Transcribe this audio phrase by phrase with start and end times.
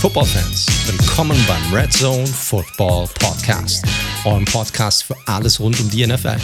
[0.00, 3.84] Football-Fans, willkommen beim Red Zone Football Podcast,
[4.24, 6.38] eurem Podcast für alles rund um die NFL.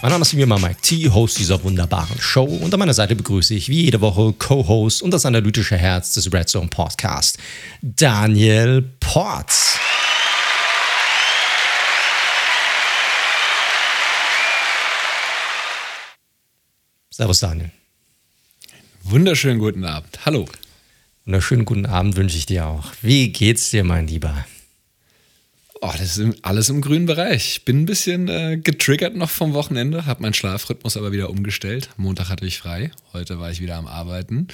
[0.00, 3.16] Mein Name ist wie immer Mike T, Host dieser wunderbaren Show und an meiner Seite
[3.16, 7.36] begrüße ich wie jede Woche Co-Host und das analytische Herz des Red Zone Podcast,
[7.82, 9.76] Daniel Potts.
[17.10, 17.72] Servus Daniel.
[19.02, 20.16] Wunderschönen guten Abend.
[20.24, 20.46] Hallo.
[21.26, 22.92] Wunderschönen guten Abend wünsche ich dir auch.
[23.02, 24.46] Wie geht's dir, mein Lieber?
[25.82, 27.52] Oh, das ist alles im grünen Bereich.
[27.52, 31.90] Ich bin ein bisschen äh, getriggert noch vom Wochenende, habe meinen Schlafrhythmus aber wieder umgestellt.
[31.96, 34.48] Montag hatte ich frei, heute war ich wieder am Arbeiten.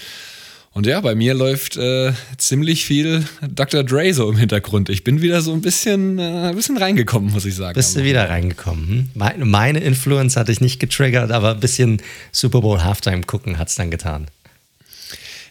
[0.73, 3.83] Und ja, bei mir läuft äh, ziemlich viel Dr.
[3.83, 4.89] Dre so im Hintergrund.
[4.89, 7.75] Ich bin wieder so ein bisschen, äh, ein bisschen reingekommen, muss ich sagen.
[7.75, 8.89] Bist du wieder reingekommen?
[8.89, 9.11] Hm?
[9.15, 13.69] Meine, meine Influence hatte ich nicht getriggert, aber ein bisschen Super Bowl Halftime gucken hat
[13.69, 14.27] es dann getan.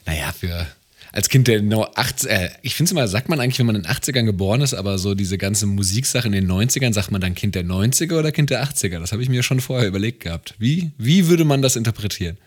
[0.06, 0.68] Naja, für
[1.16, 3.78] als Kind der no 80, äh, ich finde es immer, sagt man eigentlich, wenn man
[3.78, 7.22] in den 80ern geboren ist, aber so diese ganze Musiksache in den 90ern, sagt man
[7.22, 9.00] dann Kind der 90er oder Kind der 80er?
[9.00, 10.56] Das habe ich mir schon vorher überlegt gehabt.
[10.60, 12.38] Wie, wie würde man das interpretieren?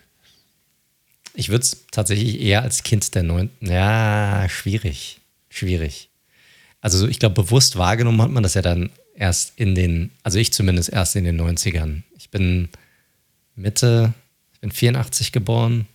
[1.33, 3.49] Ich würde es tatsächlich eher als Kind der 9.
[3.61, 5.21] Ja, schwierig.
[5.49, 6.11] Schwierig.
[6.83, 10.53] Also ich glaube, bewusst wahrgenommen hat man das ja dann erst in den, also ich
[10.53, 12.03] zumindest erst in den 90ern.
[12.19, 12.69] Ich bin
[13.57, 14.13] Mitte,
[14.53, 15.87] ich bin 84 geboren,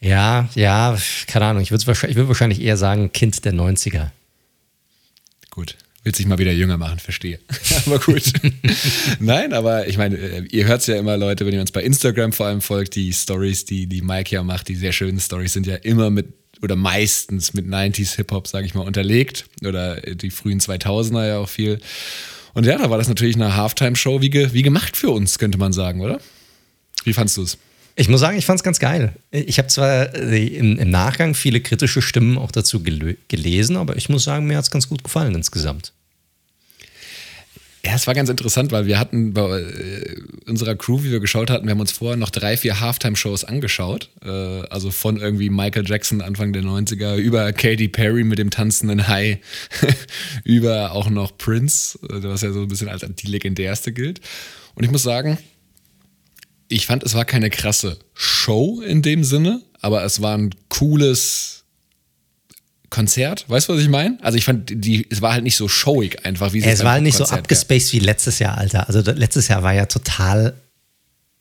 [0.00, 1.62] ja, ja, keine Ahnung.
[1.62, 4.10] Ich würde wahrscheinlich, würd wahrscheinlich eher sagen, Kind der 90er.
[5.50, 5.76] Gut.
[6.02, 7.38] Willst dich mal wieder jünger machen, verstehe.
[7.86, 8.32] aber gut.
[9.20, 11.82] Nein, aber ich meine, äh, ihr hört es ja immer, Leute, wenn ihr uns bei
[11.82, 15.52] Instagram vor allem folgt, die Stories, die, die Mike ja macht, die sehr schönen Stories
[15.52, 19.46] sind ja immer mit oder meistens mit 90s Hip-Hop, sage ich mal, unterlegt.
[19.64, 21.80] Oder die frühen 2000er ja auch viel.
[22.54, 25.58] Und ja, da war das natürlich eine Halftime-Show wie, ge, wie gemacht für uns, könnte
[25.58, 26.20] man sagen, oder?
[27.04, 27.58] Wie fandst du es?
[27.96, 29.14] Ich muss sagen, ich fand es ganz geil.
[29.30, 33.96] Ich habe zwar äh, im, im, Nachgang viele kritische Stimmen auch dazu gel gelesen, aber
[33.96, 35.92] ich muss sagen, mir hat es ganz gut gefallen insgesamt.
[37.84, 41.48] Ja, es war ganz interessant, weil wir hatten bei äh, unserer Crew, wie wir geschaut
[41.48, 44.10] hatten, wir haben uns vorher noch drei, vier Halftime-Shows angeschaut.
[44.22, 49.08] Äh, also von irgendwie Michael Jackson Anfang der 90er über Katy Perry mit dem tanzenden
[49.08, 49.40] Hai,
[50.44, 54.20] über auch noch Prince, was ja so ein bisschen als die legendärste gilt.
[54.74, 55.38] Und ich muss sagen,
[56.70, 61.64] ich fand, es war keine krasse Show in dem Sinne, aber es war ein cooles
[62.90, 63.44] Konzert.
[63.48, 64.18] Weißt du, was ich meine?
[64.22, 66.92] Also ich fand, die, es war halt nicht so showig einfach, wie es Es war
[66.92, 68.88] halt nicht Konzert so abgespaced wie letztes Jahr, Alter.
[68.88, 70.54] Also letztes Jahr war ja total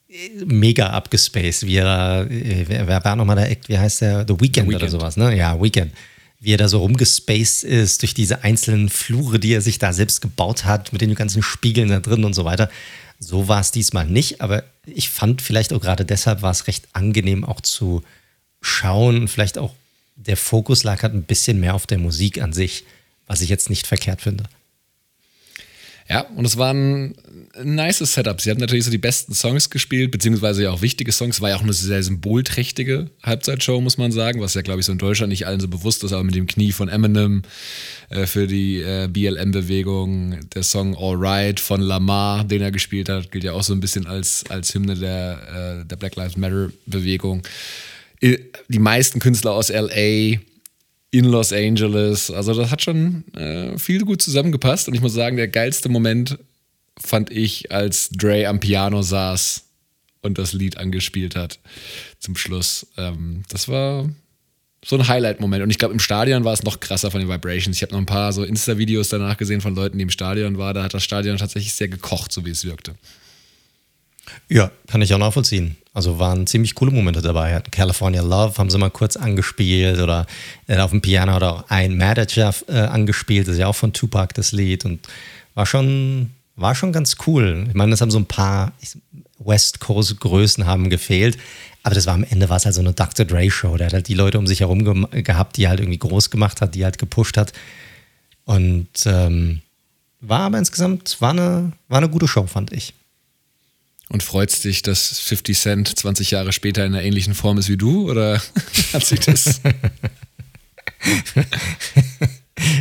[0.10, 1.66] äh, mega abgespaced.
[1.66, 4.26] Wie er, äh, wer war nochmal der Act, wie heißt der?
[4.28, 5.36] The Weekend, The Weekend oder sowas, ne?
[5.36, 5.94] Ja, Weekend.
[6.40, 10.22] Wie er da so rumgespaced ist durch diese einzelnen Flure, die er sich da selbst
[10.22, 12.70] gebaut hat, mit den ganzen Spiegeln da drin und so weiter.
[13.20, 16.88] So war es diesmal nicht, aber ich fand vielleicht auch gerade deshalb war es recht
[16.94, 18.02] angenehm auch zu
[18.62, 19.28] schauen.
[19.28, 19.74] Vielleicht auch
[20.16, 22.86] der Fokus lag halt ein bisschen mehr auf der Musik an sich,
[23.28, 24.46] was ich jetzt nicht verkehrt finde.
[26.10, 27.14] Ja, und es waren
[27.64, 28.44] nice Setups.
[28.44, 31.40] Sie hatten natürlich so die besten Songs gespielt, beziehungsweise ja auch wichtige Songs.
[31.40, 34.92] War ja auch eine sehr symbolträchtige Halbzeitshow, muss man sagen, was ja, glaube ich, so
[34.92, 37.44] in Deutschland nicht allen so bewusst ist, aber mit dem Knie von Eminem
[38.10, 43.32] äh, für die äh, BLM-Bewegung, der Song All Right von Lamar, den er gespielt hat,
[43.32, 47.44] gilt ja auch so ein bisschen als, als Hymne der, äh, der Black Lives Matter-Bewegung.
[48.22, 50.40] Die meisten Künstler aus LA
[51.12, 52.32] in Los Angeles.
[52.32, 54.88] Also das hat schon äh, viel gut zusammengepasst.
[54.88, 56.38] Und ich muss sagen, der geilste Moment
[56.98, 59.64] fand ich, als Dre am Piano saß
[60.22, 61.60] und das Lied angespielt hat
[62.20, 62.88] zum Schluss.
[62.98, 64.10] Ähm, das war
[64.84, 65.64] so ein Highlight-Moment.
[65.64, 67.76] Und ich glaube, im Stadion war es noch krasser von den Vibrations.
[67.76, 70.76] Ich habe noch ein paar so Insta-Videos danach gesehen von Leuten, die im Stadion waren.
[70.76, 72.96] Da hat das Stadion tatsächlich sehr gekocht, so wie es wirkte.
[74.48, 75.78] Ja, kann ich auch nachvollziehen.
[75.94, 77.62] Also waren ziemlich coole Momente dabei.
[77.72, 80.28] California Love haben sie mal kurz angespielt oder
[80.68, 83.92] äh, auf dem Piano hat auch ein Manager äh, angespielt, das ist ja auch von
[83.92, 85.08] Tupac das Lied und
[85.56, 87.66] war schon, war schon ganz cool.
[87.68, 88.72] Ich meine, es haben so ein paar
[89.40, 91.38] West Coast Größen haben gefehlt,
[91.84, 93.26] aber das war am Ende war es halt so eine Dr.
[93.26, 93.76] Dre Show.
[93.76, 96.62] Der hat halt die Leute um sich herum ge gehabt, die halt irgendwie groß gemacht
[96.62, 97.52] hat, die halt gepusht hat
[98.46, 99.62] und ähm,
[100.22, 102.94] war aber insgesamt war eine, war eine gute Show, fand ich
[104.10, 107.78] und freut dich, dass 50 Cent 20 Jahre später in einer ähnlichen Form ist wie
[107.78, 108.10] du?
[108.10, 108.42] Oder
[108.94, 109.62] hat sich das.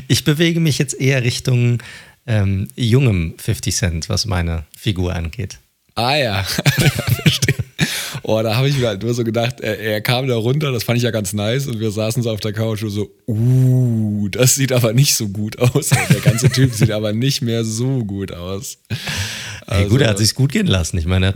[0.09, 1.83] ich bewege mich jetzt eher Richtung
[2.27, 5.59] ähm, jungem 50 Cent, was meine Figur angeht.
[5.95, 7.55] Ah ja, verstehe.
[8.23, 10.85] Oh, da habe ich mir halt nur so gedacht, er, er, kam da runter, das
[10.85, 14.29] fand ich ja ganz nice und wir saßen so auf der Couch und so, uh,
[14.29, 15.89] das sieht aber nicht so gut aus.
[15.89, 18.79] Der ganze Typ sieht aber nicht mehr so gut aus.
[19.69, 20.97] Also, hey, gut, er hat sich gut gehen lassen.
[20.97, 21.35] Ich meine,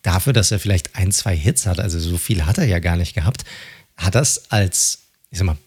[0.00, 2.96] dafür, dass er vielleicht ein, zwei Hits hat, also so viel hat er ja gar
[2.96, 3.44] nicht gehabt,
[3.98, 5.58] hat das als, ich sag mal,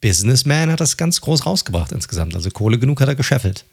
[0.00, 2.34] Businessman hat das ganz groß rausgebracht insgesamt.
[2.34, 3.64] Also Kohle genug hat er gescheffelt.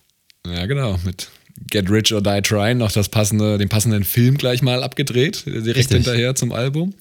[0.45, 0.99] Ja, genau.
[1.03, 1.29] Mit
[1.71, 5.77] Get Rich or Die Trying noch das passende, den passenden Film gleich mal abgedreht, direkt
[5.77, 5.95] Richtig.
[5.97, 6.93] hinterher zum Album.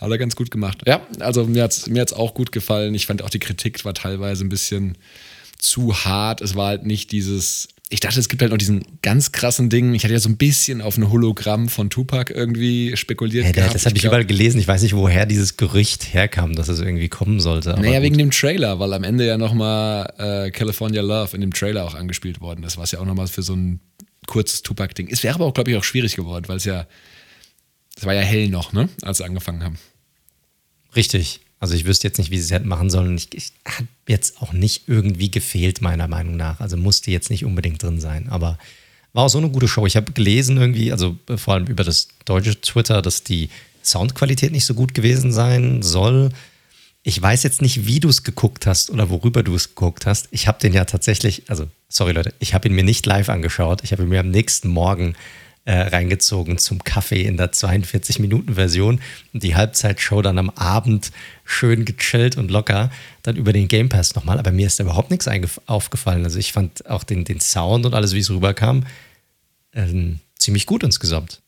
[0.00, 0.82] Hat er ganz gut gemacht.
[0.86, 2.94] Ja, also mir hat es mir hat's auch gut gefallen.
[2.94, 4.96] Ich fand auch die Kritik war teilweise ein bisschen
[5.58, 6.40] zu hart.
[6.40, 9.94] Es war halt nicht dieses ich dachte, es gibt halt noch diesen ganz krassen Ding.
[9.94, 13.46] Ich hatte ja so ein bisschen auf ein Hologramm von Tupac irgendwie spekuliert.
[13.46, 13.74] Hey, gehabt.
[13.74, 14.60] Das habe ich, ich überall gelesen.
[14.60, 17.70] Ich weiß nicht, woher dieses Gerücht herkam, dass es irgendwie kommen sollte.
[17.70, 18.02] naja, gut.
[18.02, 21.94] wegen dem Trailer, weil am Ende ja nochmal äh, California Love in dem Trailer auch
[21.94, 23.80] angespielt worden ist, was ja auch nochmal für so ein
[24.26, 25.08] kurzes Tupac-Ding.
[25.10, 26.86] Es wäre aber auch, glaube ich, auch schwierig geworden, weil es ja,
[27.96, 29.78] es war ja hell noch, ne, als sie angefangen haben.
[30.94, 31.40] Richtig.
[31.60, 33.16] Also ich wüsste jetzt nicht, wie sie es hätten machen sollen.
[33.16, 36.60] Ich, ich hat jetzt auch nicht irgendwie gefehlt, meiner Meinung nach.
[36.60, 38.28] Also musste jetzt nicht unbedingt drin sein.
[38.28, 38.58] Aber
[39.12, 39.86] war auch so eine gute Show.
[39.86, 43.48] Ich habe gelesen irgendwie, also vor allem über das deutsche Twitter, dass die
[43.82, 46.30] Soundqualität nicht so gut gewesen sein soll.
[47.02, 50.28] Ich weiß jetzt nicht, wie du es geguckt hast oder worüber du es geguckt hast.
[50.30, 53.82] Ich habe den ja tatsächlich, also sorry Leute, ich habe ihn mir nicht live angeschaut.
[53.82, 55.14] Ich habe ihn mir am nächsten Morgen
[55.68, 59.02] äh, reingezogen zum Kaffee in der 42-Minuten-Version
[59.34, 61.12] und die Halbzeitshow dann am Abend
[61.44, 62.90] schön gechillt und locker,
[63.22, 64.38] dann über den Game Pass nochmal.
[64.38, 65.28] Aber mir ist da überhaupt nichts
[65.66, 66.24] aufgefallen.
[66.24, 68.86] Also ich fand auch den, den Sound und alles, wie es rüberkam,
[69.72, 69.84] äh,
[70.38, 71.42] ziemlich gut insgesamt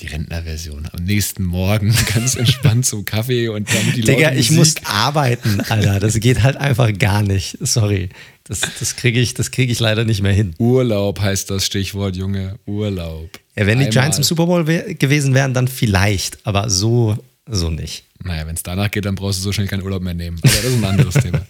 [0.00, 0.88] die Rentnerversion.
[0.92, 6.00] Am nächsten Morgen ganz entspannt zum Kaffee und dann die Digga, ich muss arbeiten, Alter.
[6.00, 7.58] Das geht halt einfach gar nicht.
[7.60, 8.08] Sorry.
[8.44, 10.54] Das, das kriege ich, krieg ich leider nicht mehr hin.
[10.58, 12.58] Urlaub heißt das Stichwort, Junge.
[12.66, 13.30] Urlaub.
[13.56, 13.90] Ja, wenn die Einmal.
[13.90, 18.04] Giants im Super Bowl wär, gewesen wären, dann vielleicht, aber so, so nicht.
[18.24, 20.38] Naja, wenn es danach geht, dann brauchst du so schnell keinen Urlaub mehr nehmen.
[20.42, 21.40] Aber das ist ein anderes Thema.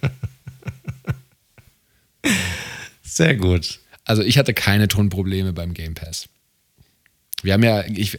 [3.02, 3.80] Sehr gut.
[4.04, 6.28] Also ich hatte keine Tonprobleme beim Game Pass.
[7.42, 8.18] Wir haben ja, ich,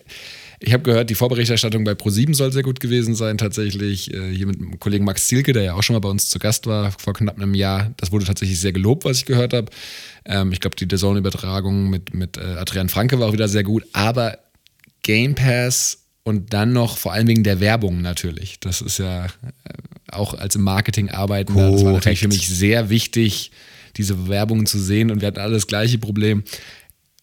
[0.59, 4.13] ich habe gehört, die Vorberichterstattung bei Pro7 soll sehr gut gewesen sein, tatsächlich.
[4.13, 6.37] Äh, hier mit dem Kollegen Max Zielke, der ja auch schon mal bei uns zu
[6.37, 7.91] Gast war vor knapp einem Jahr.
[7.97, 9.71] Das wurde tatsächlich sehr gelobt, was ich gehört habe.
[10.25, 13.85] Ähm, ich glaube, die DAZN-Übertragung mit, mit äh, Adrian Franke war auch wieder sehr gut.
[13.93, 14.37] Aber
[15.03, 18.59] Game Pass und dann noch vor allem wegen der Werbung natürlich.
[18.59, 19.29] Das ist ja äh,
[20.11, 21.55] auch als im Marketing arbeiten.
[21.55, 23.51] Das war natürlich für mich sehr wichtig,
[23.97, 25.09] diese Werbung zu sehen.
[25.09, 26.43] Und wir hatten alle das gleiche Problem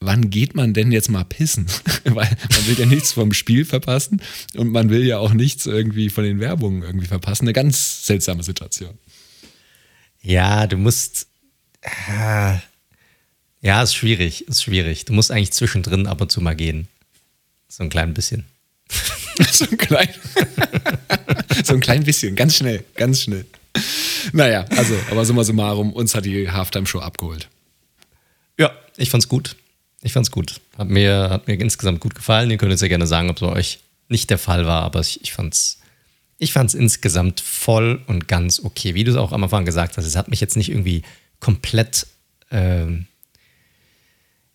[0.00, 1.67] wann geht man denn jetzt mal pissen?
[2.05, 4.23] Weil man will ja nichts vom Spiel verpassen
[4.55, 7.45] und man will ja auch nichts irgendwie von den Werbungen irgendwie verpassen.
[7.45, 8.99] Eine ganz seltsame Situation.
[10.23, 11.27] Ja, du musst.
[11.81, 12.56] Äh,
[13.61, 15.05] ja, ist schwierig, ist schwierig.
[15.05, 16.89] Du musst eigentlich zwischendrin ab und zu mal gehen.
[17.69, 18.45] So ein klein bisschen.
[19.50, 20.09] so ein klein.
[21.65, 23.47] so ein klein bisschen, ganz schnell, ganz schnell.
[24.33, 27.49] Naja, also, aber summa summarum, uns hat die Halftime-Show abgeholt.
[28.59, 29.56] Ja, ich fand's gut.
[30.03, 30.61] Ich fand's gut.
[30.77, 32.50] Hat mir, hat mir insgesamt gut gefallen.
[32.50, 35.00] Ihr könnt jetzt ja gerne sagen, ob es bei euch nicht der Fall war, aber
[35.00, 35.81] ich, ich fand's.
[36.41, 38.95] Ich fand es insgesamt voll und ganz okay.
[38.95, 41.03] Wie du es auch am Anfang gesagt hast, es hat mich jetzt nicht irgendwie
[41.41, 42.06] komplett
[42.53, 43.06] ähm,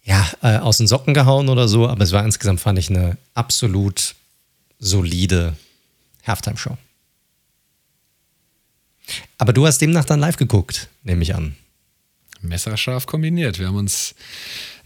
[0.03, 3.17] ja, äh, aus den Socken gehauen oder so, aber es war insgesamt, fand ich, eine
[3.33, 4.15] absolut
[4.79, 5.55] solide
[6.25, 6.77] Halftime-Show.
[9.37, 11.55] Aber du hast demnach dann live geguckt, nehme ich an.
[12.41, 13.59] Messerscharf kombiniert.
[13.59, 14.15] Wir haben uns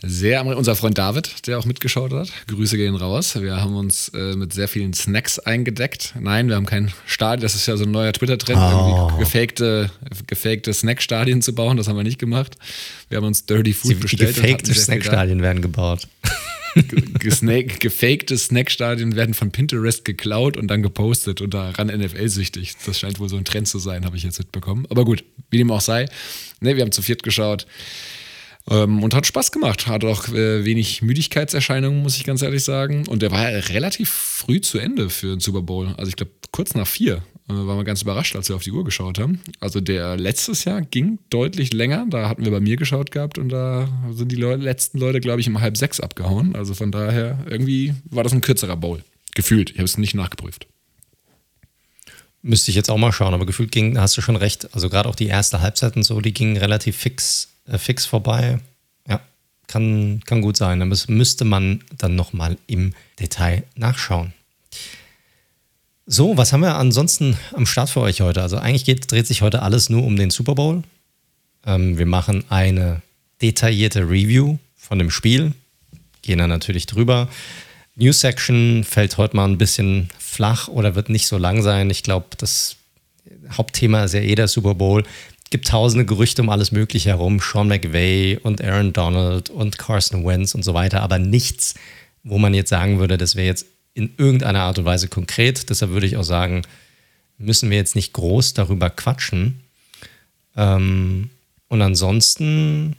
[0.03, 3.39] sehr, unser Freund David, der auch mitgeschaut hat, Grüße gehen raus.
[3.42, 6.13] Wir haben uns äh, mit sehr vielen Snacks eingedeckt.
[6.19, 9.18] Nein, wir haben kein Stadion, das ist ja so ein neuer Twitter-Trend, oh.
[9.18, 9.89] gefakte,
[10.27, 12.57] gefakte Snackstadien zu bauen, das haben wir nicht gemacht.
[13.09, 14.35] Wir haben uns Dirty Food die, bestellt.
[14.35, 16.07] Gefakte Snackstadien werden gebaut.
[17.19, 22.73] Gesnack, gefakte Snackstadien werden von Pinterest geklaut und dann gepostet und daran NFL-süchtig.
[22.85, 24.85] Das scheint wohl so ein Trend zu sein, habe ich jetzt mitbekommen.
[24.89, 26.06] Aber gut, wie dem auch sei.
[26.59, 27.66] Ne, wir haben zu viert geschaut.
[28.69, 29.88] Ähm, und hat Spaß gemacht.
[29.88, 33.07] Hat auch äh, wenig Müdigkeitserscheinungen, muss ich ganz ehrlich sagen.
[33.07, 35.94] Und der war ja relativ früh zu Ende für den Super Bowl.
[35.97, 38.71] Also ich glaube, kurz nach vier äh, waren wir ganz überrascht, als wir auf die
[38.71, 39.40] Uhr geschaut haben.
[39.62, 42.06] Also der letztes Jahr ging deutlich länger.
[42.09, 45.40] Da hatten wir bei mir geschaut gehabt und da sind die Leute, letzten Leute, glaube
[45.40, 46.56] ich, um halb sechs abgehauen.
[46.56, 49.02] Also von daher, irgendwie war das ein kürzerer Bowl.
[49.33, 49.69] Gefühlt.
[49.69, 50.68] Ich habe es nicht nachgeprüft.
[52.42, 54.74] Müsste ich jetzt auch mal schauen, aber gefühlt ging, hast du schon recht.
[54.74, 58.59] Also gerade auch die erste Halbzeit und so, die gingen relativ fix fix vorbei.
[59.07, 59.19] Ja,
[59.68, 60.81] kann, kann gut sein.
[60.81, 64.33] Aber das müsste man dann nochmal im Detail nachschauen.
[66.06, 68.42] So, was haben wir ansonsten am Start für euch heute?
[68.42, 70.83] Also eigentlich geht, dreht sich heute alles nur um den Super Bowl.
[71.66, 73.02] Ähm, wir machen eine
[73.42, 75.52] detaillierte Review von dem Spiel,
[76.21, 77.28] gehen dann natürlich drüber.
[77.95, 81.90] News Section fällt heute mal ein bisschen flach oder wird nicht so lang sein.
[81.90, 82.78] Ich glaube, das
[83.52, 85.04] Hauptthema ist ja eh der Super Bowl
[85.49, 87.39] gibt tausende Gerüchte um alles Mögliche herum.
[87.39, 91.75] Sean McVay und Aaron Donald und Carson Wentz und so weiter, aber nichts,
[92.23, 95.69] wo man jetzt sagen würde, das wäre jetzt in irgendeiner Art und Weise konkret.
[95.69, 96.63] Deshalb würde ich auch sagen,
[97.37, 99.61] müssen wir jetzt nicht groß darüber quatschen.
[100.56, 101.30] Ähm,
[101.68, 102.95] und ansonsten,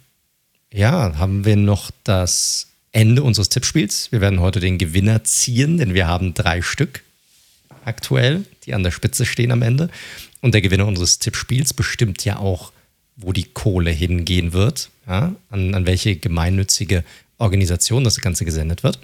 [0.72, 4.10] ja, haben wir noch das Ende unseres Tippspiels.
[4.12, 7.02] Wir werden heute den Gewinner ziehen, denn wir haben drei Stück
[7.88, 9.88] aktuell, die an der Spitze stehen am Ende.
[10.40, 12.72] Und der Gewinner unseres Tippspiels bestimmt ja auch,
[13.16, 17.02] wo die Kohle hingehen wird, ja, an, an welche gemeinnützige
[17.38, 19.00] Organisation das Ganze gesendet wird.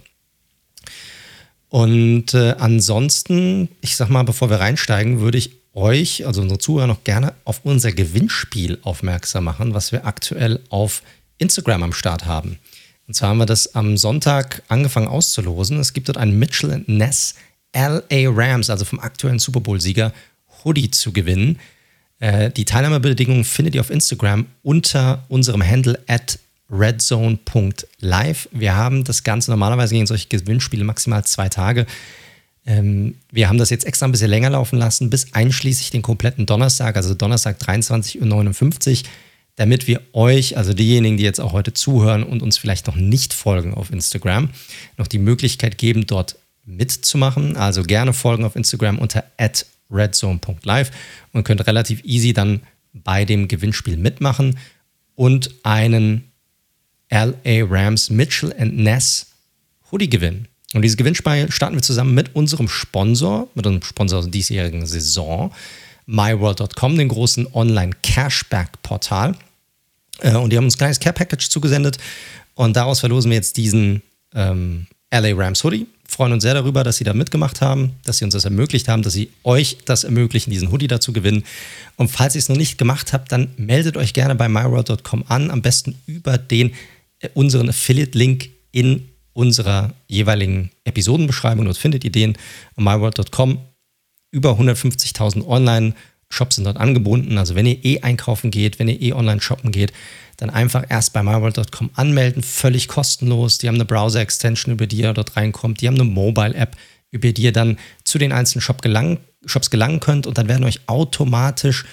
[1.68, 6.86] Und äh, ansonsten, ich sag mal, bevor wir reinsteigen, würde ich euch, also unsere Zuhörer,
[6.86, 11.02] noch gerne auf unser Gewinnspiel aufmerksam machen, was wir aktuell auf
[11.38, 12.58] Instagram am Start haben.
[13.06, 15.78] Und zwar haben wir das am Sonntag angefangen auszulosen.
[15.80, 17.34] Es gibt dort einen Mitchell Ness
[17.74, 20.12] LA Rams, also vom aktuellen Super Bowl-Sieger,
[20.64, 21.58] Hoodie zu gewinnen.
[22.20, 26.38] Äh, die Teilnahmebedingungen findet ihr auf Instagram unter unserem Handle at
[26.70, 28.48] redzone.live.
[28.52, 31.86] Wir haben das Ganze normalerweise gegen solche Gewinnspiele maximal zwei Tage.
[32.66, 36.46] Ähm, wir haben das jetzt extra ein bisschen länger laufen lassen, bis einschließlich den kompletten
[36.46, 39.08] Donnerstag, also Donnerstag 23.59 Uhr,
[39.56, 43.34] damit wir euch, also diejenigen, die jetzt auch heute zuhören und uns vielleicht noch nicht
[43.34, 44.48] folgen auf Instagram,
[44.96, 47.56] noch die Möglichkeit geben, dort mitzumachen.
[47.56, 49.25] Also gerne folgen auf Instagram unter
[49.90, 50.90] redzone.live
[51.33, 54.59] und könnt relativ easy dann bei dem Gewinnspiel mitmachen
[55.14, 56.30] und einen
[57.11, 59.26] LA Rams Mitchell Ness
[59.90, 60.49] Hoodie gewinnen.
[60.75, 64.87] Und dieses Gewinnspiel starten wir zusammen mit unserem Sponsor, mit unserem Sponsor aus der diesjährigen
[64.87, 65.52] Saison,
[66.06, 69.37] myworld.com, den großen Online-Cashback-Portal.
[70.21, 71.99] Äh, und die haben uns ein kleines Care-Package zugesendet
[72.54, 74.02] und daraus verlosen wir jetzt diesen
[74.35, 75.87] ähm, LA Rams Hoodie.
[76.06, 79.02] Freuen uns sehr darüber, dass Sie da mitgemacht haben, dass Sie uns das ermöglicht haben,
[79.02, 81.44] dass Sie euch das ermöglichen, diesen Hoodie dazu gewinnen.
[81.97, 85.50] Und falls ihr es noch nicht gemacht habt, dann meldet euch gerne bei myworld.com an,
[85.50, 86.73] am besten über den
[87.21, 91.64] äh, unseren Affiliate-Link in unserer jeweiligen Episodenbeschreibung.
[91.64, 92.37] Dort findet ihr den
[92.76, 93.59] myworld.com.
[94.33, 97.38] Über 150.000 Online-Shops sind dort angebunden.
[97.38, 99.92] Also wenn ihr eh einkaufen geht, wenn ihr eh online shoppen geht,
[100.44, 103.58] dann einfach erst bei myworld.com anmelden, völlig kostenlos.
[103.58, 105.80] Die haben eine Browser-Extension, über die ihr dort reinkommt.
[105.80, 106.76] Die haben eine Mobile-App,
[107.10, 110.64] über die ihr dann zu den einzelnen Shop gelangen, Shops gelangen könnt und dann werden
[110.64, 111.86] euch automatisch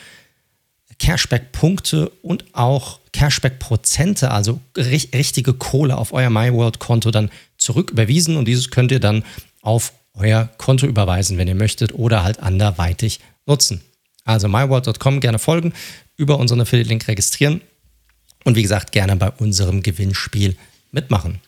[1.00, 8.70] Cashback-Punkte und auch Cashback-Prozente, also richtige Kohle auf euer MyWorld-Konto dann zurück überwiesen und dieses
[8.70, 9.24] könnt ihr dann
[9.62, 13.82] auf euer Konto überweisen, wenn ihr möchtet oder halt anderweitig nutzen.
[14.26, 15.74] Also myworld.com gerne folgen,
[16.18, 17.62] über unseren Affiliate-Link registrieren
[18.44, 20.56] und wie gesagt gerne bei unserem Gewinnspiel
[20.92, 21.40] mitmachen.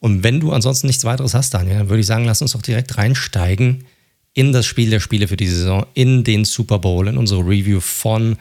[0.00, 2.62] Und wenn du ansonsten nichts weiteres hast, Daniel, dann würde ich sagen, lass uns doch
[2.62, 3.86] direkt reinsteigen
[4.34, 7.80] in das Spiel der Spiele für die Saison, in den Super Bowl, in unsere Review
[7.80, 8.36] von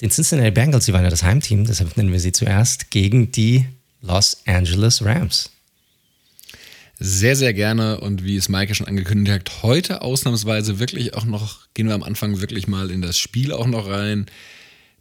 [0.00, 3.66] den Cincinnati Bengals, die waren ja das Heimteam, deshalb nennen wir sie zuerst, gegen die
[4.00, 5.50] Los Angeles Rams.
[6.98, 11.66] Sehr, sehr gerne und wie es Maike schon angekündigt hat, heute ausnahmsweise wirklich auch noch,
[11.74, 14.26] gehen wir am Anfang wirklich mal in das Spiel auch noch rein,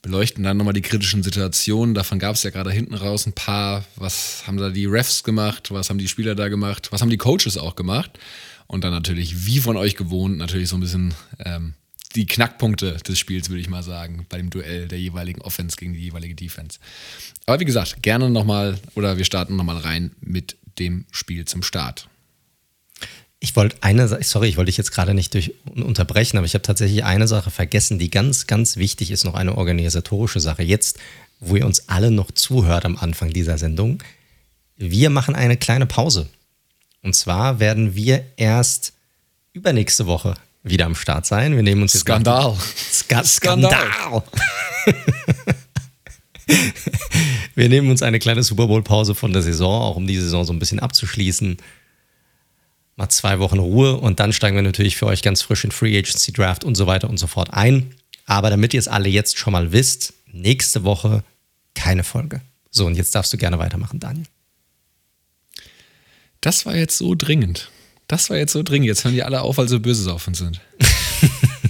[0.02, 1.94] beleuchten dann nochmal die kritischen Situationen.
[1.94, 3.84] Davon gab es ja gerade hinten raus ein paar.
[3.96, 5.72] Was haben da die Refs gemacht?
[5.72, 6.92] Was haben die Spieler da gemacht?
[6.92, 8.18] Was haben die Coaches auch gemacht?
[8.68, 11.14] Und dann natürlich, wie von euch gewohnt, natürlich so ein bisschen
[11.44, 11.74] ähm,
[12.16, 15.94] die Knackpunkte des Spiels, würde ich mal sagen, bei dem Duell der jeweiligen Offense gegen
[15.94, 16.80] die jeweilige Defense.
[17.46, 22.08] Aber wie gesagt, gerne nochmal oder wir starten nochmal rein mit dem Spiel zum Start.
[23.42, 26.62] Ich wollte eine, sorry, ich wollte dich jetzt gerade nicht durch, unterbrechen, aber ich habe
[26.62, 30.64] tatsächlich eine Sache vergessen, die ganz, ganz wichtig ist, noch eine organisatorische Sache.
[30.64, 31.00] Jetzt,
[31.40, 34.04] wo ihr uns alle noch zuhört am Anfang dieser Sendung,
[34.76, 36.28] wir machen eine kleine Pause.
[37.02, 38.94] Und zwar werden wir erst
[39.54, 41.56] übernächste Woche wieder am Start sein.
[41.56, 42.58] Wir nehmen uns jetzt Skandal.
[42.92, 44.24] Ska Skandal.
[47.56, 50.44] wir nehmen uns eine kleine Super Bowl Pause von der Saison, auch um die Saison
[50.44, 51.58] so ein bisschen abzuschließen.
[53.00, 55.98] Mal zwei Wochen Ruhe und dann steigen wir natürlich für euch ganz frisch in Free
[55.98, 57.96] Agency Draft und so weiter und so fort ein.
[58.26, 61.24] Aber damit ihr es alle jetzt schon mal wisst, nächste Woche
[61.76, 62.42] keine Folge.
[62.72, 64.26] So, und jetzt darfst du gerne weitermachen, Daniel.
[66.42, 67.72] Das war jetzt so dringend.
[68.08, 68.88] Das war jetzt so dringend.
[68.88, 70.60] Jetzt hören die alle auf, weil sie böse auf uns sind.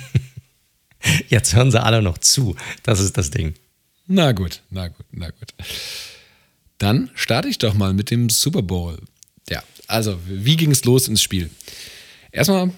[1.30, 2.56] jetzt hören sie alle noch zu.
[2.82, 3.54] Das ist das Ding.
[4.08, 5.54] Na gut, na gut, na gut.
[6.80, 8.98] Dann starte ich doch mal mit dem Super Bowl.
[9.48, 11.50] Ja, also, wie ging es los ins Spiel?
[12.32, 12.72] Erstmal,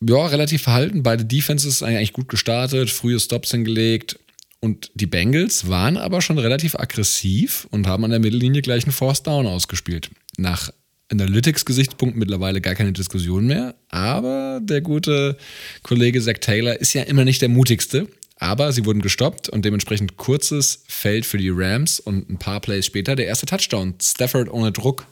[0.00, 1.02] ja, relativ verhalten.
[1.02, 4.18] Beide Defenses eigentlich gut gestartet, frühe Stops hingelegt.
[4.60, 8.92] Und die Bengals waren aber schon relativ aggressiv und haben an der Mittellinie gleich einen
[8.92, 10.10] Force Down ausgespielt.
[10.36, 10.72] Nach
[11.10, 13.76] Analytics-Gesichtspunkt mittlerweile gar keine Diskussion mehr.
[13.88, 15.36] Aber der gute
[15.82, 18.08] Kollege Zach Taylor ist ja immer nicht der mutigste.
[18.36, 22.86] Aber sie wurden gestoppt und dementsprechend kurzes Feld für die Rams und ein paar Plays
[22.86, 23.94] später der erste Touchdown.
[24.02, 25.06] Stafford ohne Druck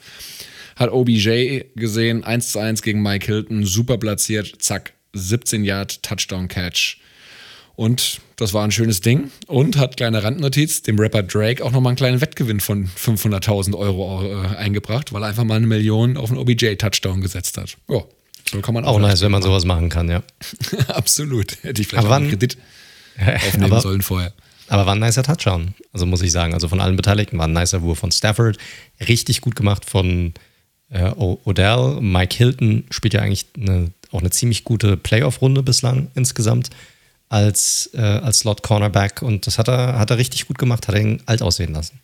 [0.81, 6.49] hat OBJ gesehen, 1 zu 1 gegen Mike Hilton, super platziert, zack, 17 Yard Touchdown
[6.49, 6.97] Catch.
[7.77, 9.31] Und das war ein schönes Ding.
[9.47, 14.23] Und hat kleine Randnotiz, dem Rapper Drake auch nochmal einen kleinen Wettgewinn von 500.000 Euro
[14.23, 17.77] äh, eingebracht, weil er einfach mal eine Million auf einen OBJ-Touchdown gesetzt hat.
[17.89, 18.03] Ja,
[18.51, 18.95] so kann man auch.
[18.95, 20.23] Auch nice, wenn man sowas machen kann, ja.
[20.89, 21.63] Absolut.
[21.63, 22.57] Hätte ich vielleicht aber auch einen Kredit
[23.47, 24.33] aufnehmen aber, sollen vorher.
[24.69, 26.55] Aber war ein nicer Touchdown, also muss ich sagen.
[26.55, 28.57] Also von allen Beteiligten war ein nicer Wurf von Stafford.
[29.07, 30.33] Richtig gut gemacht von
[30.91, 32.01] äh, Odell.
[32.01, 36.71] Mike Hilton spielt ja eigentlich eine, auch eine ziemlich gute Playoff-Runde bislang insgesamt
[37.29, 40.97] als, äh, als Slot Cornerback und das hat er, hat er richtig gut gemacht, hat
[40.97, 42.01] ihn alt aussehen lassen.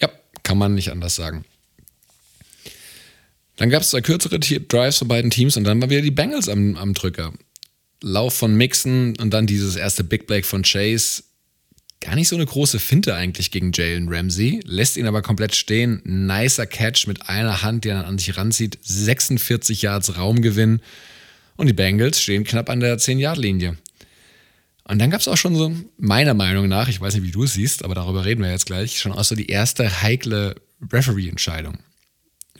[0.00, 0.08] Ja,
[0.42, 1.44] kann man nicht anders sagen.
[3.56, 6.48] Dann gab es zwei kürzere Drives von beiden Teams und dann war wieder die Bengals
[6.48, 7.32] am, am Drücker.
[8.00, 11.24] Lauf von Mixon und dann dieses erste Big Break von Chase.
[12.00, 16.00] Gar nicht so eine große Finte eigentlich gegen Jalen Ramsey, lässt ihn aber komplett stehen.
[16.04, 18.78] Nicer Catch mit einer Hand, die er an sich ranzieht.
[18.82, 20.80] 46 Yards Raumgewinn.
[21.56, 23.76] Und die Bengals stehen knapp an der 10-Yard-Linie.
[24.84, 27.44] Und dann gab es auch schon so, meiner Meinung nach, ich weiß nicht, wie du
[27.44, 30.54] es siehst, aber darüber reden wir jetzt gleich, schon auch so die erste heikle
[30.92, 31.78] Referee-Entscheidung.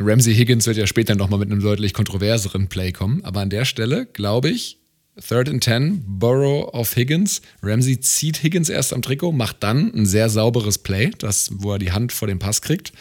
[0.00, 3.64] Ramsey Higgins wird ja später nochmal mit einem deutlich kontroverseren Play kommen, aber an der
[3.64, 4.77] Stelle glaube ich,
[5.26, 7.42] Third and Ten, Burrow auf Higgins.
[7.62, 11.78] Ramsey zieht Higgins erst am Trikot, macht dann ein sehr sauberes Play, das, wo er
[11.78, 12.92] die Hand vor den Pass kriegt.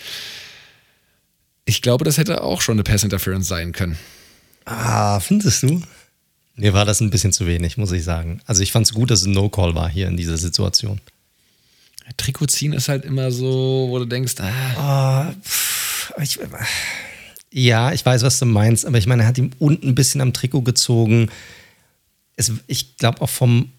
[1.65, 3.97] Ich glaube, das hätte auch schon eine Pass-Interference sein können.
[4.65, 5.81] Ah, findest du?
[6.55, 8.41] Mir war das ein bisschen zu wenig, muss ich sagen.
[8.45, 10.99] Also ich fand es gut, dass es ein No-Call war hier in dieser Situation.
[12.15, 15.29] Trikot ziehen ist halt immer so, wo du denkst, ah.
[15.29, 16.39] Oh, ich,
[17.51, 20.21] ja, ich weiß, was du meinst, aber ich meine, er hat ihm unten ein bisschen
[20.21, 21.29] am Trikot gezogen.
[22.37, 23.73] Es, ich glaube auch vom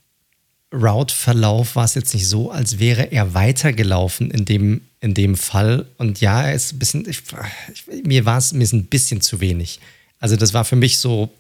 [0.73, 5.87] Route-Verlauf war es jetzt nicht so, als wäre er weitergelaufen in dem, in dem Fall.
[5.97, 7.23] Und ja, er ist ein bisschen, ich,
[7.73, 9.81] ich, mir war es mir ein bisschen zu wenig.
[10.21, 11.33] Also das war für mich so,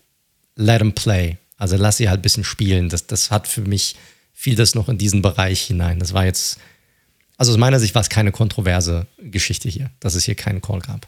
[0.56, 1.36] let them play.
[1.58, 2.88] Also lass sie halt ein bisschen spielen.
[2.88, 3.96] Das, das hat für mich,
[4.32, 5.98] fiel das noch in diesen Bereich hinein.
[5.98, 6.58] Das war jetzt,
[7.36, 10.80] also aus meiner Sicht war es keine kontroverse Geschichte hier, dass es hier keinen Call
[10.80, 11.06] gab.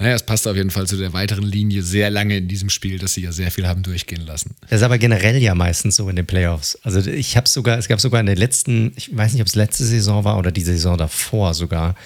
[0.00, 3.00] Naja, es passt auf jeden Fall zu der weiteren Linie sehr lange in diesem Spiel,
[3.00, 4.54] dass sie ja sehr viel haben durchgehen lassen.
[4.62, 6.78] Das ist aber generell ja meistens so in den Playoffs.
[6.84, 9.56] Also ich habe sogar, es gab sogar in der letzten, ich weiß nicht, ob es
[9.56, 11.96] letzte Saison war oder die Saison davor sogar,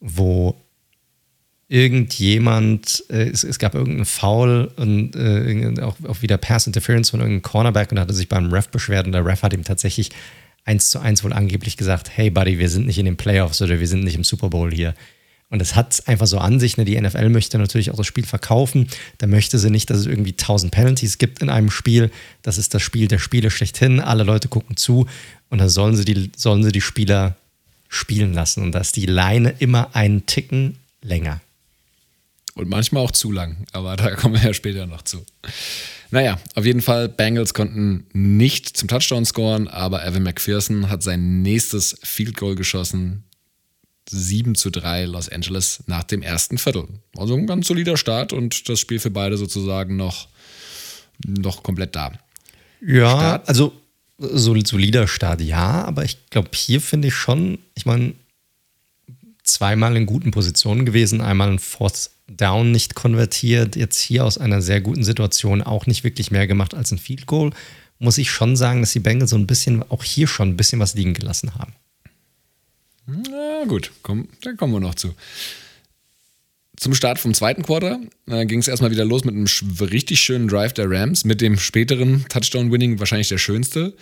[0.00, 0.56] wo
[1.68, 7.20] irgendjemand, äh, es, es, gab irgendeinen Foul und äh, auch, auch, wieder Pass Interference von
[7.20, 10.10] irgendeinem Cornerback und hatte sich beim Ref beschwert und der Ref hat ihm tatsächlich
[10.64, 13.80] eins zu eins wohl angeblich gesagt, hey Buddy, wir sind nicht in den Playoffs oder
[13.80, 14.94] wir sind nicht im Super Bowl hier.
[15.52, 16.78] Und das hat einfach so an sich.
[16.78, 16.86] Ne?
[16.86, 18.88] Die NFL möchte natürlich auch das Spiel verkaufen.
[19.18, 22.10] Da möchte sie nicht, dass es irgendwie 1000 Penalties gibt in einem Spiel.
[22.40, 24.00] Das ist das Spiel der Spiele schlechthin.
[24.00, 25.06] Alle Leute gucken zu
[25.50, 27.36] und dann sollen sie die, sollen sie die Spieler
[27.90, 28.62] spielen lassen.
[28.62, 31.42] Und da ist die Leine immer einen Ticken länger.
[32.54, 35.22] Und manchmal auch zu lang, aber da kommen wir ja später noch zu.
[36.10, 41.42] Naja, auf jeden Fall, Bengals konnten nicht zum Touchdown scoren, aber Evan McPherson hat sein
[41.42, 43.24] nächstes Field Goal geschossen.
[44.10, 46.88] 7 zu 3 Los Angeles nach dem ersten Viertel.
[47.16, 50.28] Also ein ganz solider Start und das Spiel für beide sozusagen noch,
[51.26, 52.12] noch komplett da.
[52.80, 53.48] Ja, Start.
[53.48, 53.72] also
[54.18, 58.14] so solider Start, ja, aber ich glaube, hier finde ich schon, ich meine,
[59.42, 64.62] zweimal in guten Positionen gewesen, einmal ein Fourth Down nicht konvertiert, jetzt hier aus einer
[64.62, 67.50] sehr guten Situation auch nicht wirklich mehr gemacht als ein Field Goal,
[67.98, 70.80] muss ich schon sagen, dass die Bengals so ein bisschen, auch hier schon ein bisschen
[70.80, 71.74] was liegen gelassen haben.
[73.06, 75.14] Na gut, komm, da kommen wir noch zu.
[76.76, 79.46] Zum Start vom zweiten Quarter äh, ging es erstmal wieder los mit einem
[79.80, 83.94] richtig schönen Drive der Rams, mit dem späteren Touchdown-Winning wahrscheinlich der schönste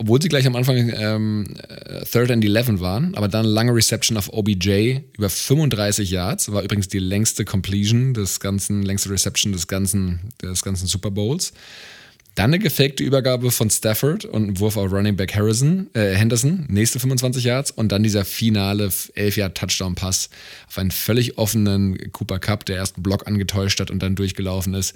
[0.00, 1.56] obwohl sie gleich am Anfang ähm,
[2.10, 6.86] Third and Eleven waren, aber dann lange Reception auf OBJ über 35 Yards, war übrigens
[6.86, 11.52] die längste Completion des ganzen, längste Reception des ganzen, des ganzen Super Bowls.
[12.38, 16.66] Dann eine gefakte Übergabe von Stafford und ein Wurf auf Running Back Harrison, äh, Henderson,
[16.68, 17.72] nächste 25 Yards.
[17.72, 20.30] Und dann dieser finale 11 Yard Touchdown Pass
[20.68, 24.94] auf einen völlig offenen Cooper Cup, der ersten Block angetäuscht hat und dann durchgelaufen ist.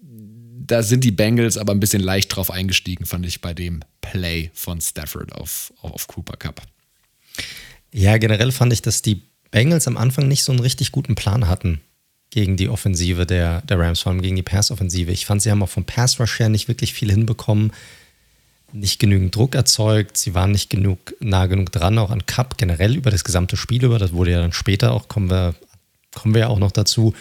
[0.00, 4.50] Da sind die Bengals aber ein bisschen leicht drauf eingestiegen, fand ich bei dem Play
[4.54, 6.62] von Stafford auf, auf Cooper Cup.
[7.92, 11.46] Ja, generell fand ich, dass die Bengals am Anfang nicht so einen richtig guten Plan
[11.46, 11.82] hatten
[12.34, 15.12] gegen die Offensive der, der Rams, vor allem gegen die Pass-Offensive.
[15.12, 17.72] Ich fand, sie haben auch vom Pass-Rush her nicht wirklich viel hinbekommen,
[18.72, 22.96] nicht genügend Druck erzeugt, sie waren nicht genug, nah genug dran, auch an Cup, generell
[22.96, 25.54] über das gesamte Spiel über, das wurde ja dann später auch, kommen wir,
[26.12, 27.14] kommen wir ja auch noch dazu,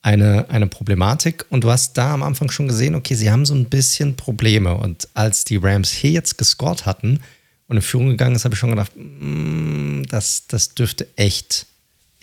[0.00, 1.44] eine, eine Problematik.
[1.50, 4.74] Und du hast da am Anfang schon gesehen, okay, sie haben so ein bisschen Probleme.
[4.74, 7.20] Und als die Rams hier jetzt gescored hatten
[7.68, 11.66] und in Führung gegangen ist, habe ich schon gedacht, mm, das, das dürfte echt,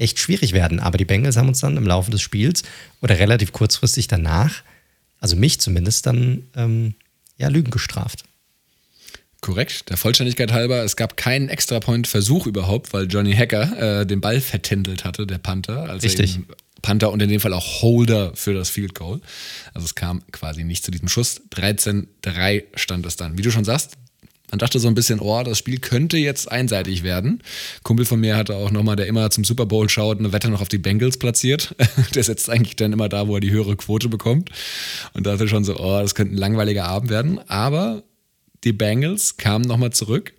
[0.01, 0.79] echt schwierig werden.
[0.79, 2.63] Aber die Bengals haben uns dann im Laufe des Spiels
[3.01, 4.63] oder relativ kurzfristig danach
[5.21, 6.95] also mich zumindest, dann ähm,
[7.37, 8.23] ja, Lügen gestraft.
[9.39, 9.89] Korrekt.
[9.89, 15.05] Der Vollständigkeit halber, es gab keinen Extrapoint-Versuch überhaupt, weil Johnny Hacker äh, den Ball vertändelt
[15.05, 15.89] hatte, der Panther.
[15.89, 16.39] Also Richtig.
[16.81, 19.21] Panther und in dem Fall auch Holder für das Field Goal.
[19.73, 21.41] Also es kam quasi nicht zu diesem Schuss.
[21.51, 23.37] 13-3 stand es dann.
[23.37, 23.97] Wie du schon sagst,
[24.51, 27.41] man dachte so ein bisschen, oh, das Spiel könnte jetzt einseitig werden.
[27.83, 30.61] Kumpel von mir hatte auch nochmal, der immer zum Super Bowl schaut, eine Wette noch
[30.61, 31.73] auf die Bengals platziert.
[32.15, 34.49] der setzt eigentlich dann immer da, wo er die höhere Quote bekommt.
[35.13, 37.39] Und dachte schon so, oh, das könnte ein langweiliger Abend werden.
[37.47, 38.03] Aber
[38.63, 40.33] die Bengals kamen nochmal zurück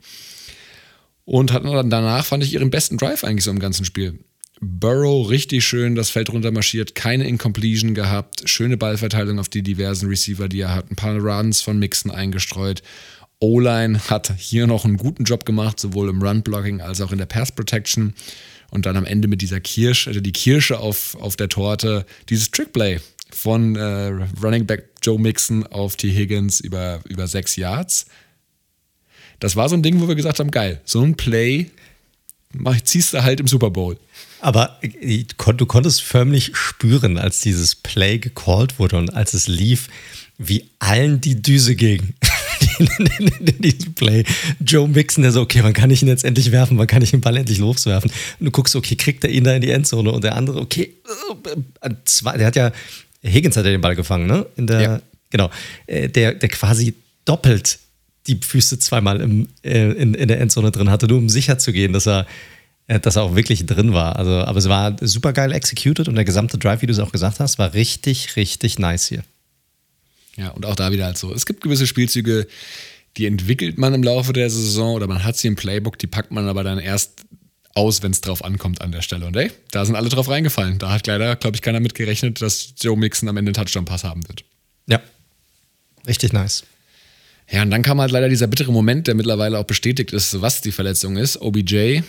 [1.25, 4.18] und hatten dann danach, fand ich, ihren besten Drive eigentlich so im ganzen Spiel.
[4.61, 10.09] Burrow richtig schön das Feld runter marschiert, keine Incompletion gehabt, schöne Ballverteilung auf die diversen
[10.09, 12.83] Receiver, die er hat, ein paar Runs von Mixon eingestreut.
[13.42, 17.26] O-Line hat hier noch einen guten Job gemacht, sowohl im Run-Blocking als auch in der
[17.26, 18.14] Pass-Protection.
[18.70, 22.50] Und dann am Ende mit dieser Kirsche, also die Kirsche auf, auf der Torte, dieses
[22.50, 23.00] Trickplay
[23.31, 26.11] von äh, Running Back Joe Mixon auf T.
[26.11, 28.07] Higgins über, über sechs Yards.
[29.40, 31.70] Das war so ein Ding, wo wir gesagt haben, geil, so ein Play
[32.85, 33.98] ziehst du halt im Super Bowl.
[34.40, 39.88] Aber du konntest förmlich spüren, als dieses Play gecallt wurde und als es lief,
[40.38, 42.14] wie allen die Düse ging.
[43.59, 44.25] Diesem Play.
[44.64, 46.79] Joe Mixon, der so, okay, wann kann ich ihn jetzt endlich werfen?
[46.79, 48.11] Wann kann ich den Ball endlich loswerfen?
[48.40, 50.12] Und du guckst, okay, kriegt er ihn da in die Endzone?
[50.12, 50.95] Und der andere, okay,
[51.81, 51.90] äh,
[52.38, 52.73] der hat ja
[53.23, 54.47] Higgins hat ja den Ball gefangen, ne?
[54.57, 55.01] In der, ja.
[55.31, 55.51] Genau.
[55.87, 57.79] Äh, der, der quasi doppelt
[58.27, 61.73] die Füße zweimal im, äh, in, in der Endzone drin hatte, nur um sicher zu
[61.73, 62.27] gehen, dass er,
[62.87, 64.16] äh, dass er auch wirklich drin war.
[64.16, 67.12] Also, aber es war super geil executed und der gesamte Drive, wie du es auch
[67.12, 69.25] gesagt hast, war richtig, richtig nice hier.
[70.37, 71.33] Ja, und auch da wieder halt so.
[71.33, 72.47] Es gibt gewisse Spielzüge,
[73.16, 76.31] die entwickelt man im Laufe der Saison oder man hat sie im Playbook, die packt
[76.31, 77.23] man aber dann erst
[77.75, 79.27] aus, wenn es drauf ankommt an der Stelle.
[79.27, 80.79] Und ey, da sind alle drauf reingefallen.
[80.79, 84.05] Da hat leider, glaube ich, keiner mit gerechnet, dass Joe Mixon am Ende einen Touchdown-Pass
[84.05, 84.45] haben wird.
[84.87, 85.01] Ja.
[86.07, 86.64] Richtig nice.
[87.51, 90.61] Ja, und dann kam halt leider dieser bittere Moment, der mittlerweile auch bestätigt ist, was
[90.61, 91.40] die Verletzung ist.
[91.40, 92.01] OBJ,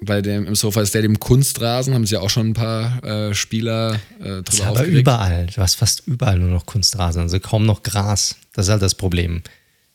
[0.00, 4.00] bei dem im Sofa Stadium Kunstrasen, haben sie ja auch schon ein paar äh, Spieler
[4.20, 7.82] äh, drüber ja, Aber überall, du hast fast überall nur noch Kunstrasen, also kaum noch
[7.82, 8.36] Gras.
[8.52, 9.42] Das ist halt das Problem.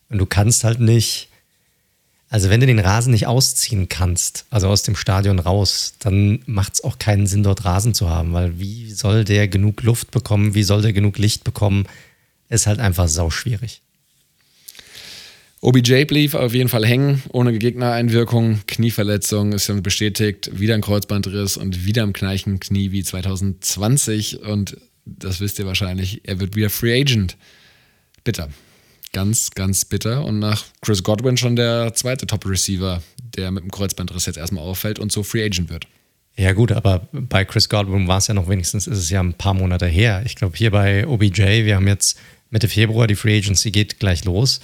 [0.09, 1.29] Und du kannst halt nicht
[2.29, 6.75] also wenn du den Rasen nicht ausziehen kannst, also aus dem Stadion raus, dann macht
[6.75, 10.53] es auch keinen Sinn, dort Rasen zu haben, weil wie soll der genug Luft bekommen,
[10.53, 11.88] wie soll der genug Licht bekommen,
[12.47, 13.81] ist halt einfach sauschwierig.
[15.62, 21.58] OBJ blieb auf jeden Fall hängen, ohne Gegnereinwirkung, Knieverletzung ist schon bestätigt, wieder ein Kreuzbandriss
[21.58, 26.69] und wieder im gleichen Knie wie 2020 und das wisst ihr wahrscheinlich, er wird wieder
[26.69, 27.36] Free Agent.
[28.24, 28.50] Bitter.
[29.12, 30.24] Ganz, ganz bitter.
[30.24, 33.02] Und nach Chris Godwin schon der zweite Top-Receiver,
[33.36, 35.88] der mit dem Kreuzbandriss jetzt erstmal auffällt und so Free Agent wird.
[36.38, 39.34] Ja, gut, aber bei Chris Godwin war es ja noch wenigstens, ist es ja ein
[39.34, 40.22] paar Monate her.
[40.26, 42.17] Ich glaube, hier bei OBJ, wir haben jetzt
[42.50, 44.62] Mitte Februar, die Free Agency geht gleich los.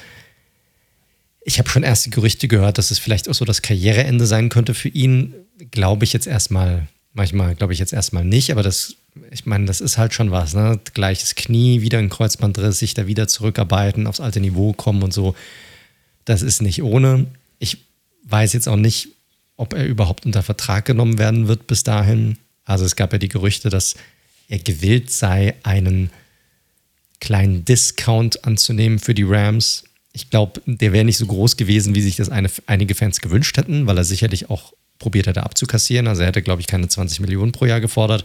[1.48, 4.74] Ich habe schon erste Gerüchte gehört, dass es vielleicht auch so das Karriereende sein könnte
[4.74, 5.34] für ihn.
[5.72, 8.98] Glaube ich jetzt erstmal, manchmal glaube ich jetzt erstmal nicht, aber das
[9.32, 10.80] ich meine, das ist halt schon was, ne?
[10.94, 15.36] Gleiches Knie, wieder ein Kreuzbandriss, sich da wieder zurückarbeiten, aufs alte Niveau kommen und so.
[16.26, 17.28] Das ist nicht ohne.
[17.60, 17.78] Ich
[18.24, 19.10] weiß jetzt auch nicht,
[19.56, 22.38] ob er überhaupt unter Vertrag genommen werden wird bis dahin.
[22.66, 23.96] Also es gab ja die Gerüchte, dass
[24.50, 26.10] er gewillt sei, einen
[27.22, 29.86] kleinen Discount anzunehmen für die Rams.
[30.16, 33.58] Ich glaube, der wäre nicht so groß gewesen, wie sich das eine, einige Fans gewünscht
[33.58, 36.08] hätten, weil er sicherlich auch probiert hätte abzukassieren.
[36.08, 38.24] Also er hätte, glaube ich, keine 20 Millionen pro Jahr gefordert.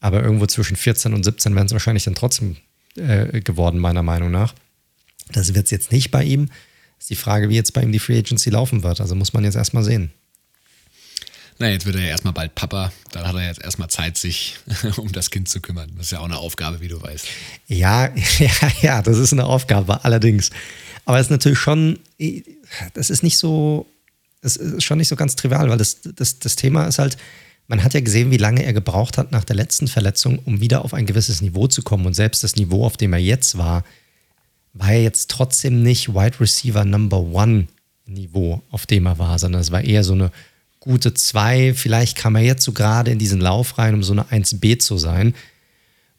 [0.00, 2.58] Aber irgendwo zwischen 14 und 17 wären es wahrscheinlich dann trotzdem
[2.94, 4.54] äh, geworden, meiner Meinung nach.
[5.32, 6.48] Das wird es jetzt nicht bei ihm.
[7.00, 9.00] Ist die Frage, wie jetzt bei ihm die Free Agency laufen wird.
[9.00, 10.12] Also muss man jetzt erstmal sehen.
[11.58, 12.92] Na, jetzt wird er ja erstmal bald Papa.
[13.10, 14.58] Da hat er jetzt erstmal Zeit, sich
[14.96, 15.90] um das Kind zu kümmern.
[15.96, 17.26] Das ist ja auch eine Aufgabe, wie du weißt.
[17.66, 20.50] Ja, ja, ja, das ist eine Aufgabe, allerdings.
[21.06, 22.00] Aber es ist natürlich schon,
[22.92, 23.86] das ist nicht so,
[24.42, 27.16] das ist schon nicht so ganz trivial, weil das, das, das Thema ist halt,
[27.68, 30.84] man hat ja gesehen, wie lange er gebraucht hat nach der letzten Verletzung, um wieder
[30.84, 32.06] auf ein gewisses Niveau zu kommen.
[32.06, 33.84] Und selbst das Niveau, auf dem er jetzt war,
[34.72, 37.68] war er jetzt trotzdem nicht Wide Receiver Number One
[38.06, 40.30] Niveau, auf dem er war, sondern es war eher so eine
[40.80, 41.74] gute 2.
[41.74, 44.98] Vielleicht kam er jetzt so gerade in diesen Lauf rein, um so eine 1B zu
[44.98, 45.34] sein.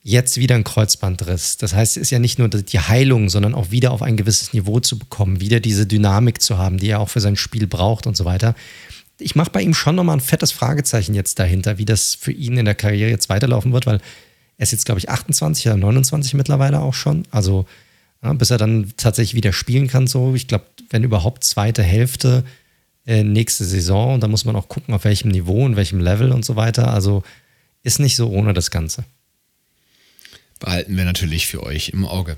[0.07, 1.57] Jetzt wieder ein Kreuzbandriss.
[1.57, 4.53] Das heißt, es ist ja nicht nur die Heilung, sondern auch wieder auf ein gewisses
[4.53, 8.07] Niveau zu bekommen, wieder diese Dynamik zu haben, die er auch für sein Spiel braucht
[8.07, 8.55] und so weiter
[9.19, 12.57] ich mache bei ihm schon nochmal ein fettes Fragezeichen jetzt dahinter, wie das für ihn
[12.57, 13.99] in der Karriere jetzt weiterlaufen wird, weil
[14.57, 17.23] er ist jetzt, glaube ich, 28 oder 29 mittlerweile auch schon.
[17.31, 17.65] Also
[18.23, 20.33] ja, bis er dann tatsächlich wieder spielen kann, so.
[20.35, 22.43] Ich glaube, wenn überhaupt zweite Hälfte
[23.05, 24.15] äh, nächste Saison.
[24.15, 26.91] Und da muss man auch gucken, auf welchem Niveau und welchem Level und so weiter.
[26.91, 27.23] Also
[27.83, 29.03] ist nicht so ohne das Ganze.
[30.59, 32.35] Behalten wir natürlich für euch im Auge.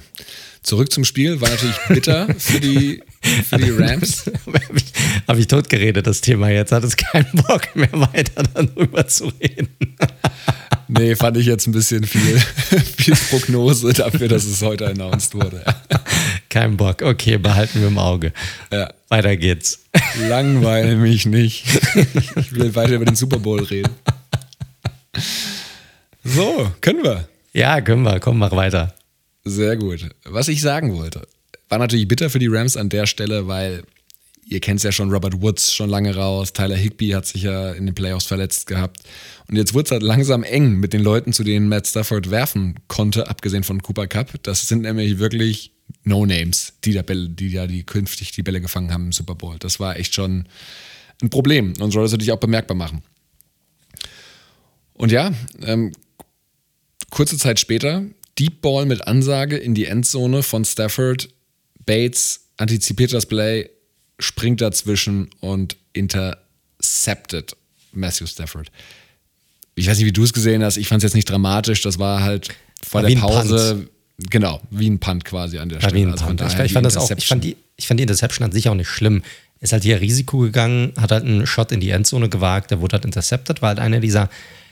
[0.62, 4.25] Zurück zum Spiel, war natürlich bitter für die, für die Rams.
[4.45, 4.84] Habe ich,
[5.27, 6.71] hab ich totgeredet, das Thema jetzt.
[6.71, 9.69] Hat es keinen Bock mehr weiter darüber zu reden.
[10.91, 12.39] Nee, fand ich jetzt ein bisschen viel,
[12.97, 15.63] viel Prognose dafür, dass es heute announced wurde.
[16.49, 17.03] Kein Bock.
[17.03, 18.34] Okay, behalten wir im Auge.
[18.71, 18.91] Ja.
[19.08, 19.86] Weiter geht's.
[20.27, 21.63] Langweile mich nicht.
[22.36, 23.91] Ich will weiter über den Super Bowl reden.
[26.23, 27.29] So, können wir.
[27.54, 28.20] Ja, können wir.
[28.20, 28.94] Komm, mach weiter.
[29.44, 30.10] Sehr gut.
[30.26, 31.28] Was ich sagen wollte,
[31.70, 33.84] war natürlich bitter für die Rams an der Stelle, weil
[34.46, 37.72] ihr kennt es ja schon, Robert Woods schon lange raus, Tyler Higby hat sich ja
[37.72, 39.02] in den Playoffs verletzt gehabt.
[39.48, 42.76] Und jetzt wurde es halt langsam eng mit den Leuten, zu denen Matt Stafford werfen
[42.88, 44.34] konnte, abgesehen von Cooper Cup.
[44.44, 45.72] Das sind nämlich wirklich
[46.04, 49.58] No-Names, die da Bälle, die ja die künftig die Bälle gefangen haben im Super Bowl.
[49.60, 50.48] Das war echt schon
[51.22, 53.04] ein Problem und soll das natürlich auch bemerkbar machen.
[54.94, 55.32] Und ja,
[55.62, 55.94] ähm,
[57.10, 58.04] kurze Zeit später,
[58.38, 61.30] Deep Ball mit Ansage in die Endzone von Stafford.
[61.86, 63.69] Bates antizipiert das Play,
[64.19, 67.56] springt dazwischen und intercepted
[67.91, 68.72] Matthew Stafford.
[69.76, 70.78] Ich weiß nicht, wie du es gesehen hast.
[70.78, 71.82] Ich fand es jetzt nicht dramatisch.
[71.82, 72.50] Das war halt
[72.86, 73.89] vor war der Pause.
[74.30, 76.02] Genau, wie ein Punt quasi an der war Stelle.
[76.02, 76.41] Wie ein also Punt.
[76.41, 78.76] ich, ich, fand das auch, ich, fand die, ich fand die Interception an sich auch
[78.76, 79.24] nicht schlimm.
[79.62, 82.93] Ist halt hier Risiko gegangen, hat halt einen Shot in die Endzone gewagt, der wurde
[82.93, 84.30] halt intercepted, war halt einer dieser,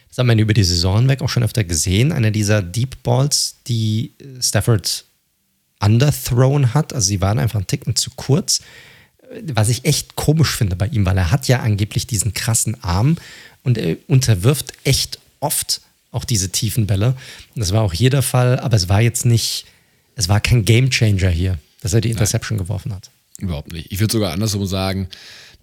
[0.10, 3.58] das haben wir über die Saison hinweg auch schon öfter gesehen, einer dieser Deep Balls,
[3.68, 5.06] die Stafford
[5.80, 6.94] underthrown hat.
[6.94, 8.62] Also sie waren einfach einen Ticken zu kurz
[9.54, 13.18] was ich echt komisch finde bei ihm, weil er hat ja angeblich diesen krassen Arm
[13.64, 17.16] und er unterwirft echt oft auch diese tiefen Bälle.
[17.56, 19.66] Und das war auch hier der Fall, aber es war jetzt nicht,
[20.16, 22.66] es war kein Gamechanger hier, dass er die Interception Nein.
[22.66, 23.10] geworfen hat.
[23.40, 23.92] Überhaupt nicht.
[23.92, 25.10] Ich würde sogar andersrum sagen,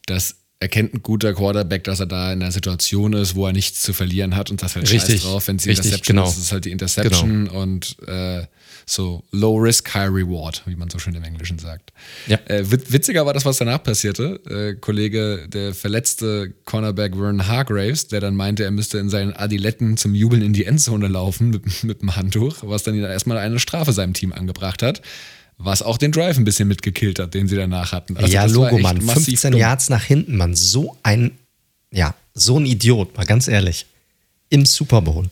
[0.06, 3.82] dass erkennt ein guter Quarterback, dass er da in einer Situation ist, wo er nichts
[3.82, 6.26] zu verlieren hat und das halt richtig, scheiß drauf, wenn es die Interception genau.
[6.26, 7.62] ist, ist halt die Interception genau.
[7.62, 8.46] und äh,
[8.86, 11.92] so Low Risk, High Reward, wie man so schön im Englischen sagt.
[12.26, 12.38] Ja.
[12.46, 14.40] Äh, witziger war das, was danach passierte.
[14.48, 19.98] Äh, Kollege, der verletzte Cornerback Vern Hargraves, der dann meinte, er müsste in seinen Adiletten
[19.98, 23.92] zum Jubeln in die Endzone laufen mit, mit dem Handtuch, was dann erstmal eine Strafe
[23.92, 25.02] seinem Team angebracht hat
[25.58, 28.16] was auch den Drive ein bisschen mitgekillt hat, den sie danach hatten.
[28.16, 29.00] Also ja, Logo, Mann.
[29.00, 29.60] 15 dumm.
[29.60, 30.54] Yards nach hinten, Mann.
[30.54, 31.32] So ein,
[31.90, 33.86] ja, so ein Idiot, mal ganz ehrlich.
[34.50, 35.28] Im Super Bowl.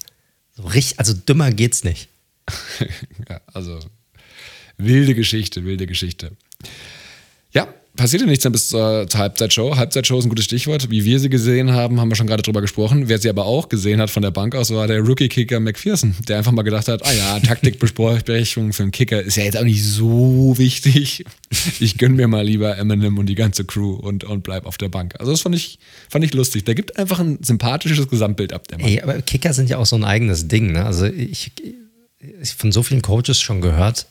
[0.57, 2.09] So richtig, also dümmer geht's nicht.
[3.29, 3.81] ja, also
[4.77, 6.33] wilde Geschichte, wilde Geschichte.
[7.53, 9.77] Ja, passierte nichts dann bis zur, Halbzeitshow.
[9.77, 10.91] Halbzeitshow ist ein gutes Stichwort.
[10.91, 13.09] Wie wir sie gesehen haben, haben wir schon gerade drüber gesprochen.
[13.09, 16.39] Wer sie aber auch gesehen hat von der Bank aus, war der Rookie-Kicker McPherson, der
[16.39, 19.85] einfach mal gedacht hat, ah ja, Taktikbesprechung für einen Kicker ist ja jetzt auch nicht
[19.85, 21.25] so wichtig.
[21.81, 24.89] Ich gönne mir mal lieber Eminem und die ganze Crew und, und bleib auf der
[24.89, 25.15] Bank.
[25.19, 25.79] Also das fand ich,
[26.09, 26.65] fand ich lustig.
[26.65, 28.89] Der gibt einfach ein sympathisches Gesamtbild ab, der Mann.
[28.89, 30.73] Ey, aber Kicker sind ja auch so ein eigenes Ding.
[30.73, 30.85] Ne?
[30.85, 31.53] Also ich,
[32.41, 34.07] ich von so vielen Coaches schon gehört,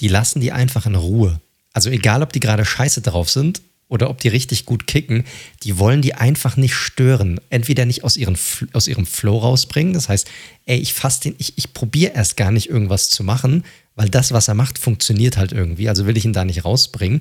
[0.00, 1.40] die lassen die einfach in Ruhe.
[1.76, 5.24] Also egal, ob die gerade scheiße drauf sind oder ob die richtig gut kicken,
[5.62, 7.38] die wollen die einfach nicht stören.
[7.50, 8.38] Entweder nicht aus, ihren,
[8.72, 10.26] aus ihrem Flow rausbringen, das heißt,
[10.64, 13.62] ey, ich fasse den, ich, ich probiere erst gar nicht irgendwas zu machen,
[13.94, 15.90] weil das, was er macht, funktioniert halt irgendwie.
[15.90, 17.18] Also will ich ihn da nicht rausbringen.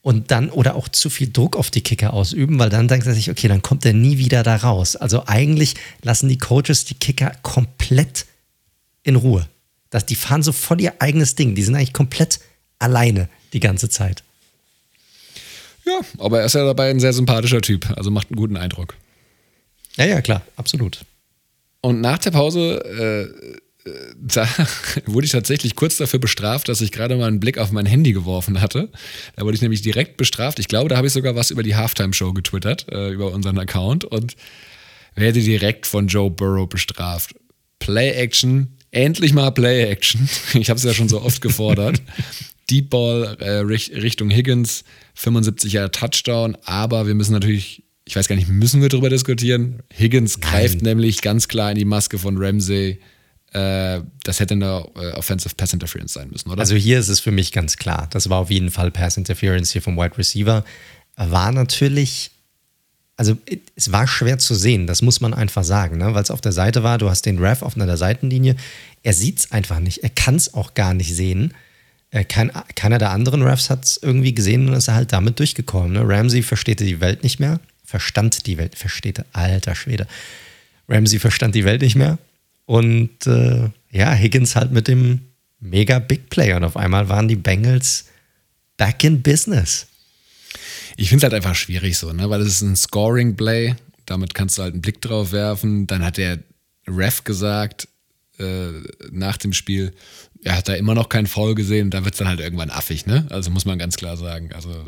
[0.00, 3.14] Und dann, oder auch zu viel Druck auf die Kicker ausüben, weil dann denkt er
[3.14, 4.94] sich, okay, dann kommt er nie wieder da raus.
[4.94, 8.26] Also eigentlich lassen die Coaches die Kicker komplett
[9.02, 9.48] in Ruhe.
[9.90, 11.56] Das, die fahren so voll ihr eigenes Ding.
[11.56, 12.38] Die sind eigentlich komplett
[12.78, 14.22] alleine die ganze Zeit.
[15.84, 18.94] Ja, aber er ist ja dabei ein sehr sympathischer Typ, also macht einen guten Eindruck.
[19.96, 21.04] Ja, ja, klar, absolut.
[21.80, 23.58] Und nach der Pause, äh, äh
[24.16, 24.48] da
[25.06, 28.12] wurde ich tatsächlich kurz dafür bestraft, dass ich gerade mal einen Blick auf mein Handy
[28.12, 28.90] geworfen hatte.
[29.34, 30.60] Da wurde ich nämlich direkt bestraft.
[30.60, 34.04] Ich glaube, da habe ich sogar was über die Halftime-Show getwittert, äh, über unseren Account
[34.04, 34.36] und
[35.16, 37.34] werde direkt von Joe Burrow bestraft.
[37.80, 40.28] Play-Action, endlich mal Play-Action.
[40.54, 42.00] Ich habe es ja schon so oft gefordert.
[42.70, 44.84] Deep Ball äh, Richtung Higgins,
[45.16, 49.82] 75er Touchdown, aber wir müssen natürlich, ich weiß gar nicht, müssen wir darüber diskutieren?
[49.92, 50.50] Higgins Nein.
[50.50, 53.00] greift nämlich ganz klar in die Maske von Ramsey.
[53.52, 56.60] Äh, das hätte eine äh, Offensive Pass Interference sein müssen, oder?
[56.60, 58.08] Also hier ist es für mich ganz klar.
[58.10, 60.64] Das war auf jeden Fall Pass Interference hier vom Wide Receiver.
[61.16, 62.30] War natürlich
[63.16, 63.36] also
[63.76, 66.14] es war schwer zu sehen, das muss man einfach sagen, ne?
[66.14, 68.56] weil es auf der Seite war, du hast den Ref auf einer Seitenlinie,
[69.02, 71.54] er sieht es einfach nicht, er kann es auch gar nicht sehen.
[72.12, 75.94] Äh, kein, keiner der anderen Refs hat es irgendwie gesehen und ist halt damit durchgekommen.
[75.94, 76.02] Ne?
[76.04, 80.06] Ramsey versteht die Welt nicht mehr, verstand die Welt, versteht, alter Schwede.
[80.88, 82.18] Ramsey verstand die Welt nicht mehr
[82.66, 85.20] und äh, ja, Higgins halt mit dem
[85.58, 88.04] mega Big Play und auf einmal waren die Bengals
[88.76, 89.86] back in business.
[90.98, 92.28] Ich finde es halt einfach schwierig so, ne?
[92.28, 95.86] weil es ist ein Scoring-Play, damit kannst du halt einen Blick drauf werfen.
[95.86, 96.40] Dann hat der
[96.86, 97.88] Ref gesagt,
[99.10, 99.92] nach dem Spiel,
[100.42, 103.06] er hat da immer noch keinen Foul gesehen, da wird es dann halt irgendwann affig,
[103.06, 103.26] ne?
[103.30, 104.52] Also muss man ganz klar sagen.
[104.52, 104.84] Also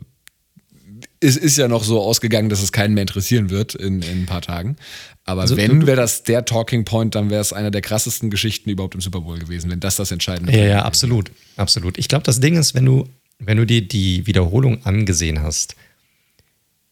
[1.21, 4.27] es ist ja noch so ausgegangen, dass es keinen mehr interessieren wird in, in ein
[4.27, 4.77] paar Tagen.
[5.25, 8.69] Aber also, wenn wäre das der Talking Point, dann wäre es einer der krassesten Geschichten
[8.69, 10.67] überhaupt im Super Bowl gewesen, wenn das das Entscheidende wäre.
[10.67, 11.31] Ja, ja, absolut.
[11.57, 11.99] Absolut.
[11.99, 15.77] Ich glaube, das Ding ist, wenn du, wenn du dir die Wiederholung angesehen hast,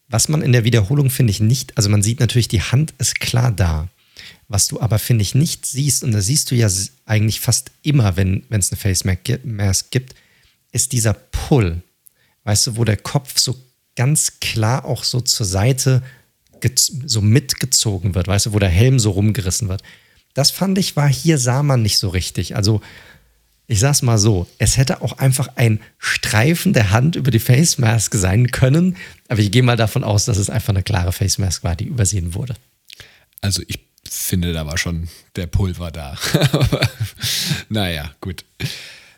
[0.08, 3.20] was man in der Wiederholung, finde ich, nicht, also man sieht natürlich, die Hand ist
[3.20, 3.88] klar da.
[4.52, 6.68] Was du aber, finde ich, nicht siehst, und das siehst du ja
[7.06, 10.14] eigentlich fast immer, wenn es eine Face Mask gibt,
[10.72, 11.80] ist dieser Pull.
[12.44, 13.56] Weißt du, wo der Kopf so
[13.96, 16.02] ganz klar auch so zur Seite
[17.06, 19.82] so mitgezogen wird, weißt du, wo der Helm so rumgerissen wird.
[20.34, 22.54] Das fand ich, war hier sah man nicht so richtig.
[22.54, 22.82] Also,
[23.68, 27.78] ich sag's mal so, es hätte auch einfach ein Streifen der Hand über die Face
[27.78, 31.38] Mask sein können, aber ich gehe mal davon aus, dass es einfach eine klare Face
[31.38, 32.54] Mask war, die übersehen wurde.
[33.40, 33.80] Also, ich
[34.12, 36.18] finde, da war schon der Pulver da.
[37.68, 38.44] naja, gut.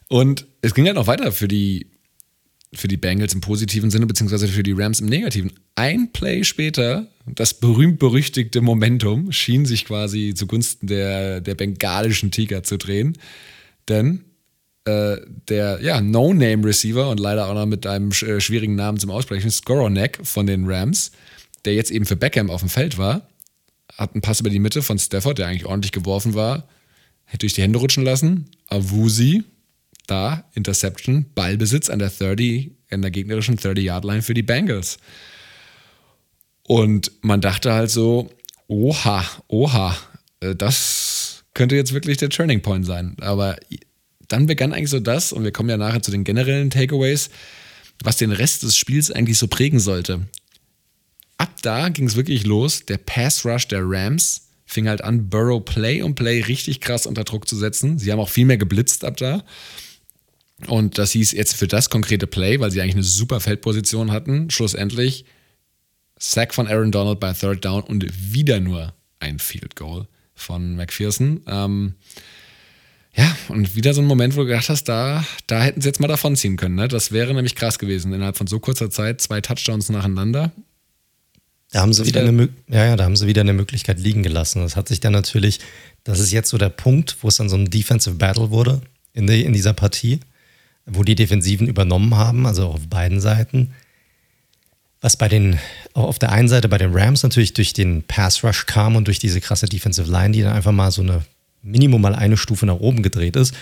[0.09, 1.87] Und es ging halt noch weiter für die,
[2.73, 5.53] für die Bengals im positiven Sinne, beziehungsweise für die Rams im negativen.
[5.75, 12.77] Ein Play später, das berühmt-berüchtigte Momentum, schien sich quasi zugunsten der, der bengalischen Tiger zu
[12.77, 13.19] drehen.
[13.89, 14.25] Denn
[14.85, 15.17] äh,
[15.49, 20.21] der ja, No-Name-Receiver und leider auch noch mit einem äh, schwierigen Namen zum Aussprechen, Skoronek
[20.23, 21.13] von den Rams,
[21.65, 23.27] der jetzt eben für Beckham auf dem Feld war,
[23.93, 26.69] hat einen Pass über die Mitte von Stafford, der eigentlich ordentlich geworfen war,
[27.25, 28.51] hätte durch die Hände rutschen lassen.
[28.69, 29.45] Awusi,
[30.07, 34.99] da, Interception, Ballbesitz an der 30, an der gegnerischen 30-Yard-Line für die Bengals.
[36.63, 38.31] Und man dachte halt so,
[38.69, 39.97] oha, oha,
[40.41, 43.17] äh, das könnte jetzt wirklich der Turning Point sein.
[43.21, 43.57] Aber
[44.29, 47.31] dann begann eigentlich so das, und wir kommen ja nachher zu den generellen Takeaways,
[48.03, 50.27] was den Rest des Spiels eigentlich so prägen sollte
[51.39, 52.85] ab da ging es wirklich los.
[52.87, 57.25] Der Pass Rush der Rams fing halt an, Burrow Play und Play richtig krass unter
[57.25, 57.99] Druck zu setzen.
[57.99, 59.45] Sie haben auch viel mehr geblitzt ab da.
[60.67, 64.51] Und das hieß jetzt für das konkrete Play, weil sie eigentlich eine super Feldposition hatten,
[64.51, 65.25] schlussendlich
[66.19, 71.43] Sack von Aaron Donald bei Third Down und wieder nur ein Field Goal von McPherson.
[71.47, 71.95] Ähm,
[73.15, 76.01] ja, und wieder so ein Moment, wo du gedacht hast, da, da hätten sie jetzt
[76.01, 76.75] mal davonziehen können.
[76.75, 76.89] Ne?
[76.89, 78.13] Das wäre nämlich krass gewesen.
[78.13, 80.53] Innerhalb von so kurzer Zeit zwei Touchdowns nacheinander.
[81.75, 84.63] Da haben sie wieder eine, ja, ja, da haben sie wieder eine Möglichkeit liegen gelassen.
[84.63, 85.59] Das hat sich dann natürlich,
[86.05, 88.81] das ist jetzt so der Punkt, wo es dann so ein Defensive Battle wurde
[89.13, 90.21] in, die, in dieser Partie,
[90.87, 93.73] wo die Defensiven übernommen haben, also auf beiden Seiten.
[95.01, 95.59] Was bei den,
[95.95, 99.19] auf der einen Seite bei den Rams natürlich durch den Pass Rush kam und durch
[99.19, 101.25] diese krasse Defensive Line, die dann einfach mal so eine
[101.63, 103.53] Minimum mal eine Stufe nach oben gedreht ist.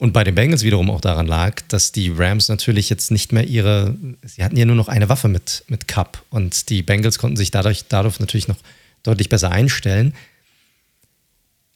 [0.00, 3.46] Und bei den Bengals wiederum auch daran lag, dass die Rams natürlich jetzt nicht mehr
[3.46, 7.36] ihre, sie hatten ja nur noch eine Waffe mit, mit Cup und die Bengals konnten
[7.36, 8.56] sich dadurch, dadurch natürlich noch
[9.02, 10.14] deutlich besser einstellen.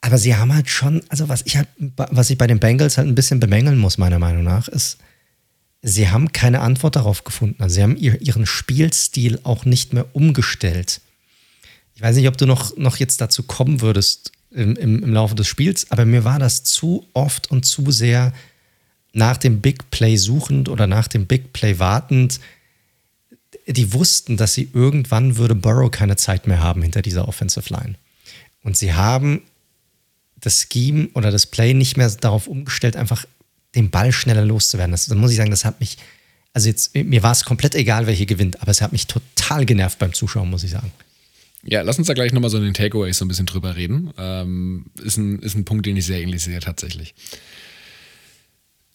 [0.00, 3.08] Aber sie haben halt schon, also was ich halt, was ich bei den Bengals halt
[3.08, 4.96] ein bisschen bemängeln muss, meiner Meinung nach, ist,
[5.82, 7.62] sie haben keine Antwort darauf gefunden.
[7.62, 11.02] Also sie haben ihren Spielstil auch nicht mehr umgestellt.
[11.94, 15.34] Ich weiß nicht, ob du noch, noch jetzt dazu kommen würdest, im, im, im Laufe
[15.34, 18.32] des Spiels, aber mir war das zu oft und zu sehr
[19.12, 22.40] nach dem Big Play suchend oder nach dem Big Play wartend.
[23.66, 27.94] Die wussten, dass sie irgendwann würde Burrow keine Zeit mehr haben hinter dieser Offensive Line.
[28.62, 29.42] Und sie haben
[30.40, 33.24] das Scheme oder das Play nicht mehr darauf umgestellt, einfach
[33.74, 34.92] den Ball schneller loszuwerden.
[34.92, 35.96] Das, das muss ich sagen, das hat mich,
[36.52, 39.64] also jetzt, mir war es komplett egal, wer hier gewinnt, aber es hat mich total
[39.64, 40.92] genervt beim Zuschauen, muss ich sagen.
[41.66, 44.12] Ja, lass uns da gleich nochmal so in den Takeaways so ein bisschen drüber reden.
[44.18, 47.14] Ähm, ist, ein, ist ein Punkt, den ich sehr ähnlich sehe tatsächlich.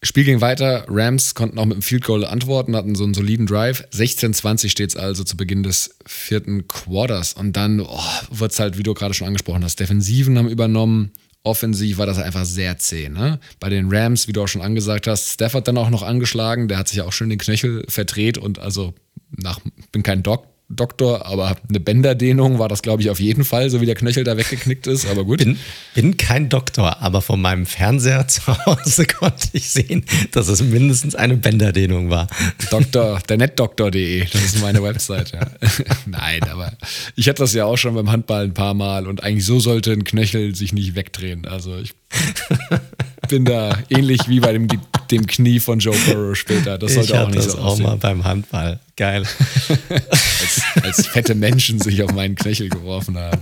[0.01, 0.85] Spiel ging weiter.
[0.87, 3.83] Rams konnten auch mit dem Field Goal antworten, hatten so einen soliden Drive.
[3.91, 7.33] 16-20 steht es also zu Beginn des vierten Quarters.
[7.33, 7.99] Und dann oh,
[8.31, 11.11] wird es halt, wie du gerade schon angesprochen hast, Defensiven haben übernommen.
[11.43, 13.09] Offensiv war das einfach sehr zäh.
[13.09, 13.39] Ne?
[13.59, 16.67] Bei den Rams, wie du auch schon angesagt hast, Stafford dann auch noch angeschlagen.
[16.69, 18.93] Der hat sich ja auch schön den Knöchel verdreht und also
[19.31, 19.59] nach,
[19.91, 23.81] bin kein Doc, Doktor, aber eine Bänderdehnung war das, glaube ich, auf jeden Fall, so
[23.81, 25.39] wie der Knöchel da weggeknickt ist, aber gut.
[25.39, 25.57] Bin,
[25.95, 31.15] bin kein Doktor, aber von meinem Fernseher zu Hause konnte ich sehen, dass es mindestens
[31.15, 32.27] eine Bänderdehnung war.
[32.69, 35.47] Doktor, der netdoktor.de, das ist meine Website, ja.
[36.05, 36.73] Nein, aber
[37.15, 39.91] ich hatte das ja auch schon beim Handball ein paar Mal und eigentlich so sollte
[39.91, 41.47] ein Knöchel sich nicht wegdrehen.
[41.47, 41.93] Also ich
[43.29, 44.67] bin da ähnlich wie bei dem,
[45.11, 46.77] dem Knie von Joe Burrow später.
[46.77, 48.79] Das sollte ich auch nicht so das auch mal beim Handball.
[48.95, 49.23] Geil.
[49.89, 53.41] als, als fette Menschen sich auf meinen Knöchel geworfen haben.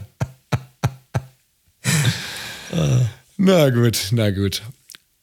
[3.38, 4.61] na gut, na gut.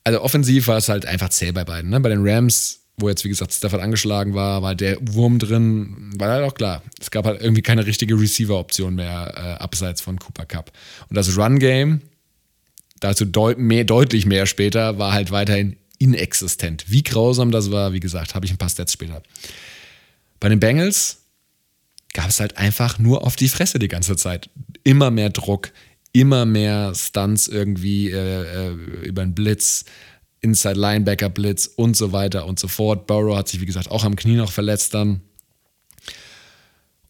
[0.05, 1.91] Also offensiv war es halt einfach zäh bei beiden.
[1.91, 2.01] Ne?
[2.01, 6.31] Bei den Rams, wo jetzt wie gesagt Stafford angeschlagen war, war der Wurm drin, war
[6.31, 6.83] halt auch klar.
[7.01, 10.73] Es gab halt irgendwie keine richtige Receiver-Option mehr äh, abseits von Cooper Cup.
[11.09, 12.03] Und das Run-Game
[13.01, 16.85] dazu deut mehr, deutlich mehr später, war halt weiterhin inexistent.
[16.89, 19.23] Wie grausam das war, wie gesagt, habe ich ein paar Stats später.
[20.41, 21.19] Bei den Bengals
[22.13, 24.51] gab es halt einfach nur auf die Fresse die ganze Zeit.
[24.83, 25.73] Immer mehr Druck,
[26.13, 28.73] immer mehr Stunts irgendwie äh, äh,
[29.03, 29.85] über den Blitz,
[30.41, 33.07] Inside Linebacker Blitz und so weiter und so fort.
[33.07, 35.23] Burrow hat sich, wie gesagt, auch am Knie noch verletzt dann.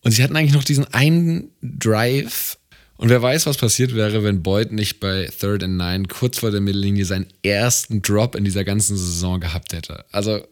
[0.02, 2.58] Und sie hatten eigentlich noch diesen einen Drive.
[2.96, 6.50] Und wer weiß, was passiert wäre, wenn Boyd nicht bei Third and Nine kurz vor
[6.50, 10.04] der Mittellinie seinen ersten Drop in dieser ganzen Saison gehabt hätte.
[10.12, 10.46] Also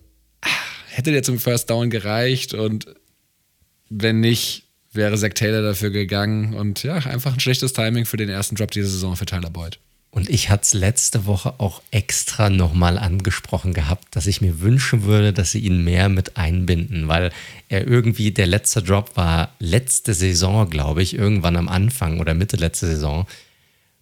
[0.89, 2.87] hätte der zum First Down gereicht und
[3.89, 6.55] wenn nicht, wäre Zach Taylor dafür gegangen.
[6.55, 9.79] Und ja, einfach ein schlechtes Timing für den ersten Drop dieser Saison für Tyler Boyd.
[10.15, 15.05] Und ich hatte es letzte Woche auch extra nochmal angesprochen gehabt, dass ich mir wünschen
[15.05, 17.33] würde, dass sie ihn mehr mit einbinden, weil
[17.71, 22.59] er irgendwie, der letzte Drop war letzte Saison, glaube ich, irgendwann am Anfang oder Mitte
[22.59, 23.27] letzte Saison.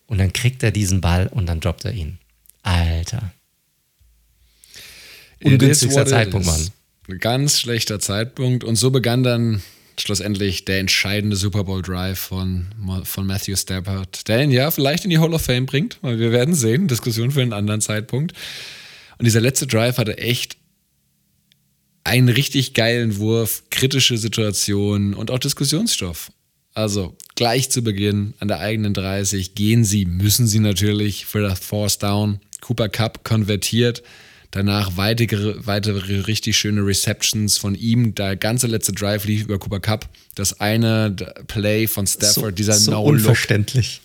[0.09, 2.19] Und dann kriegt er diesen Ball und dann droppt er ihn.
[2.65, 3.33] Alter.
[5.45, 6.71] Ungünstigster Zeitpunkt, Mann.
[7.21, 8.65] Ganz schlechter Zeitpunkt.
[8.65, 9.63] Und so begann dann
[10.01, 12.67] schlussendlich der entscheidende Super Bowl Drive von,
[13.05, 16.33] von Matthew Stafford, der ihn ja vielleicht in die Hall of Fame bringt, weil wir
[16.33, 18.33] werden sehen, Diskussion für einen anderen Zeitpunkt.
[19.19, 20.57] Und dieser letzte Drive hatte echt
[22.05, 26.33] einen richtig geilen Wurf, kritische Situationen und auch Diskussionsstoff.
[26.73, 31.59] Also gleich zu Beginn an der eigenen 30 gehen sie, müssen sie natürlich für das
[31.59, 32.41] Force Down.
[32.61, 34.03] Cooper Cup konvertiert,
[34.51, 38.15] Danach weitere, weitere richtig schöne Receptions von ihm.
[38.15, 40.09] Der ganze letzte Drive lief über Cooper Cup.
[40.35, 41.15] Das eine
[41.47, 43.13] Play von Stafford, so, dieser so No-Look.
[43.13, 44.01] Unverständlich.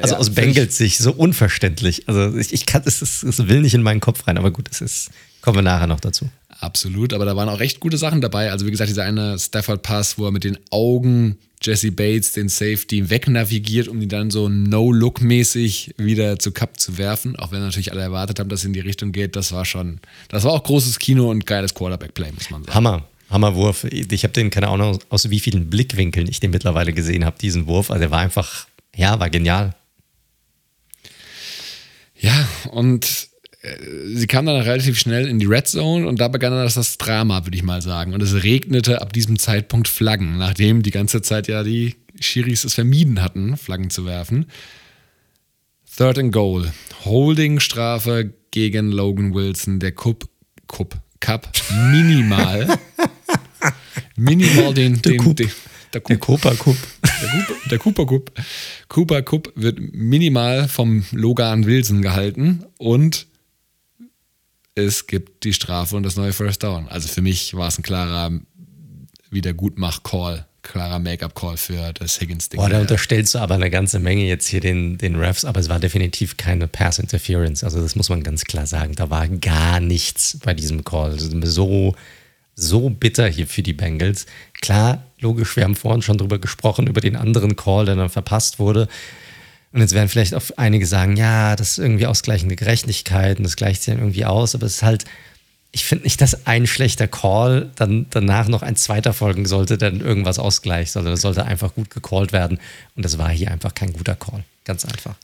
[0.00, 2.08] Also ja, aus Bengals Sicht so unverständlich.
[2.08, 4.80] Also ich, ich kann, es, es will nicht in meinen Kopf rein, aber gut, es
[4.80, 5.10] ist,
[5.42, 6.28] kommen wir nachher noch dazu.
[6.60, 8.50] Absolut, aber da waren auch recht gute Sachen dabei.
[8.50, 13.10] Also wie gesagt, dieser eine Stafford-Pass, wo er mit den Augen Jesse Bates, den Safety,
[13.10, 17.36] wegnavigiert, um ihn dann so No-Look-mäßig wieder zu Cup zu werfen.
[17.36, 19.34] Auch wenn natürlich alle erwartet haben, dass es in die Richtung geht.
[19.36, 22.74] Das war schon, das war auch großes Kino und geiles Quarterback-Play, muss man sagen.
[22.74, 23.08] Hammer.
[23.30, 23.84] Hammerwurf.
[23.84, 27.66] Ich habe den, keine Ahnung, aus wie vielen Blickwinkeln ich den mittlerweile gesehen habe, diesen
[27.66, 27.90] Wurf.
[27.90, 29.74] Also er war einfach, ja, war genial.
[32.16, 33.28] Ja, und
[34.14, 37.44] sie kam dann relativ schnell in die Red Zone und da begann dann das, Drama,
[37.46, 38.12] würde ich mal sagen.
[38.12, 42.74] Und es regnete ab diesem Zeitpunkt Flaggen, nachdem die ganze Zeit ja die Schiris es
[42.74, 44.46] vermieden hatten, Flaggen zu werfen.
[45.96, 46.72] Third and Goal.
[47.04, 50.28] Holding-Strafe gegen Logan Wilson, der Cup,
[50.68, 51.48] Cup, Cup
[51.90, 52.78] minimal.
[54.16, 55.48] minimal den, den, den, der,
[55.92, 56.76] der Cooper Cup.
[57.70, 58.32] Der, Cooper Cup.
[58.88, 63.26] Cooper Cup wird minimal vom Logan Wilson gehalten und
[64.74, 66.88] es gibt die Strafe und das neue First Down.
[66.88, 68.32] Also für mich war es ein klarer
[69.30, 72.58] Wiedergutmach-Call, klarer Make-up-Call für das Higgins-Ding.
[72.58, 75.68] Boah, da unterstellst du aber eine ganze Menge jetzt hier den, den Refs, aber es
[75.68, 77.62] war definitiv keine Pass-Interference.
[77.62, 78.94] Also das muss man ganz klar sagen.
[78.94, 81.18] Da war gar nichts bei diesem Call.
[81.20, 81.94] So,
[82.54, 84.26] so bitter hier für die Bengals.
[84.60, 88.58] Klar, logisch, wir haben vorhin schon drüber gesprochen, über den anderen Call, der dann verpasst
[88.58, 88.88] wurde.
[89.74, 93.56] Und jetzt werden vielleicht auch einige sagen, ja, das ist irgendwie ausgleichende Gerechtigkeit und das
[93.56, 95.04] gleicht sich dann irgendwie aus, aber es ist halt,
[95.72, 99.90] ich finde nicht, dass ein schlechter Call dann danach noch ein zweiter folgen sollte, der
[99.90, 102.60] dann irgendwas ausgleicht, sondern das sollte einfach gut gecallt werden.
[102.94, 104.44] Und das war hier einfach kein guter Call.
[104.62, 105.16] Ganz einfach.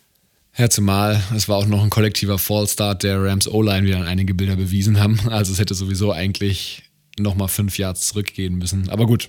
[0.58, 4.34] Ja, zumal es war auch noch ein kollektiver Fallstart der Rams O-Line, wie dann einige
[4.34, 5.20] Bilder bewiesen haben.
[5.28, 6.82] Also es hätte sowieso eigentlich
[7.20, 8.88] nochmal fünf Yards zurückgehen müssen.
[8.88, 9.28] Aber gut,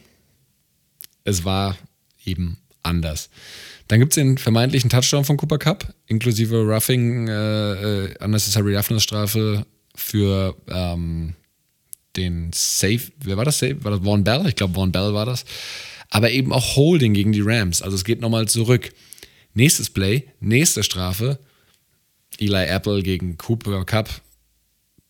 [1.26, 1.78] es war
[2.26, 3.30] eben anders.
[3.92, 9.04] Dann gibt es den vermeintlichen Touchdown von Cooper Cup, inklusive Roughing, äh, äh, Unnecessary Roughness
[9.04, 9.66] Strafe
[9.96, 11.34] für ähm,
[12.16, 13.02] den Safe.
[13.22, 13.84] Wer war das Safe?
[13.84, 14.48] War das Vaughn Bell?
[14.48, 15.44] Ich glaube, Vaughn Bell war das.
[16.10, 17.82] Aber eben auch Holding gegen die Rams.
[17.82, 18.94] Also es geht nochmal zurück.
[19.56, 21.38] Nächstes Play, nächste Strafe.
[22.40, 24.10] Eli Apple gegen Cooper Cup.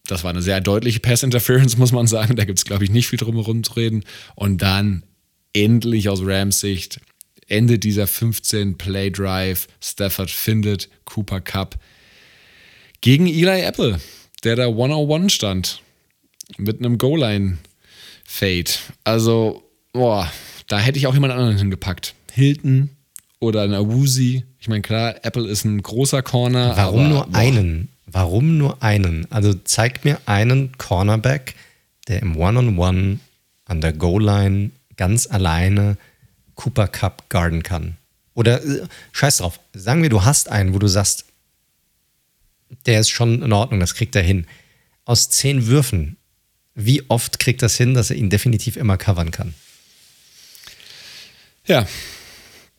[0.08, 2.36] Das war eine sehr deutliche Pass Interference, muss man sagen.
[2.36, 4.06] Da gibt es, glaube ich, nicht viel drum herum zu reden.
[4.34, 5.04] Und dann
[5.54, 7.00] endlich aus Rams Sicht
[7.52, 9.68] Ende dieser 15 Play Drive.
[9.82, 11.78] Stafford findet Cooper Cup
[13.02, 14.00] gegen Eli Apple,
[14.44, 15.82] der da 101 stand
[16.58, 18.72] mit einem Goal-Line-Fade.
[19.04, 20.32] Also, boah,
[20.68, 22.16] da hätte ich auch jemand anderen hingepackt.
[22.32, 22.90] Hilton
[23.40, 24.46] oder ein Awuzi.
[24.60, 26.76] Ich meine, klar, Apple ist ein großer Corner.
[26.78, 27.38] Warum aber, nur boah.
[27.38, 27.90] einen?
[28.06, 29.28] Warum nur einen?
[29.32, 31.56] Also zeig mir einen Cornerback,
[32.08, 33.18] der im One-on-One -on -One
[33.66, 35.98] an der Goal-Line ganz alleine
[36.62, 37.98] Cooper Cup guarden kann.
[38.36, 41.26] Oder äh, scheiß drauf, sagen wir, du hast einen, wo du sagst,
[42.86, 44.46] der ist schon in Ordnung, das kriegt er hin.
[45.04, 46.18] Aus zehn Würfen,
[46.76, 49.56] wie oft kriegt das hin, dass er ihn definitiv immer covern kann?
[51.66, 51.88] Ja,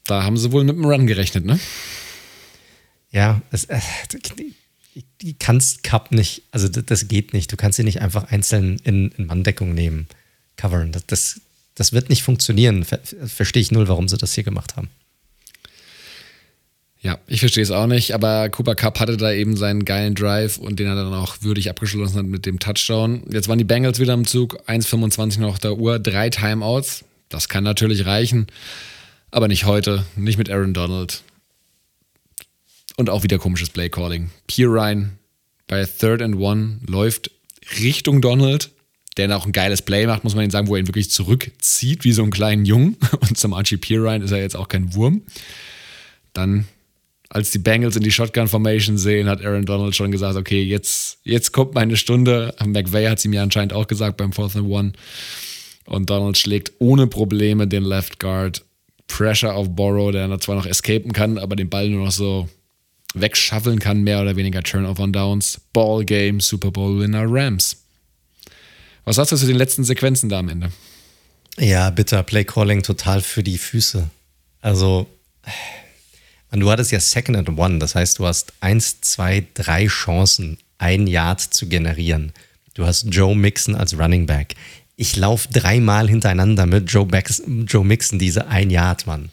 [0.04, 1.58] da haben sie wohl mit dem Run gerechnet, ne?
[3.10, 3.80] ja, es, äh,
[5.20, 7.50] die kannst Cup nicht, also das, das, geht nicht.
[7.50, 10.06] Du kannst sie nicht einfach einzeln in, in Manndeckung nehmen,
[10.56, 10.92] covern.
[10.92, 11.40] Das, das,
[11.74, 12.84] das wird nicht funktionieren.
[12.84, 14.88] Ver, verstehe ich null, warum sie das hier gemacht haben.
[17.02, 20.58] Ja, ich verstehe es auch nicht, aber Cooper Cup hatte da eben seinen geilen Drive
[20.58, 23.24] und den er dann auch würdig abgeschlossen hat mit dem Touchdown.
[23.28, 27.04] Jetzt waren die Bengals wieder im Zug, 1,25 noch der Uhr, drei Timeouts.
[27.28, 28.46] Das kann natürlich reichen,
[29.32, 31.22] aber nicht heute, nicht mit Aaron Donald.
[32.96, 34.30] Und auch wieder komisches Play Calling.
[34.56, 35.18] Ryan
[35.66, 37.32] bei Third and One läuft
[37.80, 38.70] Richtung Donald,
[39.16, 41.10] der dann auch ein geiles Play macht, muss man ihn sagen, wo er ihn wirklich
[41.10, 42.96] zurückzieht, wie so einen kleinen Jungen.
[43.20, 45.22] Und zum Archie Ryan ist er jetzt auch kein Wurm.
[46.32, 46.66] Dann
[47.28, 51.52] als die Bengals in die Shotgun-Formation sehen, hat Aaron Donald schon gesagt, okay, jetzt, jetzt
[51.52, 52.54] kommt meine Stunde.
[52.62, 54.92] McVay hat es ihm ja anscheinend auch gesagt beim Fourth and One.
[55.86, 58.64] Und Donald schlägt ohne Probleme den Left Guard.
[59.08, 62.48] Pressure auf Borrow, der zwar noch escapen kann, aber den Ball nur noch so
[63.14, 65.60] wegschaffeln kann, mehr oder weniger Turnover on Downs.
[65.72, 67.81] Ball Game, Super Bowl Winner Rams.
[69.04, 70.70] Was sagst du zu den letzten Sequenzen da am Ende?
[71.58, 72.22] Ja, bitter.
[72.22, 74.08] Play Calling total für die Füße.
[74.60, 75.06] Also,
[76.52, 81.06] du hattest ja Second and One, das heißt, du hast eins, zwei, drei Chancen, ein
[81.06, 82.32] Yard zu generieren.
[82.74, 84.54] Du hast Joe Mixon als Running Back.
[84.96, 89.30] Ich laufe dreimal hintereinander mit Joe, Bex, Joe Mixon diese ein Yard, Mann.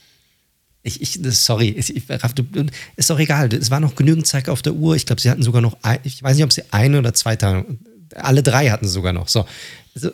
[0.81, 2.09] Ich, ich, sorry, ich,
[2.95, 3.53] ist doch egal.
[3.53, 4.95] Es war noch genügend Zeit auf der Uhr.
[4.95, 7.35] Ich glaube, sie hatten sogar noch, ein, ich weiß nicht, ob sie eine oder zwei
[7.35, 7.65] Tage,
[8.15, 9.27] alle drei hatten sie sogar noch.
[9.27, 9.45] So,
[9.95, 10.11] so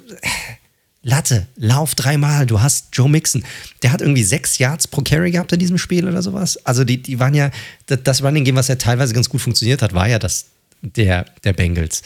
[1.08, 3.43] Latte, lauf dreimal, du hast Joe Mixon.
[3.84, 6.58] Der hat irgendwie sechs Yards pro Carry gehabt in diesem Spiel oder sowas.
[6.66, 7.52] Also die, die waren ja,
[7.86, 10.48] das Running Game, was ja teilweise ganz gut funktioniert hat, war ja das
[10.82, 12.02] der, der Bengals.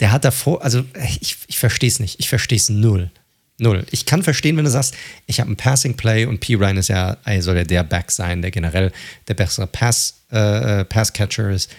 [0.00, 0.84] Der hat davor, also
[1.18, 2.20] ich, ich verstehe es nicht.
[2.20, 3.10] Ich verstehe es null.
[3.56, 3.86] Null.
[3.90, 4.94] Ich kann verstehen, wenn du sagst,
[5.26, 6.56] ich habe ein Passing Play und P.
[6.56, 8.92] Ryan ist ja, soll ja der Back sein, der generell
[9.28, 11.70] der bessere Pass, äh, Passcatcher ist.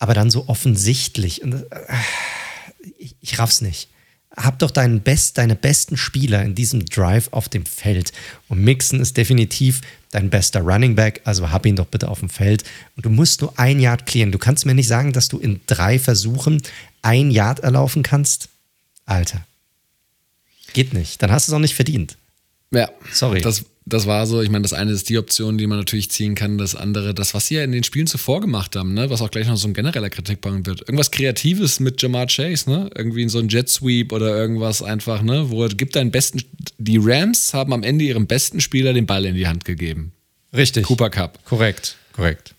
[0.00, 1.42] Aber dann so offensichtlich.
[1.42, 1.76] Und, äh,
[2.98, 3.88] ich, ich raff's nicht
[4.36, 8.12] hab doch deinen Best, deine besten Spieler in diesem Drive auf dem Feld.
[8.48, 12.28] Und Mixon ist definitiv dein bester Running Back, also hab ihn doch bitte auf dem
[12.28, 12.64] Feld.
[12.96, 14.32] Und du musst nur ein Yard klären.
[14.32, 16.62] Du kannst mir nicht sagen, dass du in drei Versuchen
[17.02, 18.48] ein Yard erlaufen kannst.
[19.06, 19.46] Alter.
[20.72, 21.22] Geht nicht.
[21.22, 22.16] Dann hast du es auch nicht verdient.
[22.70, 22.90] Ja.
[23.10, 23.40] Sorry.
[23.40, 24.40] Das, das war so.
[24.42, 26.58] Ich meine, das eine ist die Option, die man natürlich ziehen kann.
[26.58, 29.10] Das andere, das, was sie ja in den Spielen zuvor gemacht haben, ne?
[29.10, 30.80] was auch gleich noch so ein genereller Kritikpunkt wird.
[30.82, 32.90] Irgendwas Kreatives mit Jamar Chase, ne?
[32.94, 35.50] Irgendwie so ein Jet Sweep oder irgendwas einfach, ne?
[35.50, 36.42] Wo er gibt deinen besten.
[36.78, 40.12] Die Rams haben am Ende ihrem besten Spieler den Ball in die Hand gegeben.
[40.54, 40.86] Richtig.
[40.86, 41.44] Cooper Cup.
[41.44, 42.54] Korrekt, korrekt.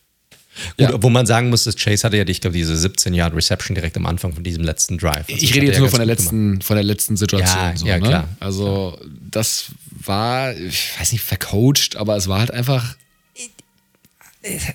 [0.78, 1.04] Gut, ja.
[1.04, 3.98] wo man sagen muss, dass Chase hatte ja, ich glaube, diese 17 Yard Reception direkt
[3.98, 5.26] am Anfang von diesem letzten Drive.
[5.30, 7.60] Also ich rede jetzt nur von der, letzten, von der letzten Situation.
[7.60, 8.08] Ja, so, ja ne?
[8.08, 8.30] klar.
[8.40, 9.00] Also,
[9.30, 12.96] das war, ich weiß nicht, vercoacht, aber es war halt einfach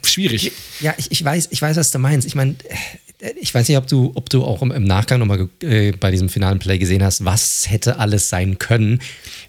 [0.02, 0.52] schwierig.
[0.80, 2.26] Ja, ich, ich, weiß, ich weiß, was du meinst.
[2.26, 2.56] Ich meine,
[3.40, 6.58] ich weiß nicht, ob du, ob du auch im Nachgang nochmal äh, bei diesem finalen
[6.58, 9.00] Play gesehen hast, was hätte alles sein können.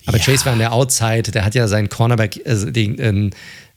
[0.06, 0.24] Aber ja.
[0.24, 3.30] Chase war in der Outside, der hat ja seinen Cornerback, äh, den, äh,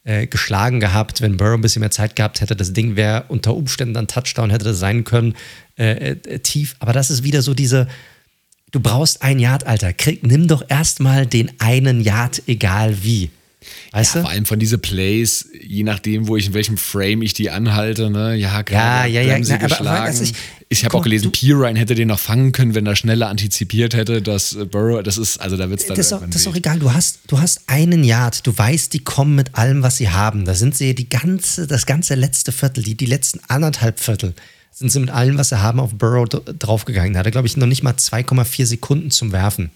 [0.08, 1.20] äh, geschlagen gehabt.
[1.20, 4.48] Wenn Burrow ein bisschen mehr Zeit gehabt hätte, das Ding wäre unter Umständen dann Touchdown,
[4.48, 5.34] hätte das sein können,
[5.78, 6.76] äh, äh, tief.
[6.78, 7.88] Aber das ist wieder so diese,
[8.72, 9.92] du brauchst ein Yard, Alter.
[9.92, 13.30] Krieg, nimm doch erstmal den einen Yard, egal wie.
[13.92, 14.26] Weißt ja, du?
[14.26, 18.10] Vor allem von diese Plays, je nachdem, wo ich in welchem Frame ich die anhalte,
[18.10, 18.34] ne?
[18.36, 20.14] Ja, klar, ja, ja, ja, na, geschlagen.
[20.14, 20.34] Aber, ich,
[20.68, 24.20] ich habe auch gelesen, Pirine hätte den noch fangen können, wenn er schneller antizipiert hätte,
[24.20, 25.96] dass äh, Burrow, das ist, also da wird es dann.
[25.96, 28.92] Das ist, auch, das ist auch egal, du hast, du hast einen Yard, du weißt,
[28.92, 30.44] die kommen mit allem, was sie haben.
[30.44, 34.34] Da sind sie die ganze, das ganze letzte Viertel, die, die letzten anderthalb Viertel
[34.72, 37.14] sind sie mit allem, was sie haben, auf Burrow draufgegangen.
[37.14, 39.70] Da hat er, glaube ich, noch nicht mal 2,4 Sekunden zum Werfen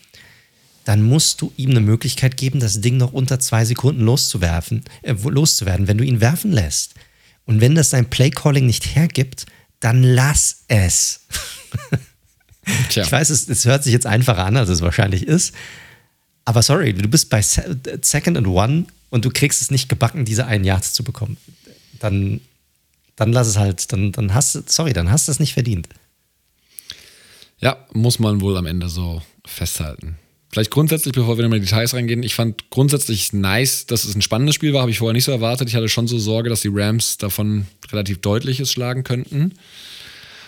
[0.84, 5.12] dann musst du ihm eine Möglichkeit geben, das Ding noch unter zwei Sekunden loszuwerfen, äh,
[5.12, 6.94] loszuwerden, wenn du ihn werfen lässt.
[7.44, 9.46] Und wenn das dein Playcalling nicht hergibt,
[9.80, 11.20] dann lass es.
[12.88, 13.02] Tja.
[13.02, 15.54] Ich weiß, es, es hört sich jetzt einfacher an, als es wahrscheinlich ist.
[16.44, 20.46] Aber sorry, du bist bei Second and One und du kriegst es nicht gebacken, diese
[20.46, 21.36] einen Yard zu bekommen.
[21.98, 22.40] Dann,
[23.16, 25.88] dann lass es halt, dann, dann hast du, sorry, dann hast du es nicht verdient.
[27.58, 30.16] Ja, muss man wohl am Ende so festhalten.
[30.52, 34.20] Vielleicht grundsätzlich, bevor wir in die Details reingehen, ich fand grundsätzlich nice, dass es ein
[34.20, 35.68] spannendes Spiel war, habe ich vorher nicht so erwartet.
[35.70, 39.54] Ich hatte schon so Sorge, dass die Rams davon relativ deutliches schlagen könnten.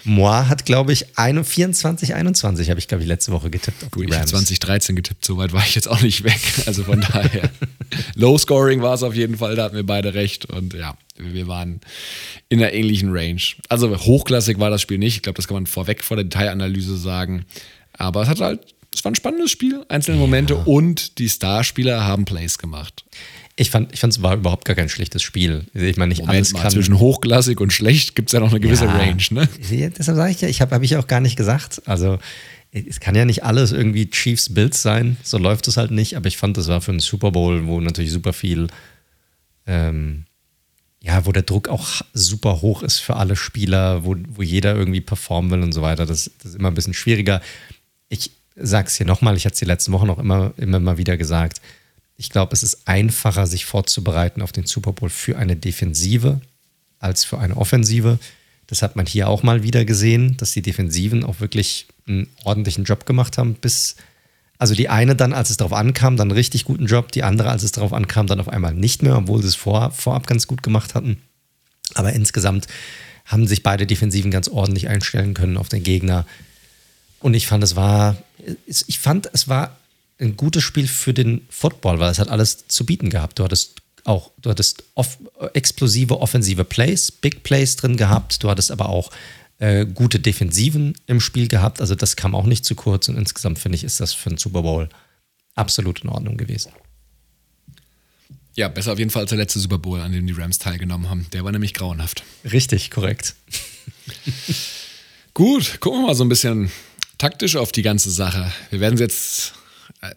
[0.05, 3.91] Moi hat, glaube ich, 24, 21 habe ich, glaube ich, letzte Woche getippt.
[3.91, 6.41] Gut, ich habe 2013 getippt, so weit war ich jetzt auch nicht weg.
[6.67, 7.51] Also von daher,
[8.15, 10.45] Low Scoring war es auf jeden Fall, da hatten wir beide recht.
[10.45, 11.81] Und ja, wir waren
[12.51, 13.41] in einer ähnlichen Range.
[13.71, 15.17] Also hochklassig war das Spiel nicht.
[15.17, 17.47] Ich glaube, das kann man vorweg vor der Detailanalyse sagen.
[17.95, 22.25] Aber es hat halt es war ein spannendes Spiel, einzelne Momente und die Starspieler haben
[22.25, 23.05] Plays gemacht.
[23.57, 25.67] Ich fand, ich fand, es war überhaupt gar kein schlechtes Spiel.
[25.75, 26.73] Ich meine, nicht Moment alles mal, kann.
[26.73, 29.49] Zwischen hochklassig und schlecht gibt es ja noch eine gewisse ja, Range, ne?
[29.71, 31.83] Deshalb sage ich ja, ich habe hab ich auch gar nicht gesagt.
[31.87, 32.19] Also,
[32.73, 35.17] es kann ja nicht alles irgendwie Chiefs Bills sein.
[35.23, 36.17] So läuft es halt nicht.
[36.17, 38.67] Aber ich fand, das war für einen Super Bowl, wo natürlich super viel,
[39.67, 40.25] ähm,
[41.01, 45.01] ja, wo der Druck auch super hoch ist für alle Spieler, wo, wo jeder irgendwie
[45.01, 46.07] performen will und so weiter.
[46.07, 47.41] Das, das ist immer ein bisschen schwieriger.
[48.09, 50.99] Ich sage es hier nochmal, ich hatte es die letzten Wochen auch immer, immer mal
[50.99, 51.61] wieder gesagt
[52.17, 56.41] ich glaube, es ist einfacher, sich vorzubereiten auf den Super Bowl für eine Defensive
[57.01, 58.19] als für eine Offensive.
[58.67, 62.85] Das hat man hier auch mal wieder gesehen, dass die Defensiven auch wirklich einen ordentlichen
[62.85, 63.97] Job gemacht haben, bis
[64.57, 67.51] also die eine dann, als es darauf ankam, dann einen richtig guten Job, die andere,
[67.51, 70.47] als es darauf ankam, dann auf einmal nicht mehr, obwohl sie es vor, vorab ganz
[70.47, 71.21] gut gemacht hatten.
[71.95, 72.69] Aber insgesamt
[73.27, 76.25] haben sich beide Defensiven ganz ordentlich einstellen können auf den Gegner.
[77.25, 78.19] Und ich fand, es war,
[78.67, 79.79] ich fand, es war
[80.19, 83.39] ein gutes Spiel für den Football, weil es hat alles zu bieten gehabt.
[83.39, 85.17] Du hattest auch, du hattest off,
[85.55, 89.11] explosive offensive Plays, Big Plays drin gehabt, du hattest aber auch
[89.59, 91.81] äh, gute Defensiven im Spiel gehabt.
[91.81, 94.37] Also das kam auch nicht zu kurz und insgesamt finde ich, ist das für einen
[94.37, 94.91] Super Bowl
[95.55, 96.73] absolut in Ordnung gewesen.
[98.55, 101.09] Ja, besser auf jeden Fall als der letzte Super Bowl, an dem die Rams teilgenommen
[101.09, 101.27] haben.
[101.33, 102.23] Der war nämlich grauenhaft.
[102.53, 103.35] Richtig, korrekt.
[105.33, 106.71] Gut, gucken wir mal so ein bisschen
[107.19, 108.53] taktisch auf die ganze Sache.
[108.71, 109.55] Wir werden jetzt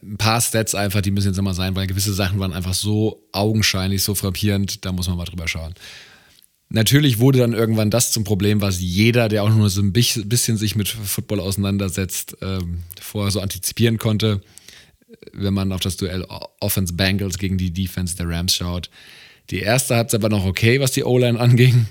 [0.02, 3.24] ein paar Stats einfach, die müssen jetzt immer sein, weil gewisse Sachen waren einfach so
[3.32, 5.74] augenscheinlich, so frappierend, da muss man mal drüber schauen.
[6.70, 10.58] Natürlich wurde dann irgendwann das zum Problem, was jeder, der auch nur so ein bisschen
[10.58, 14.42] sich mit Football auseinandersetzt, ähm, vorher so antizipieren konnte,
[15.32, 16.26] wenn man auf das Duell
[16.60, 18.90] Offense Bengals gegen die Defense der Rams schaut.
[19.50, 21.88] Die erste Halbzeit war noch okay, was die O-Line anging.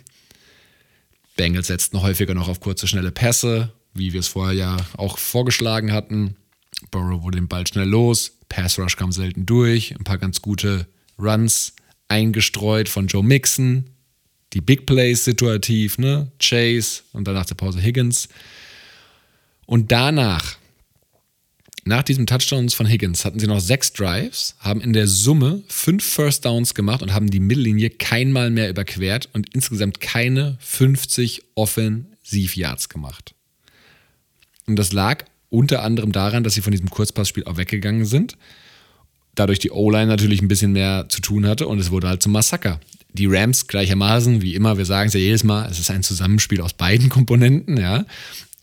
[1.37, 5.93] Bengals setzten häufiger noch auf kurze, schnelle Pässe, wie wir es vorher ja auch vorgeschlagen
[5.93, 6.37] hatten.
[6.91, 10.87] Burrow wurde den Ball schnell los, Pass Rush kam selten durch, ein paar ganz gute
[11.19, 11.75] Runs
[12.09, 13.85] eingestreut von Joe Mixon,
[14.53, 16.31] die Big Plays situativ, ne?
[16.41, 18.29] Chase und dann nach der Pause Higgins.
[19.67, 20.57] Und danach,
[21.85, 26.05] nach diesem Touchdowns von Higgins, hatten sie noch sechs Drives, haben in der Summe fünf
[26.05, 32.89] First Downs gemacht und haben die Mittellinie keinmal mehr überquert und insgesamt keine 50 Offensiv-Yards
[32.89, 33.36] gemacht.
[34.67, 38.37] Und das lag unter anderem daran, dass sie von diesem Kurzpassspiel auch weggegangen sind.
[39.35, 42.33] Dadurch die O-Line natürlich ein bisschen mehr zu tun hatte und es wurde halt zum
[42.33, 42.81] Massaker.
[43.13, 46.61] Die Rams gleichermaßen, wie immer, wir sagen es ja jedes Mal, es ist ein Zusammenspiel
[46.61, 48.05] aus beiden Komponenten, ja.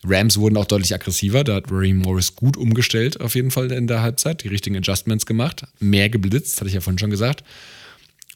[0.06, 3.88] Rams wurden auch deutlich aggressiver, da hat Raheem Morris gut umgestellt, auf jeden Fall in
[3.88, 7.44] der Halbzeit, die richtigen Adjustments gemacht, mehr geblitzt, hatte ich ja vorhin schon gesagt.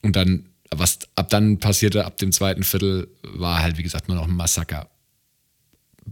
[0.02, 4.16] Und dann, was ab dann passierte, ab dem zweiten Viertel, war halt, wie gesagt, nur
[4.16, 4.88] noch ein Massaker.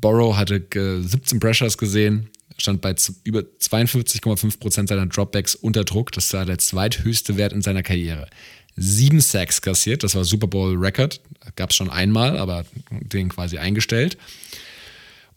[0.00, 0.66] Borrow hatte
[1.02, 2.28] 17 Pressures gesehen,
[2.58, 2.94] stand bei
[3.24, 6.12] über 52,5% seiner Dropbacks unter Druck.
[6.12, 8.28] Das war der zweithöchste Wert in seiner Karriere.
[8.76, 11.20] Sieben Sacks kassiert, das war Super Bowl Record.
[11.56, 14.18] Gab es schon einmal, aber den quasi eingestellt.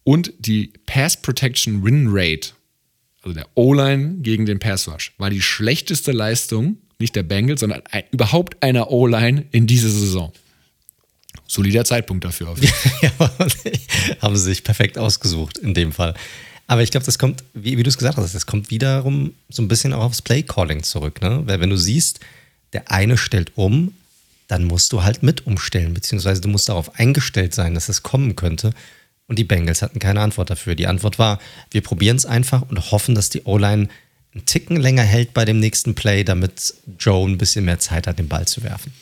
[0.04, 2.52] Und die Pass Protection Win Rate,
[3.22, 7.82] also der O-Line gegen den Pass Rush, war die schlechteste Leistung, nicht der Bengals, sondern
[8.12, 10.34] überhaupt einer O-Line in dieser Saison
[11.50, 12.56] solider Zeitpunkt dafür.
[13.02, 13.12] ja,
[14.22, 16.14] haben sie sich perfekt ausgesucht in dem Fall.
[16.68, 19.64] Aber ich glaube, das kommt, wie, wie du es gesagt hast, das kommt wiederum so
[19.64, 21.22] ein bisschen auch aufs Play-Calling zurück.
[21.22, 21.42] Ne?
[21.46, 22.20] Weil wenn du siehst,
[22.74, 23.94] der eine stellt um,
[24.48, 28.36] dann musst du halt mit umstellen, beziehungsweise du musst darauf eingestellt sein, dass es kommen
[28.36, 28.72] könnte.
[29.28, 30.76] Und die Bengals hatten keine Antwort dafür.
[30.76, 31.40] Die Antwort war,
[31.72, 33.90] wir probieren es einfach und hoffen, dass die O-Line
[34.34, 38.20] einen Ticken länger hält bei dem nächsten Play, damit Joe ein bisschen mehr Zeit hat,
[38.20, 38.94] den Ball zu werfen.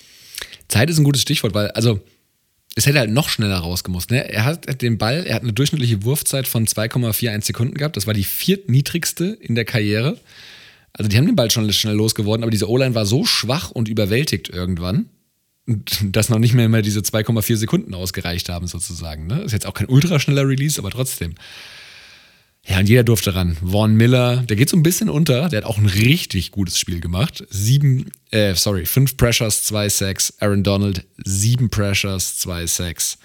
[0.69, 2.01] Zeit ist ein gutes Stichwort, weil, also
[2.77, 4.11] es hätte halt noch schneller rausgemusst.
[4.11, 4.31] Ne?
[4.31, 7.97] Er hat den Ball, er hat eine durchschnittliche Wurfzeit von 2,41 Sekunden gehabt.
[7.97, 10.19] Das war die viertniedrigste in der Karriere.
[10.93, 13.87] Also die haben den Ball schon schnell losgeworden, aber diese O-Line war so schwach und
[13.87, 15.09] überwältigt irgendwann,
[15.65, 19.25] dass noch nicht mehr, mehr diese 2,4 Sekunden ausgereicht haben, sozusagen.
[19.25, 19.41] Ne?
[19.41, 21.33] Ist jetzt auch kein ultraschneller Release, aber trotzdem.
[22.67, 23.57] Ja, und jeder durfte ran.
[23.63, 26.99] Vaughn Miller, der geht so ein bisschen unter, der hat auch ein richtig gutes Spiel
[26.99, 27.45] gemacht.
[27.49, 30.33] Sieben, äh, sorry, fünf Pressures, zwei Sacks.
[30.39, 33.19] Aaron Donald, sieben Pressures, zwei Sacks.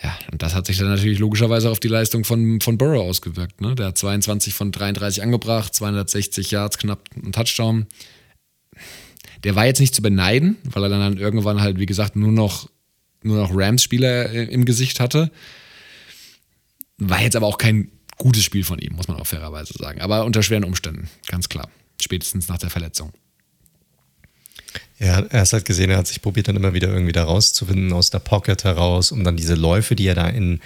[0.00, 3.60] Ja, und das hat sich dann natürlich logischerweise auf die Leistung von, von Burrow ausgewirkt.
[3.60, 3.74] Ne?
[3.74, 7.86] Der hat 22 von 33 angebracht, 260 Yards, knapp ein Touchdown.
[9.42, 12.68] Der war jetzt nicht zu beneiden, weil er dann irgendwann halt, wie gesagt, nur noch,
[13.22, 15.32] nur noch Rams-Spieler äh, im Gesicht hatte.
[16.98, 20.00] War jetzt aber auch kein gutes Spiel von ihm, muss man auch fairerweise sagen.
[20.00, 21.68] Aber unter schweren Umständen, ganz klar.
[22.00, 23.12] Spätestens nach der Verletzung.
[24.98, 27.92] Ja, er hat halt gesehen, er hat sich probiert, dann immer wieder irgendwie da rauszufinden,
[27.92, 30.60] aus der Pocket heraus, um dann diese Läufe, die er da in,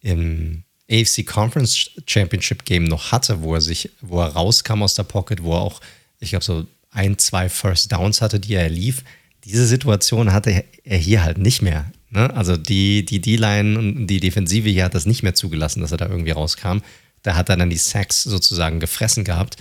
[0.00, 5.04] im AFC Conference Championship Game noch hatte, wo er sich, wo er rauskam aus der
[5.04, 5.80] Pocket, wo er auch,
[6.18, 9.04] ich glaube, so ein, zwei First Downs hatte, die er lief.
[9.44, 11.90] Diese Situation hatte er hier halt nicht mehr.
[12.10, 12.34] Ne?
[12.34, 16.08] Also die D-Line und die Defensive hier hat das nicht mehr zugelassen, dass er da
[16.08, 16.78] irgendwie rauskam.
[17.22, 19.56] Da hat er dann die Sacks sozusagen gefressen gehabt.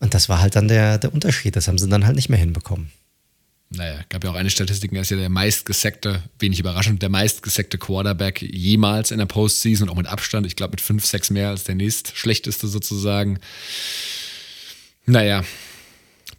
[0.00, 1.56] Und das war halt dann der, der Unterschied.
[1.56, 2.90] Das haben sie dann halt nicht mehr hinbekommen.
[3.70, 7.76] Naja, gab ja auch eine Statistik, er ist ja der meistgesackte, wenig überraschend, der meistgesackte
[7.76, 10.46] Quarterback jemals in der Postseason auch mit Abstand.
[10.46, 13.40] Ich glaube mit 5, 6 mehr als der nächstschlechteste sozusagen.
[15.04, 15.44] Naja,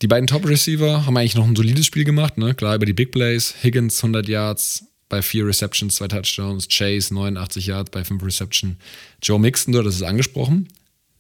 [0.01, 2.55] die beiden Top-Receiver haben eigentlich noch ein solides Spiel gemacht, ne?
[2.55, 3.53] Klar, über die Big Plays.
[3.61, 6.67] Higgins 100 Yards bei 4 Receptions, 2 Touchdowns.
[6.69, 8.75] Chase 89 Yards bei 5 Receptions.
[9.21, 10.69] Joe Mixon, das ist angesprochen.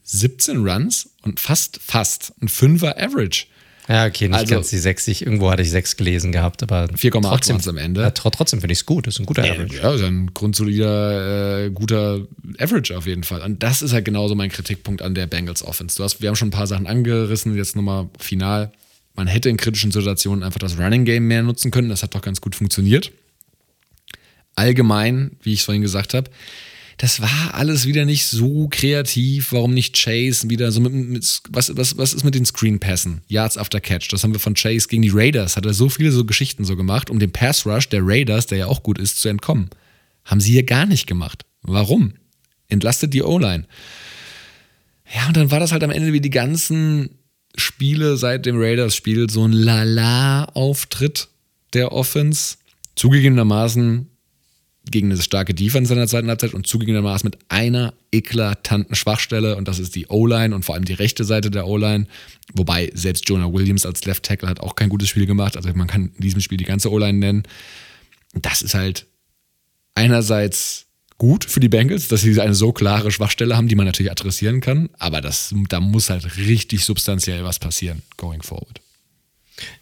[0.03, 3.45] 17 Runs und fast, fast ein 5er Average.
[3.89, 5.25] Ja, okay, nicht also, ganz die 60.
[5.25, 8.01] Irgendwo hatte ich 6 gelesen gehabt, aber 4,8 waren es am Ende.
[8.01, 9.07] Ja, trotzdem finde ich es gut.
[9.07, 9.77] Das ist ein guter ja, Average.
[9.77, 12.27] Ja, ist ein grundsolider, äh, guter
[12.59, 13.41] Average auf jeden Fall.
[13.41, 15.97] Und das ist halt genauso mein Kritikpunkt an der Bengals Offense.
[15.97, 18.71] Du hast, wir haben schon ein paar Sachen angerissen, jetzt nochmal final.
[19.15, 21.89] Man hätte in kritischen Situationen einfach das Running Game mehr nutzen können.
[21.89, 23.11] Das hat doch ganz gut funktioniert.
[24.59, 26.29] Allgemein, wie ich es vorhin gesagt habe,
[26.97, 29.53] das war alles wieder nicht so kreativ.
[29.53, 33.21] Warum nicht Chase wieder so mit, mit was, was, was ist mit den Screen-Passen?
[33.27, 34.09] Yards after Catch.
[34.09, 35.55] Das haben wir von Chase gegen die Raiders.
[35.55, 38.65] Hat er so viele so Geschichten so gemacht, um dem Pass-Rush der Raiders, der ja
[38.65, 39.69] auch gut ist, zu entkommen.
[40.25, 41.45] Haben sie hier gar nicht gemacht.
[41.61, 42.15] Warum?
[42.67, 43.65] Entlastet die O-Line.
[45.15, 47.11] Ja, und dann war das halt am Ende wie die ganzen
[47.55, 51.29] Spiele seit dem Raiders-Spiel so ein Lala-Auftritt
[51.73, 52.57] der Offense.
[52.97, 54.09] Zugegebenermaßen
[54.91, 59.67] gegen eine starke Defense in der zweiten Halbzeit und zugegebenermaßen mit einer eklatanten Schwachstelle und
[59.67, 62.07] das ist die O-Line und vor allem die rechte Seite der O-Line.
[62.53, 65.55] Wobei selbst Jonah Williams als Left Tackle hat auch kein gutes Spiel gemacht.
[65.55, 67.43] Also man kann in diesem Spiel die ganze O-Line nennen.
[68.33, 69.05] Das ist halt
[69.95, 70.85] einerseits
[71.17, 74.61] gut für die Bengals, dass sie eine so klare Schwachstelle haben, die man natürlich adressieren
[74.61, 74.89] kann.
[74.97, 78.81] Aber das, da muss halt richtig substanziell was passieren, going forward.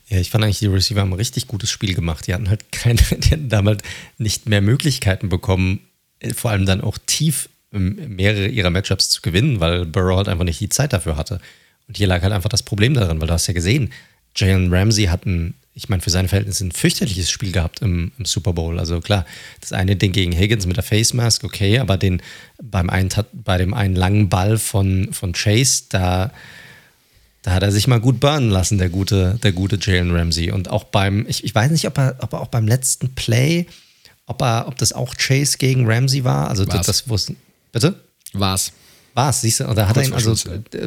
[0.07, 2.27] Ja, ich fand eigentlich, die Receiver haben ein richtig gutes Spiel gemacht.
[2.27, 3.83] Die hatten halt keine, die hatten damals
[4.17, 5.81] nicht mehr Möglichkeiten bekommen,
[6.19, 10.29] äh, vor allem dann auch tief ähm, mehrere ihrer Matchups zu gewinnen, weil Burrow halt
[10.29, 11.39] einfach nicht die Zeit dafür hatte.
[11.87, 13.91] Und hier lag halt einfach das Problem darin, weil du hast ja gesehen,
[14.35, 18.25] Jalen Ramsey hat ein, ich meine, für seine Verhältnisse ein fürchterliches Spiel gehabt im, im,
[18.25, 18.79] Super Bowl.
[18.79, 19.25] Also klar,
[19.61, 22.21] das eine Ding gegen Higgins mit der Face Mask, okay, aber den
[22.61, 26.31] beim einen, bei dem einen langen Ball von, von Chase, da
[27.47, 30.51] da hat er sich mal gut burnen lassen, der gute, der gute Jalen Ramsey.
[30.51, 33.67] Und auch beim, ich, ich weiß nicht, ob er, ob er auch beim letzten Play,
[34.25, 36.49] ob er, ob das auch Chase gegen Ramsey war.
[36.49, 36.85] Also War's.
[36.85, 37.31] das, das
[37.71, 37.95] bitte?
[38.33, 38.73] War's.
[39.13, 39.67] War's, siehst du?
[39.69, 40.35] Und da hat er ihn, also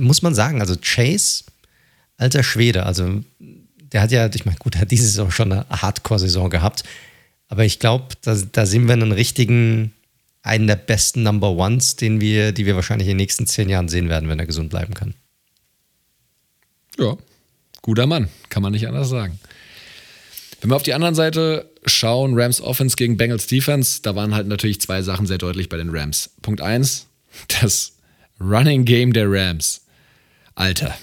[0.00, 1.44] muss man sagen, also Chase,
[2.18, 3.24] alter Schwede, also
[3.92, 6.84] der hat ja, ich meine, gut, er hat diese Saison schon eine Hardcore-Saison gehabt.
[7.48, 9.94] Aber ich glaube, da, da sehen wir einen richtigen,
[10.42, 13.88] einen der besten Number Ones, den wir, die wir wahrscheinlich in den nächsten zehn Jahren
[13.88, 15.14] sehen werden, wenn er gesund bleiben kann.
[17.00, 17.16] Ja,
[17.80, 19.38] guter Mann, kann man nicht anders sagen.
[20.60, 24.46] Wenn wir auf die anderen Seite schauen, Rams Offense gegen Bengals Defense, da waren halt
[24.46, 26.30] natürlich zwei Sachen sehr deutlich bei den Rams.
[26.42, 27.06] Punkt eins,
[27.60, 27.94] das
[28.38, 29.82] Running Game der Rams.
[30.54, 30.94] Alter.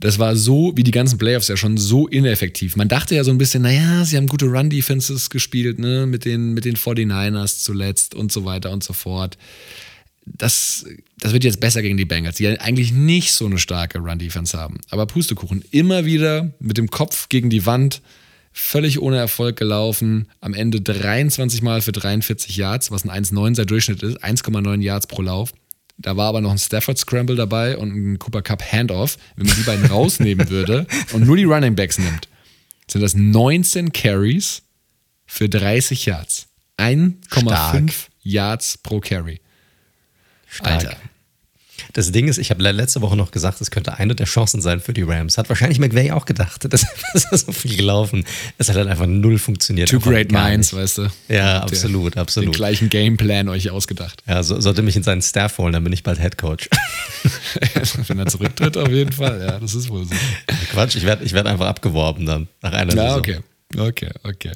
[0.00, 2.76] Das war so, wie die ganzen Playoffs ja schon so ineffektiv.
[2.76, 6.54] Man dachte ja so ein bisschen, naja, sie haben gute Run-Defenses gespielt, ne, mit den,
[6.54, 9.36] mit den 49ers zuletzt und so weiter und so fort
[10.36, 10.86] das,
[11.18, 14.58] das wird jetzt besser gegen die Bengals, die ja eigentlich nicht so eine starke Run-Defense
[14.58, 14.80] haben.
[14.90, 18.02] Aber Pustekuchen, immer wieder mit dem Kopf gegen die Wand,
[18.52, 20.28] völlig ohne Erfolg gelaufen.
[20.40, 25.22] Am Ende 23 Mal für 43 Yards, was ein 1,9er Durchschnitt ist, 1,9 Yards pro
[25.22, 25.52] Lauf.
[25.98, 29.18] Da war aber noch ein Stafford Scramble dabei und ein Cooper Cup Handoff.
[29.36, 32.28] Wenn man die beiden rausnehmen würde und nur die Running Backs nimmt,
[32.90, 34.62] sind das 19 Carries
[35.26, 36.46] für 30 Yards.
[36.78, 39.40] 1,5 Yards pro Carry.
[40.48, 40.84] Stark.
[40.84, 40.96] Alter.
[41.92, 44.80] Das Ding ist, ich habe letzte Woche noch gesagt, es könnte eine der Chancen sein
[44.80, 45.38] für die Rams.
[45.38, 46.66] Hat wahrscheinlich McVay auch gedacht.
[46.68, 46.84] Das
[47.32, 48.24] ist so viel gelaufen.
[48.58, 49.88] Es hat halt einfach null funktioniert.
[49.88, 51.08] Two great minds, weißt du.
[51.28, 52.48] Ja, absolut, der, absolut.
[52.48, 54.22] Den gleichen Gameplan euch ausgedacht.
[54.26, 56.68] Ja, so, sollte mich in seinen Staff holen, dann bin ich bald Head Coach.
[58.06, 59.40] Wenn er zurücktritt, auf jeden Fall.
[59.40, 60.14] Ja, das ist wohl so.
[60.70, 63.18] Quatsch, ich werde ich werd einfach abgeworben dann nach einer ja, Saison.
[63.18, 63.38] okay.
[63.76, 64.52] Okay, okay.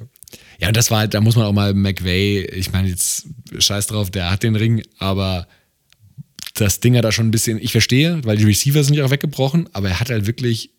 [0.59, 3.27] Ja, und das war halt, da muss man auch mal McVay, ich meine, jetzt
[3.59, 5.47] scheiß drauf, der hat den Ring, aber
[6.55, 9.11] das Ding hat da schon ein bisschen, ich verstehe, weil die Receiver sind ja auch
[9.11, 10.71] weggebrochen, aber er hat halt wirklich,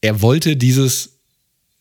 [0.00, 1.18] er wollte dieses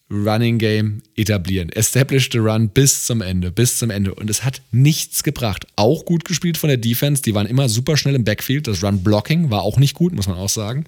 [0.09, 1.69] Running Game etablieren.
[1.69, 4.15] Established the Run bis zum Ende, bis zum Ende.
[4.15, 5.67] Und es hat nichts gebracht.
[5.75, 7.21] Auch gut gespielt von der Defense.
[7.21, 8.67] Die waren immer super schnell im Backfield.
[8.67, 10.85] Das Run Blocking war auch nicht gut, muss man auch sagen.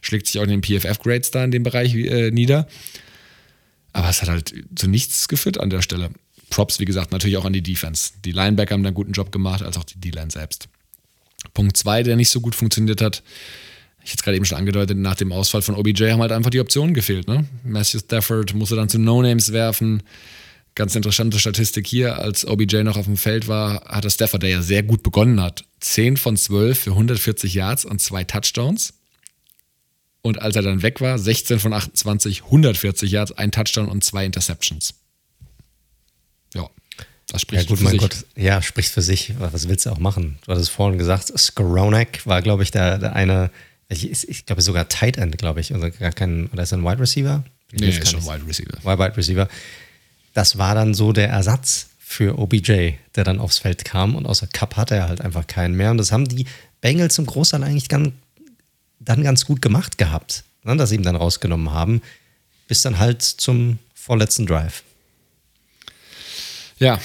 [0.00, 2.66] Schlägt sich auch in den PFF-Grades da in dem Bereich äh, nieder.
[3.92, 6.10] Aber es hat halt zu nichts geführt an der Stelle.
[6.50, 8.12] Props, wie gesagt, natürlich auch an die Defense.
[8.24, 10.68] Die Linebacker haben da einen guten Job gemacht, als auch die D-Line selbst.
[11.54, 13.22] Punkt 2, der nicht so gut funktioniert hat.
[14.02, 16.50] ich hätte es gerade eben schon angedeutet, nach dem Ausfall von OBJ haben halt einfach
[16.50, 17.28] die Optionen gefehlt.
[17.28, 17.46] Ne?
[17.64, 20.02] Matthew Stafford musste dann zu No-Names werfen.
[20.74, 24.62] Ganz interessante Statistik hier, als OBJ noch auf dem Feld war, hatte Stafford, der ja
[24.62, 28.92] sehr gut begonnen hat, 10 von 12 für 140 Yards und zwei Touchdowns.
[30.20, 34.26] Und als er dann weg war, 16 von 28, 140 Yards, ein Touchdown und zwei
[34.26, 34.94] Interceptions.
[36.56, 36.68] Ja,
[37.28, 38.00] das spricht ja, gut, für mein sich.
[38.00, 39.34] Gott, ja, spricht für sich.
[39.38, 40.38] Was willst du auch machen?
[40.44, 43.50] Du hattest vorhin gesagt, Skoronek war, glaube ich, der, der eine,
[43.88, 46.84] ich, ich glaube sogar Tight End, glaube ich, oder gar kein, oder ist er ein
[46.84, 47.44] Wide Receiver?
[47.72, 48.22] Ich Nee, ist schon.
[48.24, 48.78] Wide Receiver.
[48.82, 49.48] Wide Wide Receiver.
[50.34, 54.46] Das war dann so der Ersatz für OBJ, der dann aufs Feld kam und außer
[54.46, 55.90] Cup hatte er halt einfach keinen mehr.
[55.90, 56.46] Und das haben die
[56.80, 58.12] Bengals zum Großteil eigentlich ganz,
[59.00, 62.02] dann ganz gut gemacht gehabt, ne, dass sie ihn dann rausgenommen haben,
[62.68, 64.84] bis dann halt zum vorletzten Drive.
[66.78, 67.00] Ja,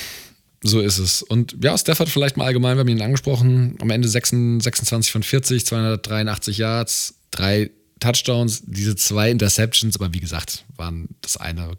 [0.63, 1.23] so ist es.
[1.23, 5.23] Und ja, Stafford vielleicht mal allgemein, wir haben ihn angesprochen, am Ende 26 26 von
[5.23, 11.77] 40, 283 Yards, drei Touchdowns, diese zwei Interceptions, aber wie gesagt, waren das eine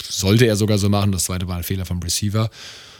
[0.00, 2.50] sollte er sogar so machen, das zweite war ein Fehler vom Receiver.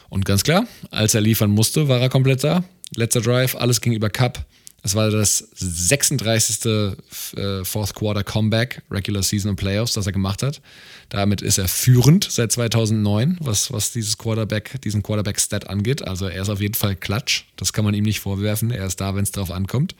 [0.09, 2.63] Und ganz klar, als er liefern musste, war er komplett da.
[2.95, 4.45] Letzter Drive, alles ging über Cup.
[4.85, 6.65] Es war das 36.
[6.65, 10.61] äh, Fourth Quarter Comeback, Regular Season und Playoffs, das er gemacht hat.
[11.07, 16.05] Damit ist er führend seit 2009, was, was dieses Quarterback, diesen Quarterback-Stat angeht.
[16.05, 17.45] Also er ist auf jeden Fall klatsch.
[17.55, 18.71] Das kann man ihm nicht vorwerfen.
[18.71, 19.95] Er ist da, wenn es drauf ankommt.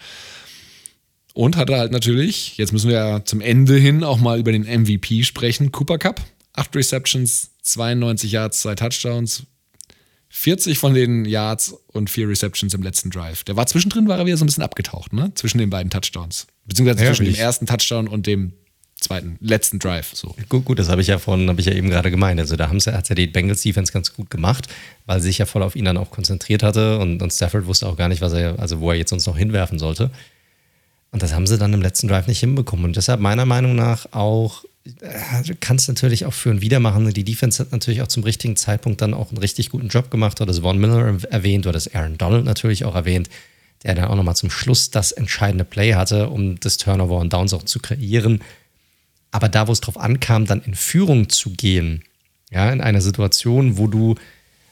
[1.34, 4.64] Und hatte halt natürlich, jetzt müssen wir ja zum Ende hin auch mal über den
[4.64, 6.22] MVP sprechen, Cooper Cup.
[6.52, 9.44] Acht Receptions, 92 Yards, zwei Touchdowns,
[10.36, 13.44] 40 von den Yards und vier Receptions im letzten Drive.
[13.44, 15.32] Der war zwischendrin, war er wieder so ein bisschen abgetaucht, ne?
[15.36, 16.48] Zwischen den beiden Touchdowns.
[16.66, 18.54] Beziehungsweise Ja, zwischen dem ersten Touchdown und dem
[19.00, 20.10] zweiten, letzten Drive.
[20.16, 20.36] So.
[20.50, 22.40] Gut, gut, das habe ich ja vorhin, habe ich ja eben gerade gemeint.
[22.40, 24.68] Also da hat es ja die Bengals Defense ganz gut gemacht,
[25.06, 27.88] weil sie sich ja voll auf ihn dann auch konzentriert hatte und, und Stafford wusste
[27.88, 30.10] auch gar nicht, was er, also wo er jetzt uns noch hinwerfen sollte.
[31.14, 32.86] Und das haben sie dann im letzten Drive nicht hinbekommen.
[32.86, 37.08] Und deshalb meiner Meinung nach auch, äh, du kannst natürlich auch für ein Wiedermachen.
[37.14, 40.40] Die Defense hat natürlich auch zum richtigen Zeitpunkt dann auch einen richtig guten Job gemacht.
[40.40, 43.30] Du hattest Von Miller erwähnt, du hattest Aaron Donald natürlich auch erwähnt,
[43.84, 47.54] der dann auch nochmal zum Schluss das entscheidende Play hatte, um das Turnover und Downs
[47.54, 48.42] auch zu kreieren.
[49.30, 52.04] Aber da, wo es drauf ankam, dann in Führung zu gehen,
[52.50, 54.16] ja, in einer Situation, wo du,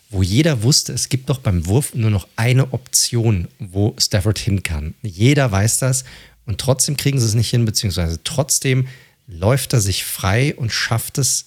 [0.09, 4.63] wo jeder wusste, es gibt doch beim Wurf nur noch eine Option, wo Stafford hin
[4.63, 4.95] kann.
[5.03, 6.03] Jeder weiß das
[6.51, 8.89] und trotzdem kriegen sie es nicht hin, beziehungsweise trotzdem
[9.25, 11.45] läuft er sich frei und schafft es,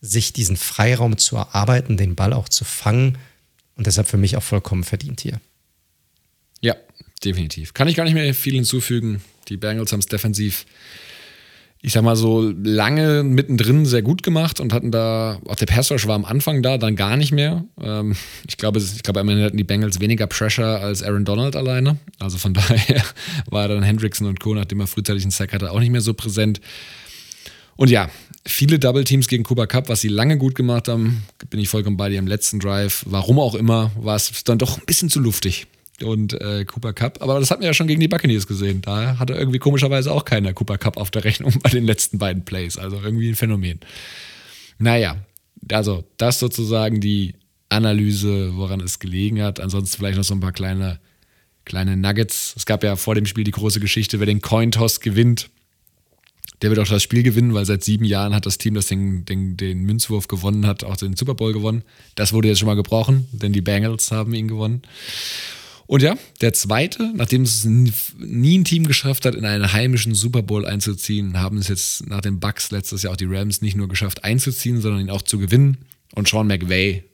[0.00, 3.18] sich diesen Freiraum zu erarbeiten, den Ball auch zu fangen
[3.74, 5.40] und deshalb für mich auch vollkommen verdient hier.
[6.60, 6.76] Ja,
[7.24, 7.74] definitiv.
[7.74, 9.24] Kann ich gar nicht mehr viel hinzufügen.
[9.48, 10.66] Die Bengals haben es defensiv,
[11.84, 15.92] ich sag mal so, lange mittendrin sehr gut gemacht und hatten da, auch der Pass
[15.92, 17.62] Rush war am Anfang da, dann gar nicht mehr.
[17.78, 18.16] Ähm,
[18.48, 21.98] ich glaube, ich glaube, am Ende hatten die Bengals weniger Pressure als Aaron Donald alleine.
[22.18, 23.04] Also von daher
[23.50, 26.14] war dann Hendrickson und Co., nachdem er frühzeitig einen Sack hatte, auch nicht mehr so
[26.14, 26.62] präsent.
[27.76, 28.08] Und ja,
[28.46, 31.98] viele Double Teams gegen Cooper Cup, was sie lange gut gemacht haben, bin ich vollkommen
[31.98, 33.04] bei dir im letzten Drive.
[33.04, 35.66] Warum auch immer, war es dann doch ein bisschen zu luftig.
[36.02, 38.82] Und äh, Cooper Cup, aber das hatten wir ja schon gegen die Buccaneers gesehen.
[38.82, 42.44] Da hatte irgendwie komischerweise auch keiner Cooper Cup auf der Rechnung bei den letzten beiden
[42.44, 42.78] Plays.
[42.78, 43.78] Also irgendwie ein Phänomen.
[44.78, 45.16] Naja,
[45.70, 47.34] also das sozusagen die
[47.68, 49.60] Analyse, woran es gelegen hat.
[49.60, 50.98] Ansonsten vielleicht noch so ein paar kleine,
[51.64, 52.54] kleine Nuggets.
[52.56, 55.48] Es gab ja vor dem Spiel die große Geschichte, wer den Cointoss gewinnt,
[56.62, 59.24] der wird auch das Spiel gewinnen, weil seit sieben Jahren hat das Team, das den,
[59.24, 61.82] den, den Münzwurf gewonnen hat, auch den Super Bowl gewonnen.
[62.14, 64.82] Das wurde jetzt schon mal gebrochen, denn die Bengals haben ihn gewonnen.
[65.86, 70.42] Und ja, der zweite, nachdem es nie ein Team geschafft hat, in einen heimischen Super
[70.42, 73.88] Bowl einzuziehen, haben es jetzt nach den Bucks letztes Jahr auch die Rams nicht nur
[73.88, 75.78] geschafft einzuziehen, sondern ihn auch zu gewinnen.
[76.14, 77.04] Und Sean McVay,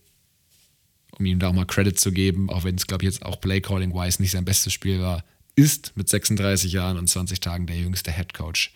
[1.18, 3.40] um ihm da auch mal Credit zu geben, auch wenn es, glaube ich, jetzt auch
[3.40, 5.24] Playcalling-wise nicht sein bestes Spiel war,
[5.56, 8.72] ist mit 36 Jahren und 20 Tagen der jüngste Head Coach,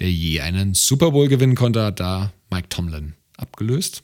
[0.00, 4.02] der je einen Super Bowl gewinnen konnte, hat da Mike Tomlin abgelöst.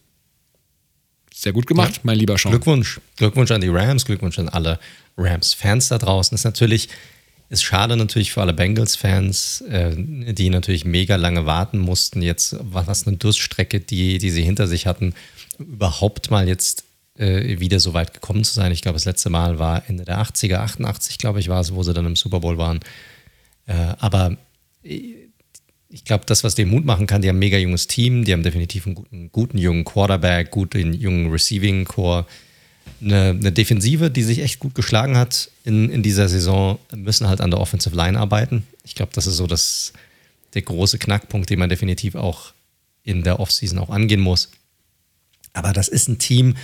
[1.39, 2.01] Sehr gut gemacht, Ja.
[2.05, 2.51] mein lieber Sean.
[2.53, 2.99] Glückwunsch.
[3.17, 4.79] Glückwunsch an die Rams, Glückwunsch an alle
[5.19, 6.35] Rams-Fans da draußen.
[6.35, 6.89] Ist natürlich,
[7.51, 9.95] ist schade natürlich für alle Bengals-Fans, äh,
[10.33, 12.23] die natürlich mega lange warten mussten.
[12.23, 15.13] Jetzt war das eine Durststrecke, die, die sie hinter sich hatten,
[15.59, 16.85] überhaupt mal jetzt
[17.19, 18.73] äh, wieder so weit gekommen zu sein.
[18.73, 21.83] Ich glaube, das letzte Mal war Ende der 80er, 88, glaube ich, war es, wo
[21.83, 22.81] sie dann im Super Bowl waren.
[23.67, 24.39] Äh, aber
[25.89, 28.33] ich glaube, das, was dem Mut machen kann, die haben ein mega junges Team, die
[28.33, 32.27] haben definitiv einen guten, guten jungen Quarterback, guten jungen Receiving Core,
[33.01, 37.41] eine, eine Defensive, die sich echt gut geschlagen hat in, in dieser Saison, müssen halt
[37.41, 38.67] an der Offensive Line arbeiten.
[38.85, 39.93] Ich glaube, das ist so das,
[40.55, 42.53] der große Knackpunkt, den man definitiv auch
[43.03, 44.51] in der Offseason auch angehen muss.
[45.53, 46.57] Aber das ist ein Team,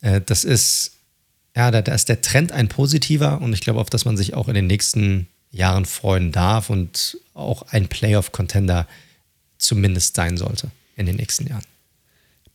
[0.00, 0.92] äh, das ist,
[1.56, 4.34] ja, da, da ist der Trend ein positiver und ich glaube, auf das man sich
[4.34, 8.88] auch in den nächsten Jahren freuen darf und auch ein Playoff-Contender
[9.58, 11.64] zumindest sein sollte in den nächsten Jahren.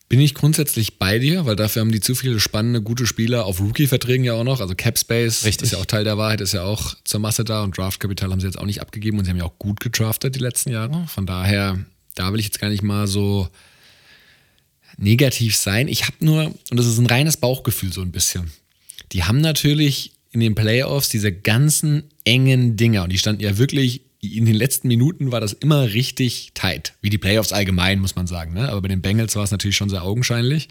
[0.09, 3.59] Bin ich grundsätzlich bei dir, weil dafür haben die zu viele spannende, gute Spieler auf
[3.59, 4.61] Rookie-Verträgen ja auch noch.
[4.61, 5.65] Also Cap Space Richtig.
[5.65, 8.39] ist ja auch Teil der Wahrheit, ist ja auch zur Masse da und Draftkapital haben
[8.39, 11.05] sie jetzt auch nicht abgegeben und sie haben ja auch gut gedraftet die letzten Jahre.
[11.07, 11.77] Von daher,
[12.15, 13.49] da will ich jetzt gar nicht mal so
[14.97, 15.89] negativ sein.
[15.89, 18.49] Ich habe nur, und das ist ein reines Bauchgefühl so ein bisschen.
[19.11, 24.01] Die haben natürlich in den Playoffs diese ganzen engen Dinger und die standen ja wirklich
[24.21, 26.93] in den letzten Minuten war das immer richtig tight.
[27.01, 28.53] Wie die Playoffs allgemein, muss man sagen.
[28.53, 28.69] Ne?
[28.69, 30.69] Aber bei den Bengals war es natürlich schon sehr augenscheinlich.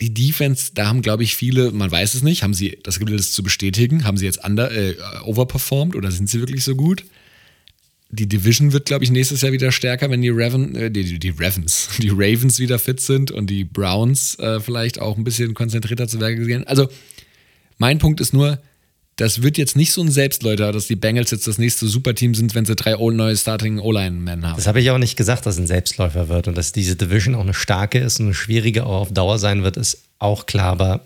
[0.00, 3.10] Die Defense, da haben, glaube ich, viele, man weiß es nicht, haben sie, das gilt
[3.18, 4.94] es zu bestätigen, haben sie jetzt under, äh,
[5.24, 7.04] overperformed oder sind sie wirklich so gut?
[8.10, 11.34] Die Division wird, glaube ich, nächstes Jahr wieder stärker, wenn die, Raven, äh, die, die
[11.36, 16.06] Ravens, die Ravens wieder fit sind und die Browns äh, vielleicht auch ein bisschen konzentrierter
[16.06, 16.64] zu Werke gehen.
[16.64, 16.88] Also,
[17.78, 18.60] mein Punkt ist nur,
[19.18, 22.54] das wird jetzt nicht so ein Selbstläuter, dass die Bengals jetzt das nächste Superteam sind,
[22.54, 24.56] wenn sie drei neue Starting O-Line-Men haben.
[24.56, 27.34] Das habe ich auch nicht gesagt, dass es ein Selbstläufer wird und dass diese Division
[27.34, 30.70] auch eine starke ist und eine schwierige auch auf Dauer sein wird, ist auch klar.
[30.70, 31.00] Aber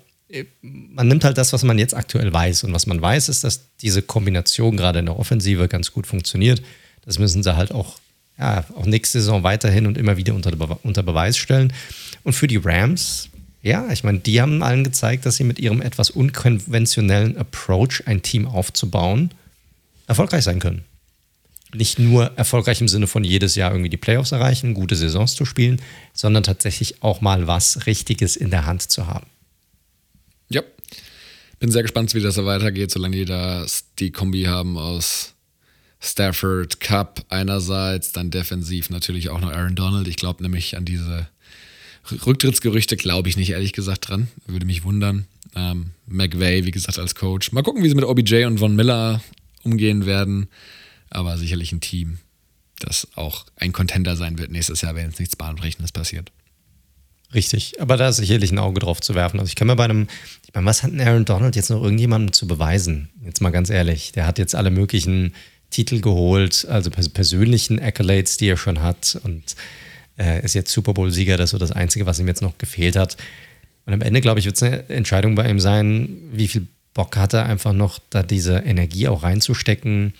[0.60, 2.64] man nimmt halt das, was man jetzt aktuell weiß.
[2.64, 6.62] Und was man weiß, ist, dass diese Kombination gerade in der Offensive ganz gut funktioniert.
[7.06, 7.96] Das müssen sie halt auch,
[8.38, 10.52] ja, auch nächste Saison weiterhin und immer wieder unter,
[10.82, 11.72] unter Beweis stellen.
[12.24, 13.30] Und für die Rams
[13.62, 18.22] ja, ich meine, die haben allen gezeigt, dass sie mit ihrem etwas unkonventionellen Approach, ein
[18.22, 19.30] Team aufzubauen,
[20.08, 20.84] erfolgreich sein können.
[21.72, 25.44] Nicht nur erfolgreich im Sinne von jedes Jahr irgendwie die Playoffs erreichen, gute Saisons zu
[25.44, 25.80] spielen,
[26.12, 29.26] sondern tatsächlich auch mal was Richtiges in der Hand zu haben.
[30.50, 30.62] Ja,
[31.60, 33.64] bin sehr gespannt, wie das so weitergeht, solange die da
[34.00, 35.34] die Kombi haben aus
[36.00, 40.08] Stafford, Cup einerseits, dann defensiv natürlich auch noch Aaron Donald.
[40.08, 41.28] Ich glaube nämlich an diese
[42.10, 44.28] Rücktrittsgerüchte glaube ich nicht, ehrlich gesagt, dran.
[44.46, 45.26] Würde mich wundern.
[45.54, 47.52] Ähm, McVay, wie gesagt, als Coach.
[47.52, 49.22] Mal gucken, wie sie mit OBJ und Von Miller
[49.62, 50.48] umgehen werden.
[51.10, 52.18] Aber sicherlich ein Team,
[52.80, 56.32] das auch ein Contender sein wird nächstes Jahr, wenn jetzt nichts Bahnbrechendes passiert.
[57.34, 59.40] Richtig, aber da ist sicherlich ein Auge drauf zu werfen.
[59.40, 60.06] Also ich kann mir bei einem,
[60.46, 63.08] ich meine, was hat denn Aaron Donald jetzt noch irgendjemandem zu beweisen?
[63.24, 65.32] Jetzt mal ganz ehrlich, der hat jetzt alle möglichen
[65.70, 69.56] Titel geholt, also persönlichen Accolades, die er schon hat und
[70.18, 72.96] äh, ist jetzt Super Bowl-Sieger, das ist so das Einzige, was ihm jetzt noch gefehlt
[72.96, 73.16] hat.
[73.86, 77.16] Und am Ende, glaube ich, wird es eine Entscheidung bei ihm sein, wie viel Bock
[77.16, 80.14] hat er einfach noch, da diese Energie auch reinzustecken.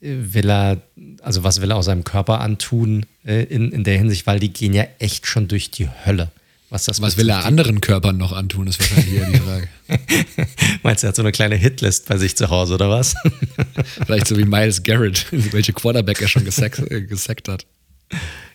[0.00, 0.82] Will er,
[1.22, 4.52] also was will er aus seinem Körper antun äh, in, in der Hinsicht, weil die
[4.52, 6.30] gehen ja echt schon durch die Hölle.
[6.74, 9.68] Was, das was will er anderen Körpern noch antun, ist wahrscheinlich eher die Frage.
[10.82, 13.14] Meinst du, er hat so eine kleine Hitlist bei sich zu Hause oder was?
[14.06, 17.64] Vielleicht so wie Miles Garrett, welche Quarterback er schon gesackt, äh, gesackt hat.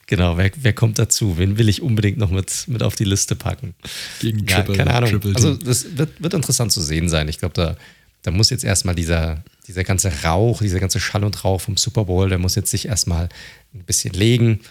[0.09, 1.37] Genau, wer, wer kommt dazu?
[1.37, 3.75] Wen will ich unbedingt noch mit, mit auf die Liste packen?
[4.19, 5.11] Gegen ja, Triple, keine Ahnung.
[5.11, 7.27] Triple also das wird, wird interessant zu sehen sein.
[7.27, 7.77] Ich glaube, da,
[8.23, 12.05] da muss jetzt erstmal dieser, dieser ganze Rauch, dieser ganze Schall und Rauch vom Super
[12.05, 13.29] Bowl, der muss jetzt sich erstmal
[13.75, 14.61] ein bisschen legen.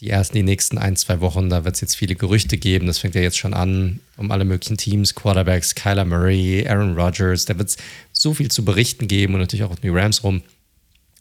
[0.00, 2.86] Die ersten, die nächsten ein, zwei Wochen, da wird es jetzt viele Gerüchte geben.
[2.86, 7.44] Das fängt ja jetzt schon an, um alle möglichen Teams, Quarterbacks, Kyler Murray, Aaron Rodgers.
[7.44, 7.76] Da wird es
[8.12, 10.40] so viel zu berichten geben und natürlich auch um die Rams rum.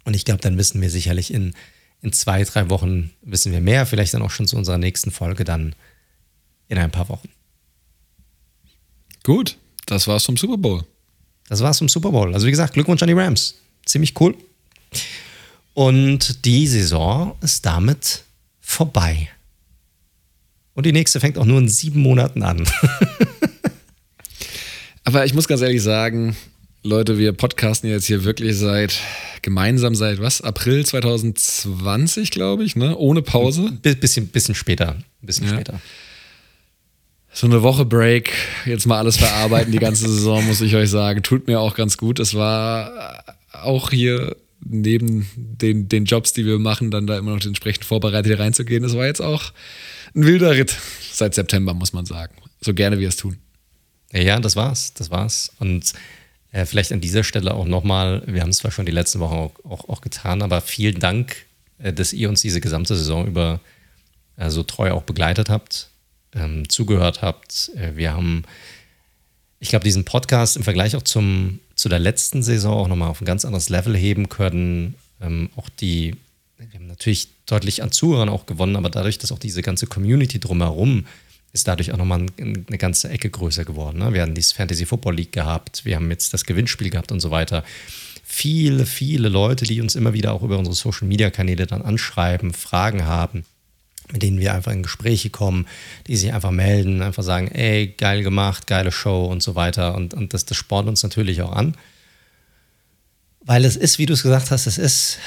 [0.05, 1.55] Und ich glaube, dann wissen wir sicherlich in
[2.01, 5.43] in zwei, drei Wochen wissen wir mehr, vielleicht dann auch schon zu unserer nächsten Folge
[5.43, 5.75] dann
[6.67, 7.29] in ein paar Wochen.
[9.23, 10.85] Gut, das war's vom Super Bowl.
[11.49, 12.33] Das war's vom Super Bowl.
[12.33, 13.55] Also wie gesagt, Glückwunsch an die Rams.
[13.85, 14.35] Ziemlich cool.
[15.73, 18.23] Und die Saison ist damit
[18.61, 19.29] vorbei.
[20.73, 22.67] Und die nächste fängt auch nur in sieben Monaten an.
[25.03, 26.35] Aber ich muss ganz ehrlich sagen,
[26.81, 28.99] Leute, wir podcasten jetzt hier wirklich seit
[29.41, 30.39] gemeinsam seit was?
[30.39, 32.95] April 2020, glaube ich, ne?
[32.95, 33.77] Ohne Pause.
[33.83, 34.97] Ein bisschen, bisschen später.
[35.21, 35.55] Bisschen ja.
[35.55, 35.81] später.
[37.33, 38.31] So eine Woche Break,
[38.65, 41.21] jetzt mal alles verarbeiten, die ganze Saison, muss ich euch sagen.
[41.21, 42.17] Tut mir auch ganz gut.
[42.17, 47.45] Es war auch hier neben den, den Jobs, die wir machen, dann da immer noch
[47.45, 48.85] entsprechend vorbereitet hier reinzugehen.
[48.85, 49.51] Es war jetzt auch
[50.15, 50.77] ein wilder Ritt
[51.11, 52.35] seit September, muss man sagen.
[52.61, 53.37] So gerne wir es tun.
[54.13, 54.93] Ja, das war's.
[54.93, 55.51] Das war's.
[55.59, 55.93] Und
[56.51, 59.35] äh, vielleicht an dieser Stelle auch nochmal, wir haben es zwar schon die letzten Wochen
[59.35, 61.45] auch, auch, auch getan, aber vielen Dank,
[61.77, 63.59] äh, dass ihr uns diese gesamte Saison über
[64.37, 65.89] äh, so treu auch begleitet habt,
[66.33, 67.71] ähm, zugehört habt.
[67.75, 68.43] Äh, wir haben,
[69.59, 73.21] ich glaube, diesen Podcast im Vergleich auch zum, zu der letzten Saison auch nochmal auf
[73.21, 74.95] ein ganz anderes Level heben können.
[75.21, 76.15] Ähm, auch die,
[76.57, 80.39] wir haben natürlich deutlich an Zuhörern auch gewonnen, aber dadurch, dass auch diese ganze Community
[80.39, 81.05] drumherum
[81.51, 83.99] ist dadurch auch nochmal eine ganze Ecke größer geworden.
[83.99, 84.13] Ne?
[84.13, 87.31] Wir haben dieses Fantasy Football League gehabt, wir haben jetzt das Gewinnspiel gehabt und so
[87.31, 87.63] weiter.
[88.23, 92.53] Viele, viele Leute, die uns immer wieder auch über unsere Social Media Kanäle dann anschreiben,
[92.53, 93.43] Fragen haben,
[94.11, 95.67] mit denen wir einfach in Gespräche kommen,
[96.05, 99.95] die sich einfach melden, einfach sagen, ey, geil gemacht, geile Show und so weiter.
[99.95, 101.75] Und, und das, das spornt uns natürlich auch an.
[103.41, 105.17] Weil es ist, wie du es gesagt hast, es ist,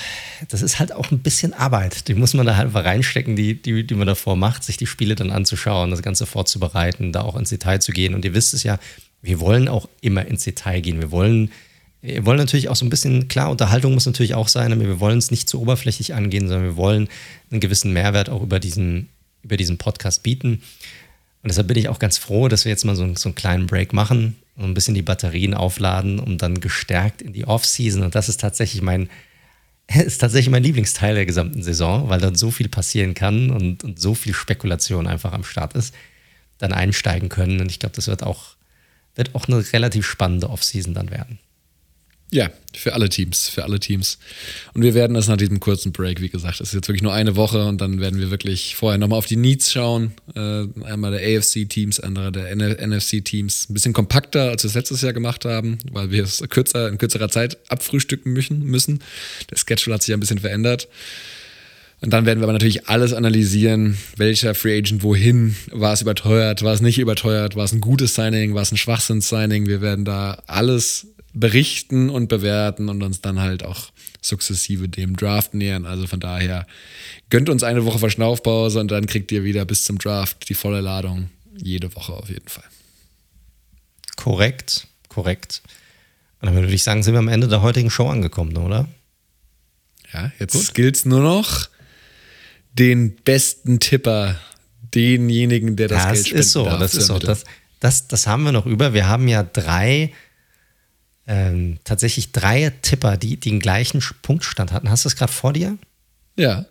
[0.48, 2.08] das ist halt auch ein bisschen Arbeit.
[2.08, 4.86] Die muss man da halt einfach reinstecken, die, die, die man davor macht, sich die
[4.86, 8.14] Spiele dann anzuschauen, das Ganze vorzubereiten, da auch ins Detail zu gehen.
[8.14, 8.78] Und ihr wisst es ja,
[9.22, 11.00] wir wollen auch immer ins Detail gehen.
[11.00, 11.50] Wir wollen,
[12.02, 15.00] wir wollen natürlich auch so ein bisschen, klar, Unterhaltung muss natürlich auch sein, aber wir
[15.00, 17.08] wollen es nicht zu oberflächlich angehen, sondern wir wollen
[17.50, 19.08] einen gewissen Mehrwert auch über diesen,
[19.42, 20.62] über diesen Podcast bieten.
[21.42, 23.66] Und deshalb bin ich auch ganz froh, dass wir jetzt mal so, so einen kleinen
[23.66, 28.03] Break machen und ein bisschen die Batterien aufladen, um dann gestärkt in die Off-Season.
[28.03, 29.09] Und das ist tatsächlich mein,
[29.94, 34.00] ist tatsächlich mein Lieblingsteil der gesamten Saison, weil dann so viel passieren kann und, und
[34.00, 35.94] so viel Spekulation einfach am Start ist,
[36.59, 37.61] dann einsteigen können.
[37.61, 38.57] Und ich glaube, das wird auch,
[39.14, 41.38] wird auch eine relativ spannende Off-Season dann werden.
[42.32, 44.18] Ja, für alle Teams, für alle Teams.
[44.72, 47.12] Und wir werden das nach diesem kurzen Break, wie gesagt, es ist jetzt wirklich nur
[47.12, 50.14] eine Woche und dann werden wir wirklich vorher nochmal auf die Needs schauen.
[50.34, 53.68] Äh, einmal der AFC-Teams, andere der NFC-Teams.
[53.68, 56.96] Ein bisschen kompakter, als wir es letztes Jahr gemacht haben, weil wir es kürzer, in
[56.96, 59.02] kürzerer Zeit abfrühstücken müssen.
[59.50, 60.88] Der Schedule hat sich ein bisschen verändert.
[62.00, 66.62] Und dann werden wir aber natürlich alles analysieren, welcher Free Agent wohin, war es überteuert,
[66.62, 69.66] war es nicht überteuert, war es ein gutes Signing, war es ein Schwachsinns-Signing.
[69.66, 75.54] Wir werden da alles berichten und bewerten und uns dann halt auch sukzessive dem Draft
[75.54, 75.86] nähern.
[75.86, 76.66] Also von daher
[77.30, 80.80] gönnt uns eine Woche Verschnaufpause und dann kriegt ihr wieder bis zum Draft die volle
[80.80, 81.30] Ladung.
[81.56, 82.64] Jede Woche auf jeden Fall.
[84.16, 85.62] Korrekt, korrekt.
[86.40, 88.88] Und dann würde ich sagen, sind wir am Ende der heutigen Show angekommen, oder?
[90.12, 91.68] Ja, jetzt gilt es nur noch,
[92.72, 94.38] den besten Tipper,
[94.94, 97.44] denjenigen, der das, das Geld spenden ist so, darf, Das ist so, das,
[97.80, 98.92] das, das haben wir noch über.
[98.92, 100.12] Wir haben ja drei
[101.32, 104.90] ähm, tatsächlich drei Tipper, die, die den gleichen Punktstand hatten.
[104.90, 105.78] Hast du das gerade vor dir?
[106.36, 106.66] Ja.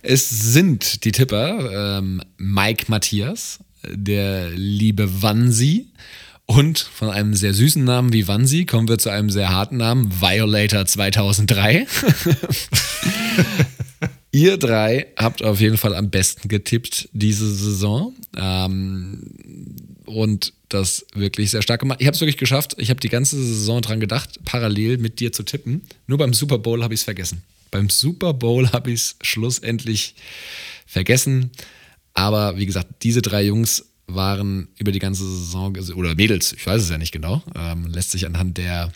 [0.00, 5.88] Es sind die Tipper ähm, Mike Matthias, der liebe Wansi
[6.46, 10.20] und von einem sehr süßen Namen wie Wansi kommen wir zu einem sehr harten Namen,
[10.20, 11.86] Violator 2003.
[14.32, 18.14] Ihr drei habt auf jeden Fall am besten getippt diese Saison.
[18.36, 19.32] Ähm,
[20.06, 22.00] und das wirklich sehr stark gemacht.
[22.00, 22.74] Ich habe es wirklich geschafft.
[22.78, 25.82] Ich habe die ganze Saison dran gedacht, parallel mit dir zu tippen.
[26.06, 27.42] Nur beim Super Bowl habe ich es vergessen.
[27.70, 30.14] Beim Super Bowl habe ich es schlussendlich
[30.86, 31.50] vergessen.
[32.14, 36.82] Aber wie gesagt, diese drei Jungs waren über die ganze Saison, oder Mädels, ich weiß
[36.82, 38.92] es ja nicht genau, ähm, lässt sich anhand der,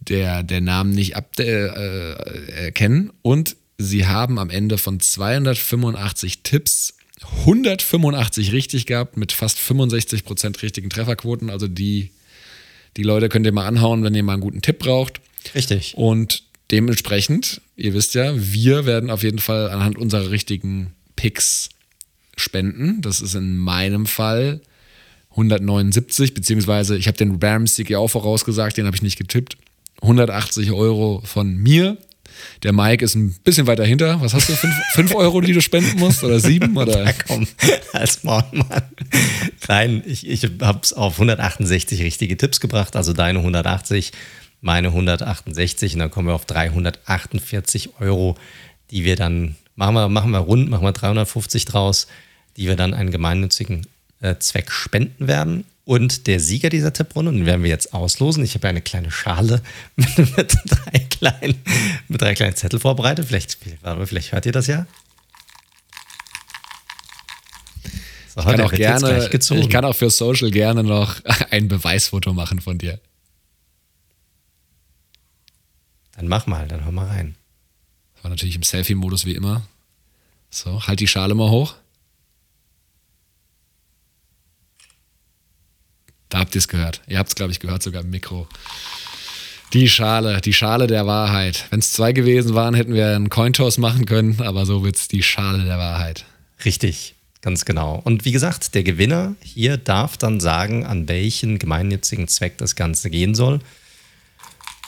[0.00, 2.12] der, der Namen nicht ab, äh,
[2.66, 3.12] erkennen.
[3.22, 6.94] Und sie haben am Ende von 285 Tipps
[7.24, 11.50] 185 richtig gehabt mit fast 65% richtigen Trefferquoten.
[11.50, 12.10] Also die,
[12.96, 15.20] die Leute könnt ihr mal anhauen, wenn ihr mal einen guten Tipp braucht.
[15.54, 15.94] Richtig.
[15.96, 21.70] Und dementsprechend, ihr wisst ja, wir werden auf jeden Fall anhand unserer richtigen Picks
[22.36, 23.00] spenden.
[23.02, 24.60] Das ist in meinem Fall
[25.30, 29.56] 179, beziehungsweise ich habe den Rams-Sieg ja auch vorausgesagt, den habe ich nicht getippt.
[30.02, 31.96] 180 Euro von mir
[32.62, 34.20] der Mike ist ein bisschen weiter hinter.
[34.20, 34.54] Was hast du?
[34.54, 36.22] Fünf, fünf Euro, die du spenden musst?
[36.24, 36.76] Oder sieben?
[36.76, 37.04] Oder?
[37.04, 37.46] Ja, komm,
[37.92, 38.44] als Mann.
[39.68, 42.96] Nein, ich, ich habe es auf 168 richtige Tipps gebracht.
[42.96, 44.12] Also deine 180,
[44.60, 45.94] meine 168.
[45.94, 48.36] Und dann kommen wir auf 348 Euro,
[48.90, 52.06] die wir dann, machen wir, machen wir rund, machen wir 350 draus,
[52.56, 53.86] die wir dann einen gemeinnützigen
[54.20, 55.64] äh, Zweck spenden werden.
[55.84, 58.44] Und der Sieger dieser Tipprunde, den werden wir jetzt auslosen.
[58.44, 59.62] Ich habe ja eine kleine Schale
[59.96, 61.60] mit, mit, drei kleinen,
[62.08, 63.26] mit drei kleinen Zettel vorbereitet.
[63.26, 63.58] Vielleicht,
[64.04, 64.86] vielleicht hört ihr das ja.
[68.34, 72.60] So, ich, kann auch gerne, ich kann auch für Social gerne noch ein Beweisfoto machen
[72.60, 72.98] von dir.
[76.16, 77.36] Dann mach mal, dann hör mal rein.
[78.14, 79.66] Das war natürlich im Selfie-Modus wie immer.
[80.48, 81.74] So, halt die Schale mal hoch.
[86.32, 87.02] Da habt ihr es gehört.
[87.06, 88.48] Ihr habt es, glaube ich, gehört, sogar im Mikro.
[89.74, 91.66] Die Schale, die Schale der Wahrheit.
[91.68, 95.08] Wenn es zwei gewesen waren, hätten wir einen Cointoss machen können, aber so wird es
[95.08, 96.24] die Schale der Wahrheit.
[96.64, 98.00] Richtig, ganz genau.
[98.02, 103.10] Und wie gesagt, der Gewinner hier darf dann sagen, an welchen gemeinnützigen Zweck das Ganze
[103.10, 103.60] gehen soll.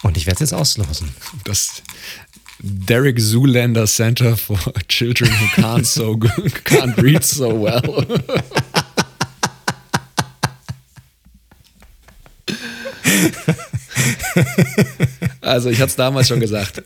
[0.03, 1.11] Und ich werde es jetzt auslosen.
[1.45, 1.83] Das
[2.59, 4.59] Derek Zoolander Center for
[4.89, 6.13] Children who can't so
[6.65, 8.07] can't read so well.
[15.45, 16.83] Also ich hatte es damals schon gesagt.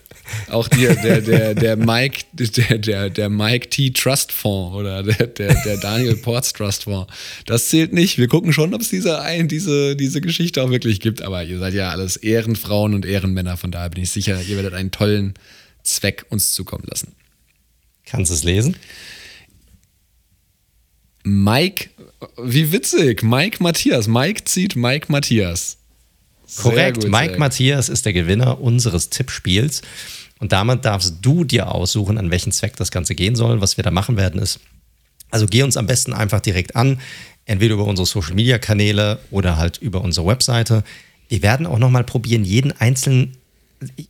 [0.49, 3.91] Auch dir, der, der, der Mike, der, der, der Mike T.
[3.91, 7.11] Trust Fonds oder der, der, der Daniel Ports Trust Fonds.
[7.45, 8.17] Das zählt nicht.
[8.17, 11.21] Wir gucken schon, ob es diese, diese, diese Geschichte auch wirklich gibt.
[11.21, 13.55] Aber ihr seid ja alles Ehrenfrauen und Ehrenmänner.
[13.55, 15.35] Von daher bin ich sicher, ihr werdet einen tollen
[15.83, 17.15] Zweck uns zukommen lassen.
[18.05, 18.75] Kannst du es lesen?
[21.23, 21.91] Mike,
[22.43, 23.23] wie witzig.
[23.23, 24.07] Mike Matthias.
[24.07, 25.78] Mike zieht Mike Matthias.
[26.57, 27.01] Korrekt.
[27.01, 29.81] Gut, Mike Matthias ist der Gewinner unseres Tippspiels.
[30.39, 33.61] Und damit darfst du dir aussuchen, an welchen Zweck das Ganze gehen soll.
[33.61, 34.59] Was wir da machen werden, ist,
[35.29, 36.99] also geh uns am besten einfach direkt an,
[37.45, 40.83] entweder über unsere Social Media Kanäle oder halt über unsere Webseite.
[41.27, 43.35] Wir werden auch nochmal probieren, jeden einzelnen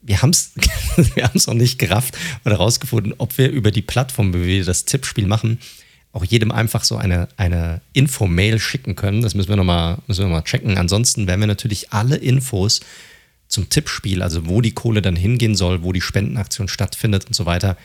[0.02, 0.53] wir haben es
[1.16, 5.28] wir noch nicht gerafft oder rausgefunden, ob wir über die Plattform, wie wir das Tippspiel
[5.28, 5.60] machen,
[6.11, 9.22] auch jedem einfach so eine, eine Info-Mail schicken können.
[9.22, 10.77] Das müssen wir nochmal noch checken.
[10.77, 12.81] Ansonsten werden wir natürlich alle Infos
[13.48, 17.45] zum Tippspiel, also wo die Kohle dann hingehen soll, wo die Spendenaktion stattfindet und so
[17.45, 17.77] weiter,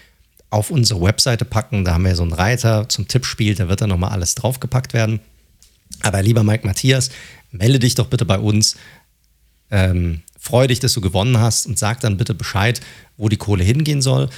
[0.51, 1.84] auf unsere Webseite packen.
[1.84, 5.20] Da haben wir so einen Reiter zum Tippspiel, da wird dann nochmal alles draufgepackt werden.
[6.01, 7.10] Aber lieber Mike Matthias,
[7.51, 8.76] melde dich doch bitte bei uns.
[9.70, 12.80] Ähm, freu dich, dass du gewonnen hast und sag dann bitte Bescheid,
[13.16, 14.28] wo die Kohle hingehen soll.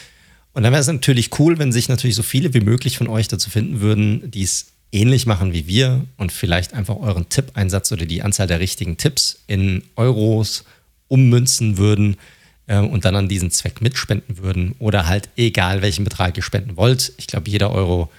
[0.57, 3.29] Und dann wäre es natürlich cool, wenn sich natürlich so viele wie möglich von euch
[3.29, 8.07] dazu finden würden, die es ähnlich machen wie wir und vielleicht einfach euren Tippeinsatz oder
[8.07, 10.65] die Anzahl der richtigen Tipps in Euros
[11.09, 12.17] ummünzen würden
[12.69, 16.79] äh, und dann an diesen Zweck mitspenden würden oder halt egal welchen Betrag ihr spenden
[16.79, 17.13] wollt.
[17.19, 18.11] Ich glaube, jeder Euro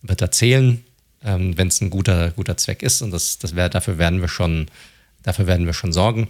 [0.00, 0.84] wird da zählen,
[1.24, 4.28] ähm, wenn es ein guter, guter Zweck ist und das, das wär, dafür werden wir
[4.28, 4.68] schon,
[5.24, 6.28] dafür werden wir schon sorgen.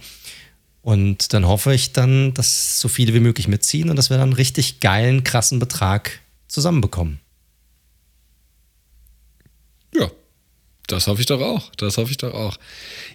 [0.81, 4.29] Und dann hoffe ich dann, dass so viele wie möglich mitziehen und dass wir dann
[4.29, 7.19] einen richtig geilen, krassen Betrag zusammenbekommen.
[9.93, 10.09] Ja,
[10.87, 11.71] das hoffe ich doch auch.
[11.75, 12.57] Das hoffe ich doch auch.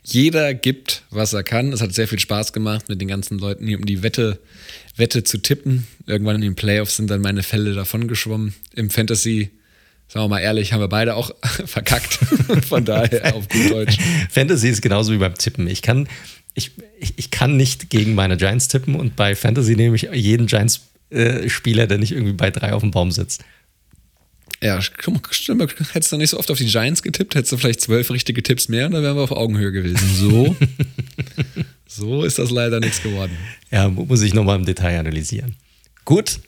[0.05, 1.73] Jeder gibt, was er kann.
[1.73, 4.41] Es hat sehr viel Spaß gemacht, mit den ganzen Leuten hier um die Wette,
[4.95, 5.87] Wette zu tippen.
[6.07, 8.55] Irgendwann in den Playoffs sind dann meine Fälle davon geschwommen.
[8.75, 9.51] Im Fantasy,
[10.09, 11.31] sagen wir mal ehrlich, haben wir beide auch
[11.66, 12.15] verkackt.
[12.69, 13.99] Von daher auf gut Deutsch.
[14.31, 15.66] Fantasy ist genauso wie beim Tippen.
[15.69, 16.09] Ich kann,
[16.55, 16.73] ich,
[17.16, 21.89] ich, kann nicht gegen meine Giants tippen und bei Fantasy nehme ich jeden Giants-Spieler, äh,
[21.89, 23.45] der nicht irgendwie bei drei auf dem Baum sitzt.
[24.62, 25.23] Ja, stimmt.
[25.93, 28.69] Hättest du nicht so oft auf die Giants getippt, hättest du vielleicht zwölf richtige Tipps
[28.69, 30.15] mehr und dann wären wir auf Augenhöhe gewesen.
[30.15, 30.57] So,
[31.87, 33.37] so ist das leider nichts geworden.
[33.70, 35.57] Ja, muss ich nochmal im Detail analysieren.
[36.07, 36.41] Gut,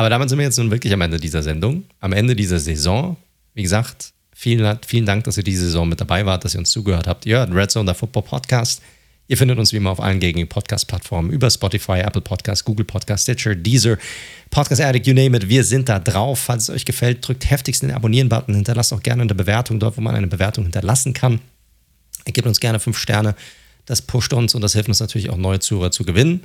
[0.00, 3.18] aber damit sind wir jetzt nun wirklich am Ende dieser Sendung, am Ende dieser Saison.
[3.52, 6.70] Wie gesagt, vielen, vielen Dank, dass ihr diese Saison mit dabei wart, dass ihr uns
[6.70, 7.26] zugehört habt.
[7.26, 8.80] Ihr hört Red Zone, der Football Podcast.
[9.28, 13.24] Ihr findet uns wie immer auf allen gängigen Podcast-Plattformen über Spotify, Apple Podcasts, Google Podcasts,
[13.24, 13.98] Stitcher, Deezer,
[14.48, 15.46] Podcast Addict, you name it.
[15.50, 16.38] Wir sind da drauf.
[16.38, 18.54] Falls es euch gefällt, drückt heftigst den Abonnieren-Button.
[18.54, 21.42] Hinterlasst auch gerne eine Bewertung dort, wo man eine Bewertung hinterlassen kann.
[22.24, 23.34] Gebt uns gerne fünf Sterne.
[23.84, 26.40] Das pusht uns und das hilft uns natürlich auch neue Zuhörer zu gewinnen.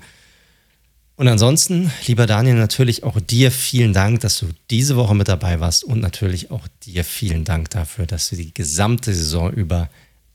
[1.18, 5.62] Und ansonsten, lieber Daniel, natürlich auch dir vielen Dank, dass du diese Woche mit dabei
[5.62, 9.90] warst und natürlich auch dir vielen Dank dafür, dass du die gesamte Saison über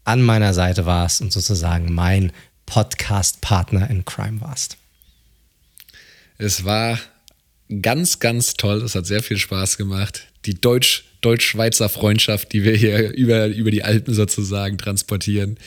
[0.05, 2.33] an meiner Seite warst und sozusagen mein
[2.65, 4.79] Podcast-Partner in Crime warst.
[6.39, 6.99] Es war
[7.83, 8.83] ganz, ganz toll.
[8.83, 10.29] Es hat sehr viel Spaß gemacht.
[10.47, 15.59] Die Deutsch, Deutsch-Schweizer Freundschaft, die wir hier über, über die Alpen sozusagen transportieren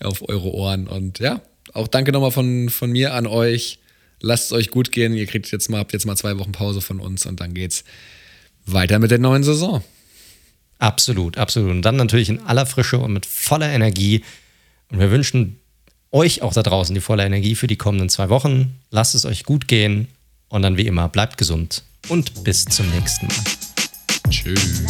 [0.00, 0.86] auf eure Ohren.
[0.86, 1.40] Und ja,
[1.72, 3.80] auch danke nochmal von, von mir an euch.
[4.22, 5.14] Lasst es euch gut gehen.
[5.14, 7.84] Ihr kriegt jetzt mal, habt jetzt mal zwei Wochen Pause von uns und dann geht's
[8.64, 9.82] weiter mit der neuen Saison.
[10.78, 11.70] Absolut, absolut.
[11.70, 14.24] Und dann natürlich in aller Frische und mit voller Energie.
[14.90, 15.60] Und wir wünschen
[16.10, 18.78] euch auch da draußen die volle Energie für die kommenden zwei Wochen.
[18.90, 20.08] Lasst es euch gut gehen
[20.48, 23.44] und dann wie immer bleibt gesund und bis zum nächsten Mal.
[24.28, 24.82] Tschüss.